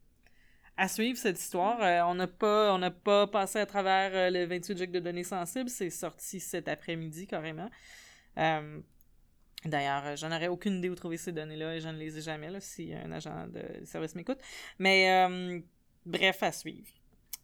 à 0.81 0.89
suivre 0.89 1.19
cette 1.19 1.39
histoire. 1.39 1.79
Euh, 1.83 2.01
on 2.11 2.15
n'a 2.15 2.27
pas, 2.27 2.73
on 2.73 2.79
n'a 2.79 2.91
pas 2.91 3.27
passé 3.27 3.59
à 3.59 3.67
travers 3.67 4.13
euh, 4.15 4.31
le 4.31 4.47
28 4.47 4.79
gigs 4.79 4.91
de 4.91 4.99
données 4.99 5.25
sensibles. 5.25 5.69
C'est 5.69 5.91
sorti 5.91 6.41
cet 6.41 6.69
après-midi 6.69 7.27
carrément. 7.27 7.69
Euh, 8.39 8.81
D'ailleurs, 9.67 10.17
j'en 10.17 10.33
aurais 10.35 10.49
aucune 10.49 10.79
idée 10.79 10.89
où 10.89 10.95
trouver 10.95 11.19
ces 11.19 11.33
données-là 11.33 11.77
et 11.77 11.81
je 11.81 11.89
ne 11.89 11.99
les 11.99 12.17
ai 12.17 12.23
jamais 12.23 12.49
là, 12.49 12.63
si 12.63 12.95
un 12.95 13.13
agent 13.13 13.49
de 13.49 13.85
service 13.85 14.15
m'écoute. 14.15 14.39
Mais 14.79 15.63
bref, 16.07 16.43
à 16.43 16.51
suivre. 16.51 16.89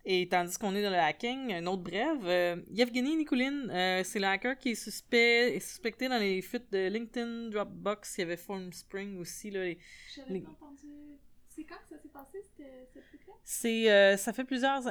Et 0.06 0.26
tandis 0.26 0.56
qu'on 0.56 0.74
est 0.74 0.82
dans 0.82 0.88
le 0.88 0.96
hacking, 0.96 1.52
un 1.52 1.66
autre 1.66 1.82
brève, 1.82 2.64
Yevgeny 2.70 3.16
Nikulin, 3.16 4.02
c'est 4.02 4.18
le 4.18 4.28
hacker 4.28 4.56
qui 4.56 4.70
est, 4.70 4.74
suspect, 4.74 5.56
est 5.56 5.60
suspecté 5.60 6.08
dans 6.08 6.16
les 6.16 6.40
fuites 6.40 6.72
de 6.72 6.88
LinkedIn, 6.88 7.50
Dropbox, 7.50 8.16
il 8.16 8.20
y 8.22 8.24
avait 8.24 8.38
Formspring 8.38 9.18
aussi. 9.18 9.50
Là, 9.50 9.64
les, 9.64 10.46
entendu 10.46 10.86
c'est 11.56 11.64
quand 11.64 11.76
que 11.76 11.88
ça 11.88 11.98
s'est 11.98 12.08
passé, 12.08 12.42
ce 12.42 12.98
truc-là? 12.98 13.32
C'est, 13.42 13.90
euh, 13.90 14.16
ça 14.16 14.32
fait 14.32 14.44
plusieurs... 14.44 14.82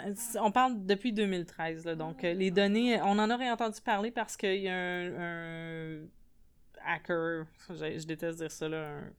On 0.41 0.51
parle 0.51 0.85
depuis 0.85 1.13
2013, 1.13 1.85
là, 1.85 1.95
donc 1.95 2.23
euh, 2.23 2.33
les 2.33 2.49
données... 2.49 2.99
On 3.01 3.19
en 3.19 3.29
aurait 3.29 3.51
entendu 3.51 3.79
parler 3.81 4.11
parce 4.11 4.35
qu'il 4.35 4.61
y 4.61 4.67
a 4.67 4.75
un, 4.75 6.05
hacker, 6.83 7.45
je, 7.69 8.05
déteste 8.05 8.39
dire 8.39 8.51
ça, 8.51 8.67
là, 8.67 8.97
un 8.97 9.13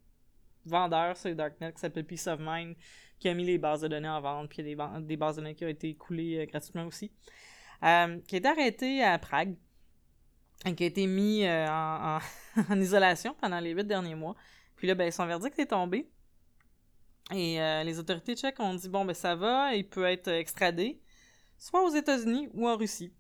vendeur 0.64 1.16
sur 1.16 1.34
Darknet 1.34 1.72
qui 1.72 1.80
s'appelle 1.80 2.04
Peace 2.04 2.26
of 2.26 2.40
Mind 2.40 2.74
qui 3.20 3.28
a 3.28 3.34
mis 3.34 3.44
les 3.44 3.58
bases 3.58 3.80
de 3.80 3.88
données 3.88 4.08
en 4.08 4.20
vente, 4.20 4.48
puis 4.50 4.58
il 4.58 4.68
y 4.68 4.80
a 4.80 5.00
des, 5.00 5.16
bases 5.16 5.36
de 5.36 5.40
données 5.40 5.54
qui 5.54 5.64
ont 5.64 5.68
été 5.68 5.94
coulées 5.94 6.38
euh, 6.38 6.46
gratuitement 6.46 6.84
aussi, 6.86 7.08
qui 7.80 7.86
a 7.86 8.08
été 8.30 8.46
arrêté 8.46 9.02
à 9.02 9.18
Prague, 9.18 9.54
et 10.66 10.74
qui 10.74 10.84
a 10.84 10.86
été 10.86 11.06
mis 11.06 11.48
en, 11.48 12.18
en, 12.70 12.80
isolation 12.80 13.34
pendant 13.40 13.60
les 13.60 13.70
huit 13.70 13.86
derniers 13.86 14.14
mois. 14.14 14.34
Puis 14.74 14.86
là, 14.86 14.94
ben, 14.94 15.10
son 15.10 15.24
verdict 15.26 15.58
est 15.58 15.66
tombé. 15.66 16.10
Et 17.34 17.60
euh, 17.60 17.82
les 17.82 17.98
autorités 17.98 18.36
tchèques 18.36 18.60
ont 18.60 18.74
dit 18.74 18.88
bon, 18.88 19.04
ben 19.04 19.14
ça 19.14 19.34
va, 19.34 19.74
il 19.74 19.88
peut 19.88 20.04
être 20.04 20.28
extradé, 20.28 21.00
soit 21.58 21.82
aux 21.82 21.94
États-Unis 21.94 22.48
ou 22.54 22.68
en 22.68 22.76
Russie. 22.76 23.12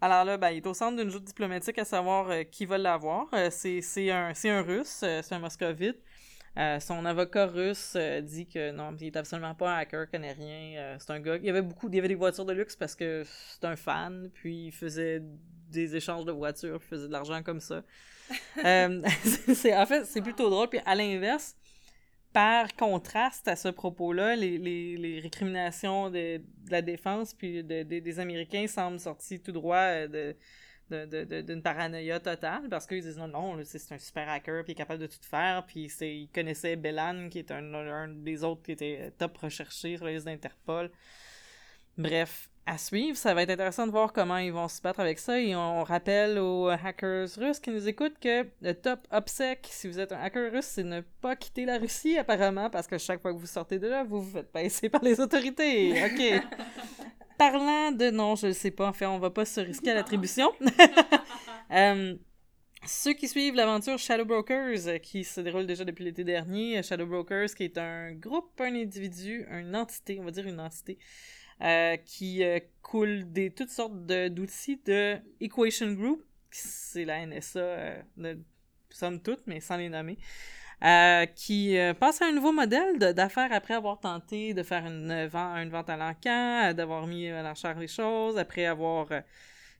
Alors 0.00 0.24
là, 0.24 0.36
ben, 0.36 0.50
il 0.50 0.58
est 0.58 0.66
au 0.66 0.74
centre 0.74 0.96
d'une 0.96 1.10
joute 1.10 1.24
diplomatique 1.24 1.78
à 1.78 1.84
savoir 1.84 2.30
euh, 2.30 2.42
qui 2.44 2.66
va 2.66 2.78
l'avoir. 2.78 3.26
Euh, 3.32 3.48
c'est 3.50 4.10
un, 4.10 4.32
un 4.44 4.62
russe, 4.62 4.98
c'est 5.00 5.32
un 5.32 5.38
moscovite. 5.40 5.96
son 6.80 7.04
avocat 7.04 7.46
russe 7.46 7.96
dit 8.22 8.46
que 8.46 8.70
non, 8.70 8.94
il 9.00 9.08
est 9.08 9.16
absolument 9.16 9.54
pas 9.54 9.74
un 9.74 9.78
hacker, 9.78 10.08
connaît 10.08 10.32
rien. 10.32 10.96
c'est 11.00 11.10
un 11.10 11.18
gars. 11.18 11.36
Il 11.36 11.44
y 11.44 11.50
avait 11.50 11.62
beaucoup, 11.62 11.88
il 11.88 11.96
y 11.96 11.98
avait 11.98 12.08
des 12.08 12.14
voitures 12.14 12.44
de 12.44 12.52
luxe 12.52 12.76
parce 12.76 12.94
que 12.94 13.24
c'est 13.24 13.64
un 13.64 13.76
fan, 13.76 14.30
puis 14.34 14.66
il 14.66 14.72
faisait 14.72 15.20
des 15.68 15.96
échanges 15.96 16.24
de 16.24 16.32
voitures, 16.32 16.78
il 16.80 16.88
faisait 16.88 17.08
de 17.08 17.12
l'argent 17.12 17.42
comme 17.42 17.60
ça. 17.60 17.82
c'est 18.56 19.76
en 19.76 19.86
fait, 19.86 20.04
c'est 20.04 20.22
plutôt 20.22 20.48
drôle. 20.48 20.68
Puis 20.68 20.80
à 20.84 20.94
l'inverse, 20.94 21.56
par 22.36 22.76
contraste 22.76 23.48
à 23.48 23.56
ce 23.56 23.68
propos-là, 23.68 24.36
les, 24.36 24.58
les, 24.58 24.98
les, 24.98 25.20
récriminations 25.20 26.10
de, 26.10 26.42
la 26.68 26.82
défense 26.82 27.32
puis 27.32 27.64
de, 27.64 27.82
des 27.82 28.20
Américains 28.20 28.66
semblent 28.66 29.00
sortis 29.00 29.40
tout 29.40 29.52
droit 29.52 29.78
euh, 29.78 30.34
de, 30.90 31.40
d'une 31.40 31.62
paranoïa 31.62 32.20
totale 32.20 32.68
parce 32.68 32.86
qu'ils 32.86 33.00
disent 33.00 33.16
non, 33.16 33.28
non, 33.28 33.58
c'est 33.64 33.90
un 33.90 33.96
super 33.96 34.28
hacker 34.28 34.64
puis 34.64 34.72
il 34.72 34.74
est 34.74 34.76
capable 34.76 35.00
de 35.00 35.06
tout 35.06 35.22
faire 35.22 35.64
puis 35.64 35.90
il 35.98 36.28
connaissait 36.28 36.76
Bellan 36.76 37.30
qui 37.30 37.38
est 37.38 37.50
un, 37.50 37.72
un 37.72 38.08
des 38.08 38.44
autres 38.44 38.64
qui 38.64 38.72
était 38.72 39.10
top 39.16 39.38
recherché 39.38 39.96
sur 39.96 40.04
la 40.04 40.12
liste 40.12 40.26
d'Interpol. 40.26 40.90
Bref, 41.96 42.50
à 42.66 42.78
suivre. 42.78 43.16
Ça 43.16 43.32
va 43.32 43.42
être 43.42 43.50
intéressant 43.50 43.86
de 43.86 43.92
voir 43.92 44.12
comment 44.12 44.36
ils 44.36 44.52
vont 44.52 44.68
se 44.68 44.82
battre 44.82 45.00
avec 45.00 45.18
ça. 45.18 45.40
Et 45.40 45.54
on 45.54 45.84
rappelle 45.84 46.38
aux 46.38 46.68
hackers 46.68 47.28
russes 47.36 47.60
qui 47.60 47.70
nous 47.70 47.88
écoutent 47.88 48.18
que 48.20 48.46
le 48.60 48.74
top 48.74 49.00
obsèque, 49.10 49.68
si 49.70 49.88
vous 49.88 49.98
êtes 49.98 50.12
un 50.12 50.20
hacker 50.20 50.52
russe, 50.52 50.66
c'est 50.66 50.82
ne 50.82 51.00
pas 51.00 51.36
quitter 51.36 51.64
la 51.64 51.78
Russie, 51.78 52.18
apparemment, 52.18 52.68
parce 52.68 52.86
que 52.86 52.98
chaque 52.98 53.22
fois 53.22 53.32
que 53.32 53.38
vous 53.38 53.46
sortez 53.46 53.78
de 53.78 53.86
là, 53.86 54.04
vous 54.04 54.20
vous 54.20 54.32
faites 54.32 54.50
passer 54.50 54.88
par 54.88 55.02
les 55.02 55.20
autorités. 55.20 56.04
OK. 56.04 56.42
Parlant 57.38 57.92
de... 57.92 58.10
Non, 58.10 58.34
je 58.34 58.48
ne 58.48 58.52
sais 58.52 58.70
pas. 58.70 58.88
En 58.88 58.92
fait, 58.92 59.06
on 59.06 59.18
va 59.18 59.30
pas 59.30 59.44
se 59.44 59.60
risquer 59.60 59.92
à 59.92 59.94
l'attribution. 59.94 60.52
euh, 61.70 62.16
ceux 62.86 63.12
qui 63.12 63.28
suivent 63.28 63.54
l'aventure 63.54 63.98
Shadow 63.98 64.24
Brokers, 64.24 65.00
qui 65.02 65.24
se 65.24 65.40
déroule 65.40 65.66
déjà 65.66 65.84
depuis 65.84 66.04
l'été 66.04 66.24
dernier, 66.24 66.82
Shadow 66.82 67.06
Brokers, 67.06 67.54
qui 67.54 67.64
est 67.64 67.78
un 67.78 68.12
groupe, 68.12 68.60
un 68.60 68.74
individu, 68.74 69.46
une 69.50 69.74
entité, 69.76 70.18
on 70.20 70.24
va 70.24 70.30
dire 70.30 70.46
une 70.46 70.60
entité, 70.60 70.98
euh, 71.62 71.96
qui 71.96 72.44
euh, 72.44 72.60
coule 72.82 73.32
des 73.32 73.50
toutes 73.50 73.70
sortes 73.70 74.04
d'outils 74.06 74.78
de, 74.84 75.16
Equation 75.40 75.92
Group, 75.92 76.22
c'est 76.50 77.06
la 77.06 77.24
NSA, 77.24 77.60
euh, 77.60 78.02
de, 78.18 78.38
somme 78.90 79.22
toute, 79.22 79.40
mais 79.46 79.60
sans 79.60 79.78
les 79.78 79.88
nommer, 79.88 80.18
qui 81.34 81.76
passe 81.98 82.20
à 82.20 82.26
un 82.26 82.32
nouveau 82.32 82.52
modèle 82.52 82.98
d'affaires 82.98 83.52
après 83.52 83.74
avoir 83.74 83.98
tenté 83.98 84.52
de 84.52 84.62
faire 84.62 84.84
une, 84.86 85.10
une 85.10 85.70
vente 85.70 85.88
à 85.88 85.96
l'encan, 85.96 86.74
d'avoir 86.74 87.06
mis 87.06 87.28
à 87.28 87.42
l'enchère 87.42 87.78
les 87.78 87.88
choses, 87.88 88.36
après 88.36 88.66
avoir 88.66 89.08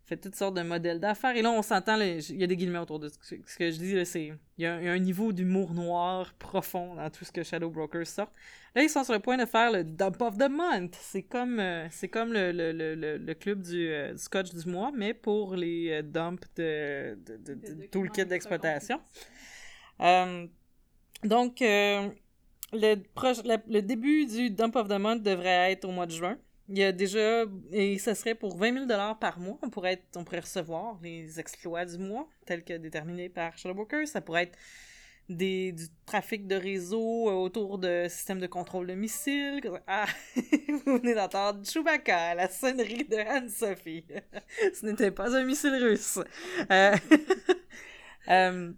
fait 0.07 0.17
toutes 0.17 0.37
sortes 0.37 0.55
de 0.55 0.63
modèles 0.63 1.01
d'affaires. 1.01 1.37
Et 1.37 1.43
là, 1.43 1.51
on 1.51 1.63
s'entend, 1.63 2.01
il 2.01 2.37
y 2.37 2.45
a 2.45 2.47
des 2.47 2.57
guillemets 2.57 2.79
autour 2.79 3.01
de 3.01 3.09
ce 3.09 3.19
que, 3.19 3.71
je 3.71 3.77
dis, 3.77 4.07
c'est 4.07 4.33
il 4.57 4.63
y, 4.63 4.67
a, 4.67 4.75
un 4.75 4.99
niveau 4.99 5.33
d'humour 5.33 5.75
noir 5.75 6.33
profond 6.35 6.95
dans 6.95 7.11
tout 7.11 7.25
ce 7.25 7.33
que 7.33 7.43
Shadow 7.43 7.69
Brokers 7.71 8.07
sort. 8.07 8.31
Là, 8.77 8.83
ils 8.83 8.89
sont 8.89 9.03
sur 9.03 9.15
le 9.15 9.19
point 9.19 9.37
de 9.37 9.45
faire 9.45 9.73
le 9.73 9.83
Dump 9.83 10.23
of 10.23 10.39
the 10.39 10.49
Month. 10.49 10.97
C'est 11.01 11.25
comme, 11.25 11.59
euh, 11.59 11.89
c'est 11.91 12.09
comme 12.09 12.33
le, 12.33 12.53
le, 12.53 12.71
le, 12.71 13.17
le, 13.17 13.35
club 13.35 13.63
du, 13.63 13.89
euh, 13.89 14.17
Scotch 14.17 14.55
du 14.55 14.71
mois, 14.71 14.93
mais 14.95 15.13
pour 15.13 15.57
les 15.57 15.91
euh, 15.91 16.03
dumps 16.03 16.47
de, 16.57 17.19
de, 17.27 17.55
de, 17.55 17.87
tout 17.87 18.03
le 18.03 18.09
kit 18.09 18.25
d'exploitation. 18.25 19.01
donc, 21.25 21.59
le, 21.61 22.15
le 22.73 23.81
début 23.81 24.27
du 24.27 24.51
Dump 24.51 24.77
of 24.77 24.87
the 24.87 24.99
Month 25.01 25.23
devrait 25.25 25.73
être 25.73 25.85
au 25.85 25.91
mois 25.91 26.07
de 26.07 26.13
juin. 26.13 26.39
Il 26.69 26.79
y 26.79 26.83
a 26.83 26.91
déjà, 26.91 27.45
et 27.71 27.97
ce 27.99 28.15
serait 28.15 28.35
pour 28.35 28.57
20 28.57 28.87
000 28.89 29.15
par 29.21 29.39
mois, 29.39 29.59
on 29.63 29.71
pourrait, 29.71 30.03
on 30.17 30.25
pourrait 30.25 30.41
recevoir 30.41 30.99
les 31.01 31.39
exploits 31.39 31.85
du 31.85 31.99
mois, 31.99 32.29
tels 32.45 32.65
que 32.65 32.73
déterminés 32.73 33.29
par 33.29 33.57
Shadowbroker. 33.57 34.07
Ça 34.09 34.21
pourrait 34.21 34.45
être 34.45 34.59
des, 35.29 35.73
du 35.73 35.87
trafic 36.07 36.47
de 36.47 36.57
réseau 36.57 37.29
euh, 37.29 37.33
autour 37.33 37.79
de 37.79 38.07
systèmes 38.09 38.41
de 38.41 38.47
contrôle 38.47 38.87
de 38.87 38.95
missiles. 38.95 39.61
Ah, 39.87 40.07
vous 40.87 40.99
venez 40.99 41.15
d'entendre 41.15 41.65
Chewbacca, 41.65 42.35
la 42.35 42.49
sonnerie 42.49 43.05
de 43.05 43.17
Anne-Sophie. 43.17 44.05
Ce 44.75 44.87
n'était 44.87 45.11
pas 45.11 45.37
un 45.37 45.45
missile 45.45 45.75
russe. 45.75 46.19
Euh, 46.71 46.97
euh, 48.29 48.73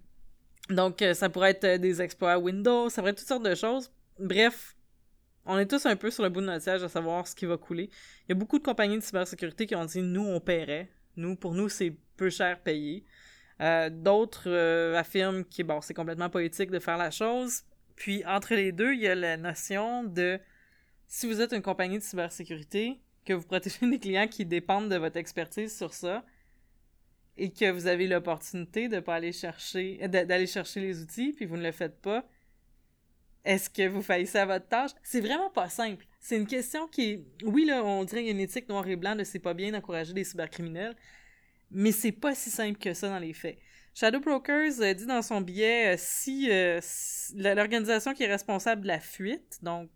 donc, 0.70 1.03
ça 1.14 1.31
pourrait 1.31 1.53
être 1.53 1.81
des 1.81 2.03
exploits 2.03 2.38
Windows, 2.38 2.90
ça 2.90 3.01
pourrait 3.01 3.12
être 3.12 3.18
toutes 3.18 3.29
sortes 3.29 3.44
de 3.44 3.55
choses. 3.55 3.90
Bref, 4.18 4.77
on 5.49 5.59
est 5.59 5.67
tous 5.67 5.87
un 5.87 5.97
peu 5.97 6.11
sur 6.11 6.23
le 6.23 6.29
bout 6.29 6.43
de 6.43 6.47
notre 6.47 6.63
siège 6.63 6.83
à 6.83 6.89
savoir 6.89 7.27
ce 7.27 7.35
qui 7.35 7.47
va 7.47 7.57
couler. 7.57 7.91
Il 8.27 8.29
y 8.29 8.33
a 8.33 8.35
beaucoup 8.35 8.59
de 8.59 8.65
compagnies 8.65 8.99
de 8.99 9.03
cybersécurité 9.03 9.67
qui 9.67 9.75
ont 9.75 9.85
dit 9.87 10.03
nous, 10.03 10.25
on 10.25 10.41
paierait. 10.41 10.91
Nous, 11.17 11.37
pour 11.37 11.55
nous, 11.55 11.71
c'est 11.71 11.97
peu 12.17 12.29
cher 12.29 12.61
payé. 12.61 13.05
Euh, 13.61 13.89
d'autres 13.91 14.49
euh, 14.49 14.95
affirment 14.97 15.45
que 15.45 15.63
c'est 15.81 15.95
complètement 15.95 16.29
politique 16.29 16.71
de 16.71 16.79
faire 16.79 16.99
la 16.99 17.11
chose. 17.11 17.63
Puis 17.97 18.25
entre 18.27 18.55
les 18.55 18.73
deux, 18.73 18.93
il 18.93 19.01
y 19.01 19.09
a 19.09 19.15
la 19.15 19.37
notion 19.39 20.05
de 20.05 20.39
si 21.07 21.27
vous 21.27 21.41
êtes 21.41 21.53
une 21.53 21.63
compagnie 21.63 21.99
de 21.99 22.03
cybersécurité, 22.03 23.01
que 23.25 23.33
vous 23.33 23.47
protégez 23.47 23.89
des 23.91 23.99
clients 23.99 24.29
qui 24.29 24.45
dépendent 24.45 24.91
de 24.91 24.97
votre 24.97 25.17
expertise 25.17 25.77
sur 25.77 25.95
ça, 25.95 26.25
et 27.39 27.51
que 27.51 27.71
vous 27.71 27.87
avez 27.87 28.07
l'opportunité 28.07 28.89
de 28.89 29.01
pas 29.01 29.15
aller 29.15 29.33
chercher 29.33 30.07
d'aller 30.09 30.47
chercher 30.47 30.81
les 30.81 31.01
outils, 31.03 31.33
puis 31.33 31.47
vous 31.47 31.57
ne 31.57 31.63
le 31.63 31.73
faites 31.73 32.01
pas, 32.01 32.25
est-ce 33.49 33.71
que 33.71 33.89
vous 33.89 34.03
faillissez 34.03 34.37
à 34.37 34.45
votre 34.45 34.69
tâche? 34.69 34.91
C'est 35.03 35.23
vraiment 35.23 35.49
pas 35.49 35.71
simple. 35.71 36.05
C'est 36.21 36.37
une 36.37 36.47
question 36.47 36.87
qui. 36.87 37.25
Oui, 37.43 37.65
là, 37.65 37.83
on 37.83 38.05
dirait 38.05 38.29
une 38.29 38.41
éthique 38.41 38.69
noir 38.69 38.87
et 38.87 38.95
blanc 38.95 39.17
de 39.17 39.25
c'est 39.25 39.39
pas 39.39 39.55
bien 39.55 39.73
d'encourager 39.73 40.13
des 40.13 40.23
cybercriminels, 40.23 40.95
mais 41.71 41.91
c'est 41.91 42.13
pas 42.13 42.35
si 42.35 42.51
simple 42.51 42.79
que 42.79 42.93
ça 42.93 43.09
dans 43.09 43.19
les 43.19 43.33
faits. 43.33 43.57
Shadow 43.95 44.21
Brokers 44.21 44.81
euh, 44.81 44.93
dit 44.93 45.07
dans 45.07 45.23
son 45.23 45.41
billet 45.41 45.95
euh, 45.95 45.97
si, 45.99 46.51
euh, 46.51 46.79
l'organisation 47.37 48.13
qui 48.13 48.25
est 48.25 48.31
responsable 48.31 48.83
de 48.83 48.89
la 48.89 49.01
fuite, 49.01 49.59
donc 49.63 49.89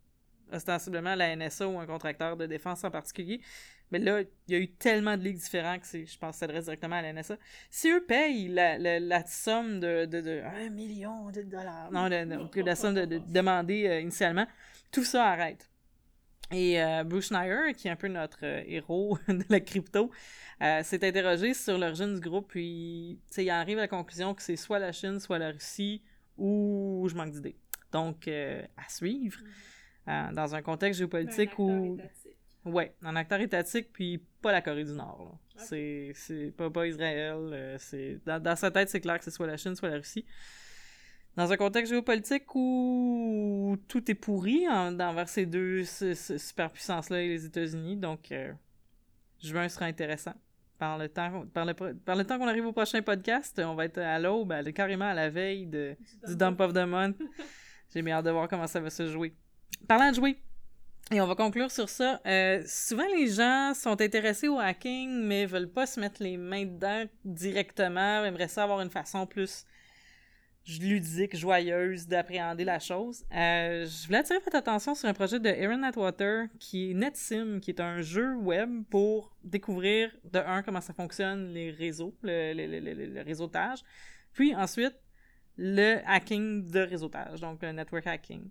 ostensiblement 0.50 1.14
la 1.14 1.36
NSA 1.36 1.68
ou 1.68 1.78
un 1.78 1.86
contracteur 1.86 2.38
de 2.38 2.46
défense 2.46 2.82
en 2.84 2.90
particulier, 2.90 3.42
mais 3.92 3.98
là, 3.98 4.22
il 4.48 4.54
y 4.54 4.56
a 4.56 4.58
eu 4.58 4.68
tellement 4.68 5.18
de 5.18 5.22
ligues 5.22 5.36
différentes 5.36 5.82
que 5.82 6.04
je 6.06 6.18
pense 6.18 6.30
que 6.30 6.38
ça 6.38 6.46
s'adresse 6.46 6.64
directement 6.64 6.96
à 6.96 7.02
la 7.02 7.12
NSA. 7.12 7.36
Si 7.70 7.90
eux 7.90 8.02
payent 8.02 8.48
la, 8.48 8.78
la, 8.78 8.98
la 8.98 9.26
somme 9.26 9.80
de, 9.80 10.06
de, 10.06 10.22
de 10.22 10.40
1 10.40 10.70
million 10.70 11.30
de 11.30 11.42
dollars, 11.42 11.92
non, 11.92 12.08
la 12.08 12.74
somme 12.74 12.94
de, 12.94 13.18
demandée 13.18 13.86
euh, 13.86 14.00
initialement, 14.00 14.46
tout 14.90 15.04
ça 15.04 15.26
arrête. 15.26 15.70
Et 16.50 16.82
euh, 16.82 17.04
Bruce 17.04 17.28
Schneier, 17.28 17.74
qui 17.76 17.88
est 17.88 17.90
un 17.90 17.96
peu 17.96 18.08
notre 18.08 18.44
euh, 18.44 18.62
héros 18.66 19.18
de 19.28 19.44
la 19.50 19.60
crypto, 19.60 20.10
s'est 20.82 21.06
interrogé 21.06 21.54
sur 21.54 21.76
l'origine 21.76 22.14
du 22.14 22.20
groupe, 22.20 22.48
puis 22.48 23.18
il 23.36 23.50
arrive 23.50 23.78
à 23.78 23.82
la 23.82 23.88
conclusion 23.88 24.32
que 24.32 24.42
c'est 24.42 24.56
soit 24.56 24.78
la 24.78 24.92
Chine, 24.92 25.18
soit 25.18 25.38
la 25.38 25.50
Russie, 25.50 26.02
ou 26.38 27.06
je 27.10 27.16
manque 27.16 27.32
d'idées. 27.32 27.56
Donc, 27.90 28.28
à 28.28 28.88
suivre, 28.88 29.38
mm. 30.06 30.32
dans 30.34 30.54
un 30.54 30.62
contexte 30.62 31.00
géopolitique 31.00 31.58
où... 31.58 31.98
Ouais, 32.64 32.94
un 33.02 33.16
acteur 33.16 33.40
étatique, 33.40 33.92
puis 33.92 34.24
pas 34.40 34.52
la 34.52 34.62
Corée 34.62 34.84
du 34.84 34.92
Nord. 34.92 35.36
C'est, 35.56 36.12
c'est 36.14 36.52
pas, 36.56 36.70
pas 36.70 36.86
Israël. 36.86 37.36
Euh, 37.36 37.76
c'est, 37.78 38.20
dans, 38.24 38.56
sa 38.56 38.70
tête, 38.70 38.88
c'est 38.88 39.00
clair 39.00 39.18
que 39.18 39.24
c'est 39.24 39.30
soit 39.30 39.46
la 39.46 39.56
Chine, 39.56 39.74
soit 39.74 39.88
la 39.88 39.96
Russie. 39.96 40.24
dans 41.36 41.50
un 41.52 41.56
contexte 41.56 41.92
géopolitique 41.92 42.54
où 42.54 43.76
tout 43.88 44.08
est 44.10 44.14
pourri 44.14 44.68
en, 44.68 44.98
envers 45.00 45.28
ces 45.28 45.44
deux 45.44 45.84
superpuissances-là 45.84 47.22
et 47.22 47.28
les 47.28 47.46
États-Unis. 47.46 47.96
Donc, 47.96 48.30
euh, 48.30 48.52
juin 49.42 49.68
sera 49.68 49.86
intéressant. 49.86 50.34
Par 50.78 50.98
le 50.98 51.08
temps, 51.08 51.46
par 51.52 51.64
le, 51.64 51.74
par 51.74 52.16
le 52.16 52.24
temps 52.24 52.38
qu'on 52.38 52.48
arrive 52.48 52.66
au 52.66 52.72
prochain 52.72 53.02
podcast, 53.02 53.60
on 53.64 53.74
va 53.74 53.84
être 53.84 53.98
à 53.98 54.18
l'aube, 54.18 54.52
carrément 54.72 55.04
à 55.04 55.14
la 55.14 55.30
veille 55.30 55.66
de, 55.66 55.96
du 56.26 56.36
Dump 56.36 56.60
of 56.60 56.72
the 56.72 56.86
Month. 56.86 57.16
J'ai 57.92 58.02
bien 58.02 58.16
hâte 58.16 58.24
de 58.24 58.30
voir 58.30 58.48
comment 58.48 58.66
ça 58.66 58.80
va 58.80 58.90
se 58.90 59.08
jouer. 59.08 59.36
Parlant 59.86 60.10
de 60.10 60.16
jouer, 60.16 60.42
et 61.10 61.20
on 61.20 61.26
va 61.26 61.34
conclure 61.34 61.70
sur 61.70 61.88
ça. 61.88 62.20
Euh, 62.26 62.62
souvent, 62.66 63.06
les 63.16 63.28
gens 63.28 63.74
sont 63.74 64.00
intéressés 64.00 64.48
au 64.48 64.58
hacking, 64.58 65.10
mais 65.10 65.46
veulent 65.46 65.70
pas 65.70 65.86
se 65.86 66.00
mettre 66.00 66.22
les 66.22 66.36
mains 66.36 66.64
dedans 66.64 67.04
directement, 67.24 68.24
aimeraient 68.24 68.48
ça 68.48 68.62
avoir 68.62 68.80
une 68.80 68.90
façon 68.90 69.26
plus 69.26 69.66
ludique, 70.80 71.36
joyeuse 71.36 72.06
d'appréhender 72.06 72.64
la 72.64 72.78
chose. 72.78 73.24
Euh, 73.34 73.84
je 73.84 74.06
voulais 74.06 74.18
attirer 74.18 74.38
votre 74.38 74.56
attention 74.56 74.94
sur 74.94 75.08
un 75.08 75.12
projet 75.12 75.40
de 75.40 75.48
Aaron 75.48 75.82
Atwater 75.82 76.46
qui 76.60 76.90
est 76.90 76.94
NetSim, 76.94 77.58
qui 77.60 77.72
est 77.72 77.80
un 77.80 78.00
jeu 78.00 78.36
web 78.36 78.84
pour 78.88 79.36
découvrir 79.42 80.10
de 80.32 80.38
un 80.38 80.62
comment 80.62 80.80
ça 80.80 80.92
fonctionne 80.92 81.52
les 81.52 81.72
réseaux, 81.72 82.16
le, 82.22 82.52
le, 82.54 82.80
le, 82.80 83.06
le 83.06 83.22
réseautage, 83.22 83.80
puis 84.32 84.54
ensuite 84.54 84.94
le 85.56 85.98
hacking 86.06 86.70
de 86.70 86.80
réseautage, 86.80 87.40
donc 87.40 87.60
le 87.62 87.72
network 87.72 88.06
hacking. 88.06 88.48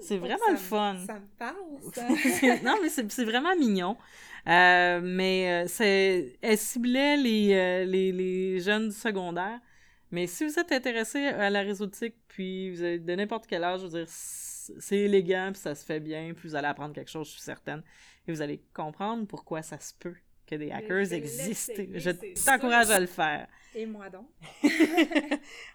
C'est 0.00 0.18
vraiment 0.18 0.50
le 0.50 0.56
fun. 0.56 0.96
Ça 1.06 1.14
me 1.14 1.26
parle, 1.38 1.56
ça. 1.92 2.08
non, 2.62 2.76
mais 2.82 2.88
c'est 2.88 3.24
vraiment 3.24 3.54
mignon. 3.56 3.96
Euh, 4.46 5.00
mais 5.02 5.64
euh, 5.64 5.68
c'est 5.68 6.38
elle 6.42 6.58
ciblait 6.58 7.16
les, 7.16 7.86
les, 7.86 8.12
les 8.12 8.60
jeunes 8.60 8.90
secondaires 8.90 9.60
mais 10.14 10.28
si 10.28 10.44
vous 10.44 10.60
êtes 10.60 10.70
intéressé 10.70 11.26
à 11.26 11.50
la 11.50 11.62
réseautique, 11.62 12.14
puis 12.28 12.70
vous 12.70 12.82
avez 12.82 13.00
de 13.00 13.14
n'importe 13.16 13.48
quel 13.48 13.64
âge, 13.64 13.80
je 13.80 13.86
veux 13.86 13.98
dire, 13.98 14.06
c'est 14.08 14.96
élégant, 14.96 15.50
puis 15.52 15.60
ça 15.60 15.74
se 15.74 15.84
fait 15.84 15.98
bien, 15.98 16.32
puis 16.34 16.48
vous 16.48 16.54
allez 16.54 16.68
apprendre 16.68 16.94
quelque 16.94 17.10
chose, 17.10 17.26
je 17.26 17.32
suis 17.32 17.42
certaine. 17.42 17.82
Et 18.28 18.32
vous 18.32 18.40
allez 18.40 18.62
comprendre 18.72 19.26
pourquoi 19.26 19.62
ça 19.62 19.80
se 19.80 19.92
peut 19.92 20.14
que 20.46 20.54
des 20.54 20.70
hackers 20.70 21.12
existent. 21.12 21.82
Je 21.94 22.10
t'encourage 22.44 22.90
à 22.90 23.00
le 23.00 23.06
faire. 23.06 23.48
Et 23.76 23.86
moi 23.86 24.08
donc? 24.08 24.28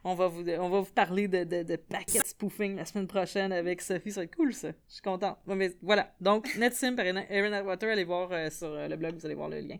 on, 0.05 0.15
va 0.15 0.27
vous, 0.27 0.47
on 0.47 0.69
va 0.69 0.79
vous 0.79 0.93
parler 0.93 1.27
de, 1.27 1.43
de, 1.43 1.63
de 1.63 1.75
packet 1.75 2.25
spoofing 2.25 2.77
la 2.77 2.85
semaine 2.85 3.07
prochaine 3.07 3.51
avec 3.51 3.81
Sophie. 3.81 4.11
Ça 4.11 4.21
va 4.21 4.23
être 4.23 4.35
cool, 4.35 4.53
ça. 4.53 4.69
Je 4.87 4.93
suis 4.93 5.01
contente. 5.01 5.37
mais 5.45 5.75
voilà. 5.81 6.13
Donc, 6.21 6.55
NetSim 6.55 6.95
par 6.95 7.05
Aaron 7.05 7.53
Atwater, 7.53 7.89
allez 7.89 8.05
voir 8.05 8.31
euh, 8.31 8.49
sur 8.49 8.69
euh, 8.69 8.87
le 8.87 8.95
blog, 8.95 9.15
vous 9.15 9.25
allez 9.25 9.35
voir 9.35 9.49
le 9.49 9.59
lien. 9.59 9.77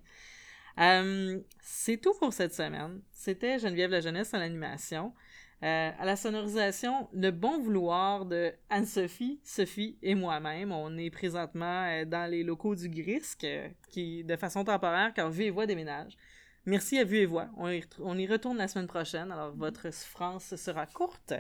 Euh, 0.79 1.39
c'est 1.61 1.97
tout 1.97 2.13
pour 2.19 2.33
cette 2.33 2.53
semaine. 2.53 3.01
C'était 3.11 3.57
Geneviève 3.57 3.91
la 3.91 4.01
jeunesse 4.01 4.33
en 4.33 4.39
animation. 4.39 5.13
Euh, 5.62 5.91
à 5.97 6.05
la 6.05 6.16
sonorisation, 6.16 7.10
le 7.14 7.32
bon 7.32 7.60
vouloir 7.60 8.26
de 8.26 8.53
Anne-Sophie, 8.70 9.41
Sophie 9.43 9.97
et 10.01 10.16
moi-même. 10.16 10.72
On 10.72 10.97
est 10.97 11.10
présentement 11.10 11.86
euh, 11.86 12.05
dans 12.05 12.30
les 12.30 12.43
locaux 12.43 12.76
du 12.76 12.89
GRISC, 12.89 13.45
qui, 13.89 14.24
de 14.24 14.36
façon 14.38 14.64
temporaire, 14.64 15.14
car 15.14 15.30
Vue 15.30 15.43
et 15.43 15.49
Voix 15.49 15.66
déménage. 15.66 16.18
Merci 16.66 16.97
à 16.97 17.03
Vue 17.03 17.18
et 17.18 17.26
Voix. 17.26 17.49
On 17.57 17.70
y, 17.70 17.84
on 17.99 18.18
y, 18.18 18.26
retourne 18.26 18.57
la 18.57 18.70
semaine 18.70 18.88
prochaine, 18.88 19.32
alors 19.32 19.53
votre 19.55 19.91
souffrance 19.91 20.55
sera 20.55 20.86
courte. 20.86 21.34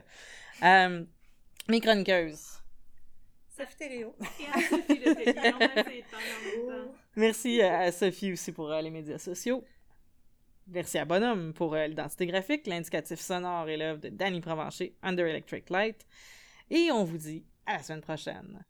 mes 0.61 1.79
chroniqueuses. 1.79 2.59
Merci 7.15 7.61
à 7.61 7.91
Sophie 7.91 8.31
aussi 8.31 8.53
pour 8.53 8.71
euh, 8.71 8.81
les 8.81 8.89
médias 8.89 9.17
sociaux. 9.17 9.65
Merci 10.71 10.99
à 10.99 11.05
Bonhomme 11.05 11.51
pour 11.53 11.73
euh, 11.73 11.87
l'identité 11.87 12.27
graphique, 12.27 12.67
l'indicatif 12.67 13.19
sonore 13.19 13.67
et 13.69 13.77
l'œuvre 13.77 13.99
de 13.99 14.09
Danny 14.09 14.39
Provencher, 14.39 14.95
Under 15.01 15.25
Electric 15.25 15.69
Light. 15.71 16.05
Et 16.69 16.91
on 16.91 17.03
vous 17.03 17.17
dit 17.17 17.43
à 17.65 17.77
la 17.77 17.83
semaine 17.83 18.01
prochaine. 18.01 18.63